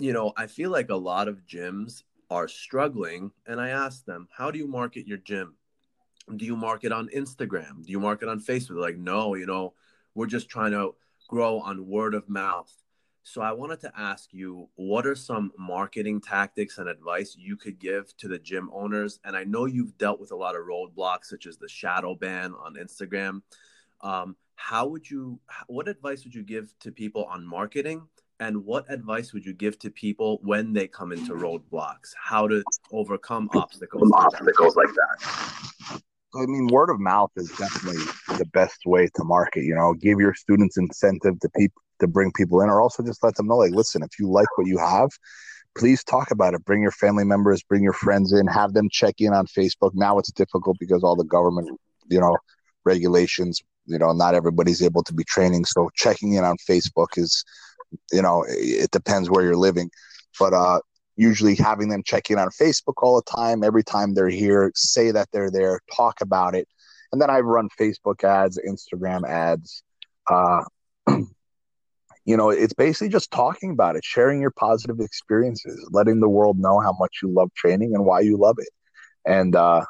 you 0.00 0.12
know, 0.12 0.32
I 0.36 0.48
feel 0.48 0.70
like 0.70 0.90
a 0.90 0.96
lot 0.96 1.28
of 1.28 1.46
gyms 1.46 2.02
are 2.28 2.48
struggling, 2.48 3.30
and 3.46 3.60
I 3.60 3.68
ask 3.68 4.04
them, 4.04 4.28
"How 4.36 4.50
do 4.50 4.58
you 4.58 4.66
market 4.66 5.06
your 5.06 5.18
gym? 5.18 5.54
Do 6.36 6.44
you 6.44 6.56
market 6.56 6.92
on 6.92 7.08
Instagram? 7.08 7.86
Do 7.86 7.92
you 7.92 8.00
market 8.00 8.28
on 8.28 8.40
Facebook?" 8.40 8.68
They're 8.68 8.78
like, 8.78 8.98
no, 8.98 9.34
you 9.36 9.46
know, 9.46 9.74
we're 10.14 10.26
just 10.26 10.48
trying 10.48 10.72
to 10.72 10.94
grow 11.28 11.60
on 11.60 11.86
word 11.86 12.14
of 12.14 12.28
mouth. 12.28 12.70
So 13.22 13.40
I 13.40 13.52
wanted 13.52 13.80
to 13.82 13.92
ask 13.96 14.32
you, 14.32 14.68
what 14.74 15.06
are 15.06 15.14
some 15.14 15.52
marketing 15.58 16.20
tactics 16.20 16.78
and 16.78 16.88
advice 16.88 17.36
you 17.38 17.56
could 17.56 17.78
give 17.78 18.16
to 18.16 18.26
the 18.26 18.38
gym 18.38 18.70
owners? 18.72 19.20
And 19.24 19.36
I 19.36 19.44
know 19.44 19.66
you've 19.66 19.96
dealt 19.98 20.18
with 20.18 20.32
a 20.32 20.36
lot 20.36 20.56
of 20.56 20.62
roadblocks, 20.62 21.26
such 21.26 21.46
as 21.46 21.58
the 21.58 21.68
shadow 21.68 22.14
ban 22.14 22.54
on 22.54 22.74
Instagram. 22.74 23.42
Um, 24.00 24.36
how 24.58 24.86
would 24.88 25.08
you? 25.08 25.40
What 25.68 25.88
advice 25.88 26.24
would 26.24 26.34
you 26.34 26.42
give 26.42 26.74
to 26.80 26.90
people 26.90 27.24
on 27.24 27.46
marketing? 27.46 28.02
And 28.40 28.64
what 28.64 28.84
advice 28.88 29.32
would 29.32 29.44
you 29.44 29.52
give 29.52 29.78
to 29.80 29.90
people 29.90 30.38
when 30.42 30.72
they 30.72 30.86
come 30.86 31.12
into 31.12 31.32
roadblocks? 31.32 32.12
How 32.22 32.46
to 32.48 32.62
overcome 32.92 33.48
obstacles, 33.54 34.10
obstacles 34.14 34.76
like 34.76 34.88
that? 34.88 36.00
I 36.34 36.46
mean, 36.46 36.68
word 36.68 36.90
of 36.90 37.00
mouth 37.00 37.30
is 37.36 37.50
definitely 37.58 38.02
the 38.36 38.44
best 38.52 38.78
way 38.84 39.08
to 39.16 39.24
market. 39.24 39.64
You 39.64 39.74
know, 39.74 39.94
give 39.94 40.20
your 40.20 40.34
students 40.34 40.76
incentive 40.76 41.40
to 41.40 41.48
people 41.56 41.82
to 42.00 42.06
bring 42.06 42.30
people 42.32 42.60
in, 42.60 42.68
or 42.68 42.80
also 42.80 43.02
just 43.02 43.24
let 43.24 43.34
them 43.34 43.48
know, 43.48 43.56
like, 43.56 43.72
listen, 43.72 44.02
if 44.02 44.18
you 44.20 44.30
like 44.30 44.46
what 44.56 44.68
you 44.68 44.78
have, 44.78 45.10
please 45.76 46.04
talk 46.04 46.30
about 46.30 46.54
it. 46.54 46.64
Bring 46.64 46.82
your 46.82 46.92
family 46.92 47.24
members, 47.24 47.62
bring 47.62 47.82
your 47.82 47.92
friends 47.92 48.32
in, 48.32 48.46
have 48.46 48.72
them 48.72 48.88
check 48.90 49.16
in 49.18 49.32
on 49.32 49.46
Facebook. 49.46 49.92
Now 49.94 50.18
it's 50.18 50.30
difficult 50.30 50.76
because 50.78 51.02
all 51.02 51.16
the 51.16 51.24
government, 51.24 51.68
you 52.08 52.20
know, 52.20 52.36
regulations. 52.84 53.60
You 53.88 53.98
know, 53.98 54.12
not 54.12 54.34
everybody's 54.34 54.82
able 54.82 55.02
to 55.04 55.14
be 55.14 55.24
training, 55.24 55.64
so 55.64 55.90
checking 55.94 56.34
in 56.34 56.44
on 56.44 56.56
Facebook 56.68 57.16
is, 57.16 57.44
you 58.12 58.22
know, 58.22 58.44
it 58.48 58.90
depends 58.90 59.30
where 59.30 59.44
you're 59.44 59.56
living, 59.56 59.90
but 60.38 60.52
uh, 60.52 60.80
usually 61.16 61.56
having 61.56 61.88
them 61.88 62.02
check 62.04 62.30
in 62.30 62.38
on 62.38 62.48
Facebook 62.50 62.94
all 63.02 63.16
the 63.16 63.30
time, 63.30 63.64
every 63.64 63.82
time 63.82 64.14
they're 64.14 64.28
here, 64.28 64.70
say 64.74 65.10
that 65.10 65.28
they're 65.32 65.50
there, 65.50 65.80
talk 65.94 66.20
about 66.20 66.54
it. 66.54 66.68
And 67.12 67.20
then 67.20 67.30
I 67.30 67.40
run 67.40 67.68
Facebook 67.78 68.22
ads, 68.22 68.58
Instagram 68.66 69.28
ads. 69.28 69.82
Uh, 70.30 70.64
you 71.08 72.36
know, 72.36 72.50
it's 72.50 72.74
basically 72.74 73.08
just 73.08 73.30
talking 73.30 73.70
about 73.70 73.96
it, 73.96 74.04
sharing 74.04 74.40
your 74.40 74.50
positive 74.50 75.00
experiences, 75.00 75.88
letting 75.90 76.20
the 76.20 76.28
world 76.28 76.58
know 76.58 76.78
how 76.80 76.94
much 76.98 77.18
you 77.22 77.30
love 77.30 77.52
training 77.54 77.94
and 77.94 78.04
why 78.04 78.20
you 78.20 78.36
love 78.36 78.56
it. 78.58 78.68
And, 79.26 79.56
uh, 79.56 79.84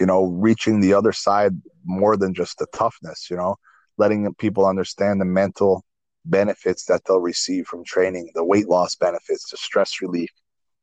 you 0.00 0.06
know, 0.06 0.26
reaching 0.26 0.80
the 0.80 0.94
other 0.94 1.12
side 1.12 1.52
more 1.84 2.16
than 2.16 2.34
just 2.34 2.58
the 2.58 2.66
toughness, 2.74 3.28
you 3.30 3.36
know, 3.36 3.56
letting 3.96 4.32
people 4.34 4.66
understand 4.66 5.20
the 5.20 5.24
mental 5.24 5.84
benefits 6.24 6.84
that 6.84 7.02
they'll 7.06 7.20
receive 7.20 7.66
from 7.66 7.84
training, 7.84 8.30
the 8.34 8.44
weight 8.44 8.68
loss 8.68 8.94
benefits, 8.94 9.50
the 9.50 9.56
stress 9.56 10.00
relief, 10.00 10.30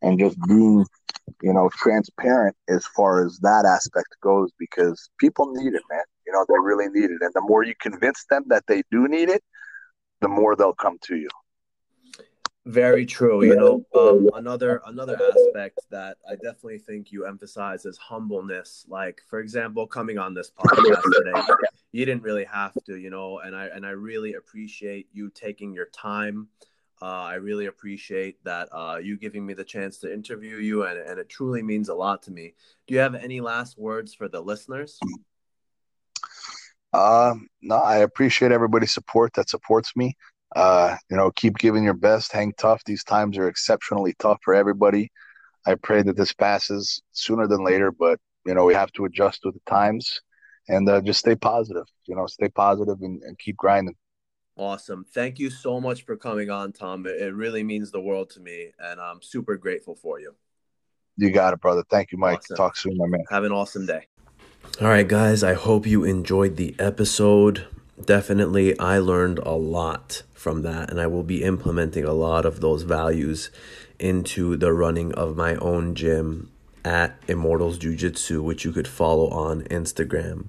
and 0.01 0.19
just 0.19 0.37
being, 0.47 0.85
you 1.41 1.53
know, 1.53 1.69
transparent 1.73 2.55
as 2.67 2.85
far 2.87 3.25
as 3.25 3.39
that 3.39 3.65
aspect 3.65 4.07
goes 4.21 4.51
because 4.59 5.09
people 5.19 5.51
need 5.53 5.73
it, 5.73 5.83
man. 5.89 6.03
You 6.25 6.33
know, 6.33 6.45
they 6.47 6.55
really 6.61 6.87
need 6.89 7.11
it. 7.11 7.21
And 7.21 7.31
the 7.33 7.41
more 7.41 7.63
you 7.63 7.73
convince 7.79 8.25
them 8.29 8.43
that 8.47 8.63
they 8.67 8.83
do 8.91 9.07
need 9.07 9.29
it, 9.29 9.43
the 10.21 10.27
more 10.27 10.55
they'll 10.55 10.73
come 10.73 10.97
to 11.03 11.15
you. 11.15 11.29
Very 12.65 13.05
true. 13.05 13.45
You 13.45 13.55
know, 13.55 13.85
um, 13.93 14.29
another 14.33 14.81
another 14.87 15.19
aspect 15.21 15.79
that 15.91 16.17
I 16.27 16.33
definitely 16.33 16.79
think 16.79 17.11
you 17.11 17.25
emphasize 17.25 17.85
is 17.85 17.95
humbleness. 17.97 18.85
Like, 18.87 19.21
for 19.29 19.39
example, 19.39 19.85
coming 19.85 20.17
on 20.17 20.33
this 20.33 20.51
podcast 20.57 21.03
today, 21.13 21.41
you 21.91 22.05
didn't 22.05 22.23
really 22.23 22.45
have 22.45 22.73
to, 22.85 22.95
you 22.95 23.11
know, 23.11 23.39
and 23.39 23.55
I 23.55 23.67
and 23.67 23.85
I 23.85 23.91
really 23.91 24.33
appreciate 24.33 25.07
you 25.13 25.29
taking 25.29 25.73
your 25.73 25.85
time. 25.87 26.47
Uh, 27.01 27.05
I 27.05 27.35
really 27.35 27.67
appreciate 27.67 28.43
that 28.45 28.69
uh, 28.71 28.97
you 28.97 29.15
giving 29.17 29.45
me 29.45 29.53
the 29.53 29.63
chance 29.63 29.99
to 29.99 30.11
interview 30.11 30.57
you, 30.57 30.85
and, 30.85 30.97
and 30.97 31.19
it 31.19 31.29
truly 31.29 31.61
means 31.61 31.89
a 31.89 31.93
lot 31.93 32.23
to 32.23 32.31
me. 32.31 32.55
Do 32.87 32.95
you 32.95 32.99
have 32.99 33.13
any 33.13 33.41
last 33.41 33.77
words 33.77 34.15
for 34.15 34.27
the 34.27 34.41
listeners? 34.41 34.99
Uh, 36.93 37.35
no, 37.61 37.75
I 37.75 37.97
appreciate 37.97 38.51
everybody's 38.51 38.93
support 38.93 39.33
that 39.33 39.49
supports 39.49 39.95
me. 39.95 40.15
Uh, 40.55 40.95
you 41.09 41.17
know, 41.17 41.31
keep 41.31 41.57
giving 41.57 41.83
your 41.83 41.93
best, 41.93 42.31
hang 42.31 42.53
tough. 42.57 42.81
These 42.85 43.03
times 43.03 43.37
are 43.37 43.49
exceptionally 43.49 44.15
tough 44.19 44.39
for 44.41 44.55
everybody. 44.55 45.11
I 45.67 45.75
pray 45.75 46.01
that 46.01 46.15
this 46.15 46.31
passes 46.31 47.01
sooner 47.11 47.47
than 47.47 47.63
later, 47.63 47.91
but 47.91 48.19
you 48.45 48.53
know, 48.53 48.65
we 48.65 48.73
have 48.73 48.91
to 48.93 49.05
adjust 49.05 49.41
with 49.43 49.55
the 49.55 49.61
times 49.69 50.21
and 50.67 50.87
uh, 50.87 51.01
just 51.01 51.19
stay 51.19 51.35
positive. 51.35 51.85
You 52.05 52.15
know, 52.15 52.27
stay 52.27 52.49
positive 52.49 52.97
and, 53.01 53.21
and, 53.23 53.37
keep 53.37 53.57
grinding. 53.57 53.95
Awesome. 54.57 55.05
Thank 55.13 55.39
you 55.39 55.49
so 55.49 55.81
much 55.81 56.05
for 56.05 56.15
coming 56.15 56.49
on, 56.49 56.71
Tom. 56.71 57.05
It, 57.05 57.21
it, 57.21 57.33
really 57.33 57.63
means 57.63 57.91
the 57.91 57.99
world 57.99 58.29
to 58.31 58.39
me, 58.39 58.71
and 58.79 59.01
I'm 59.01 59.21
super 59.21 59.57
grateful 59.57 59.95
for 59.95 60.19
you. 60.19 60.35
You 61.17 61.31
got 61.31 61.53
it, 61.53 61.61
brother. 61.61 61.83
Thank 61.89 62.11
you, 62.11 62.17
Mike. 62.17 62.39
Awesome. 62.39 62.57
Talk 62.57 62.77
soon, 62.77 62.95
my 62.97 63.07
man. 63.07 63.23
Have 63.29 63.43
an 63.43 63.51
awesome 63.51 63.85
day. 63.85 64.07
All 64.81 64.87
right, 64.87 65.07
guys, 65.07 65.43
I 65.43 65.53
hope 65.53 65.85
you 65.85 66.03
enjoyed 66.03 66.55
the 66.55 66.75
episode. 66.79 67.67
Definitely, 68.03 68.77
I 68.77 68.99
learned 68.99 69.39
a 69.39 69.53
lot 69.53 70.23
from 70.33 70.61
that, 70.63 70.89
and 70.91 70.99
I 70.99 71.07
will 71.07 71.23
be 71.23 71.43
implementing 71.43 72.03
a 72.03 72.13
lot 72.13 72.45
of 72.45 72.59
those 72.59 72.83
values 72.83 73.49
into 73.99 74.57
the 74.57 74.73
running 74.73 75.13
of 75.13 75.37
my 75.37 75.55
own 75.55 75.95
gym 75.95 76.51
at 76.83 77.17
Immortals 77.27 77.77
Jiu 77.77 77.95
Jitsu, 77.95 78.43
which 78.43 78.65
you 78.65 78.71
could 78.71 78.87
follow 78.87 79.29
on 79.29 79.63
Instagram. 79.63 80.47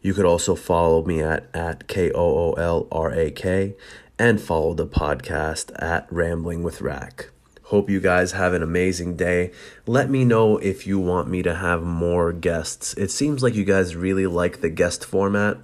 You 0.00 0.14
could 0.14 0.24
also 0.24 0.54
follow 0.54 1.04
me 1.04 1.20
at, 1.20 1.48
at 1.52 1.88
K 1.88 2.12
O 2.12 2.50
O 2.50 2.52
L 2.52 2.86
R 2.92 3.12
A 3.12 3.30
K 3.30 3.74
and 4.18 4.40
follow 4.40 4.72
the 4.72 4.86
podcast 4.86 5.72
at 5.82 6.06
Rambling 6.10 6.62
with 6.62 6.80
Rack. 6.80 7.30
Hope 7.64 7.90
you 7.90 8.00
guys 8.00 8.30
have 8.32 8.54
an 8.54 8.62
amazing 8.62 9.16
day. 9.16 9.50
Let 9.86 10.08
me 10.08 10.24
know 10.24 10.56
if 10.58 10.86
you 10.86 11.00
want 11.00 11.28
me 11.28 11.42
to 11.42 11.56
have 11.56 11.82
more 11.82 12.32
guests. 12.32 12.94
It 12.94 13.10
seems 13.10 13.42
like 13.42 13.54
you 13.54 13.64
guys 13.64 13.96
really 13.96 14.28
like 14.28 14.60
the 14.60 14.70
guest 14.70 15.04
format, 15.04 15.58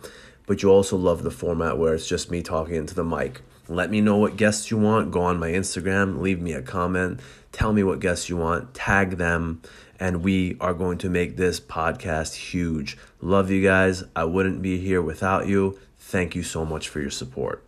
but 0.47 0.63
you 0.63 0.71
also 0.71 0.97
love 0.97 1.23
the 1.23 1.31
format 1.31 1.79
where 1.79 1.95
it's 1.95 2.09
just 2.09 2.31
me 2.31 2.43
talking 2.43 2.75
into 2.75 2.95
the 2.95 3.05
mic. 3.05 3.43
Let 3.69 3.91
me 3.91 4.01
know 4.01 4.17
what 4.17 4.37
guests 4.37 4.71
you 4.71 4.77
want. 4.77 5.11
Go 5.13 5.23
on 5.23 5.39
my 5.39 5.51
Instagram, 5.51 6.21
leave 6.21 6.41
me 6.41 6.53
a 6.53 6.63
comment, 6.63 7.21
tell 7.53 7.73
me 7.73 7.83
what 7.83 8.01
guests 8.01 8.29
you 8.29 8.37
want, 8.37 8.75
tag 8.75 9.19
them, 9.19 9.63
and 10.01 10.23
we 10.23 10.57
are 10.61 10.75
going 10.75 10.99
to 10.99 11.09
make 11.09 11.37
this 11.37 11.61
podcast 11.61 12.35
huge. 12.35 12.99
Love 13.21 13.51
you 13.51 13.63
guys. 13.63 14.03
I 14.17 14.25
wouldn't 14.25 14.63
be 14.63 14.79
here 14.79 15.01
without 15.01 15.47
you. 15.47 15.79
Thank 15.99 16.35
you 16.35 16.43
so 16.43 16.65
much 16.65 16.89
for 16.89 17.01
your 17.01 17.11
support. 17.11 17.65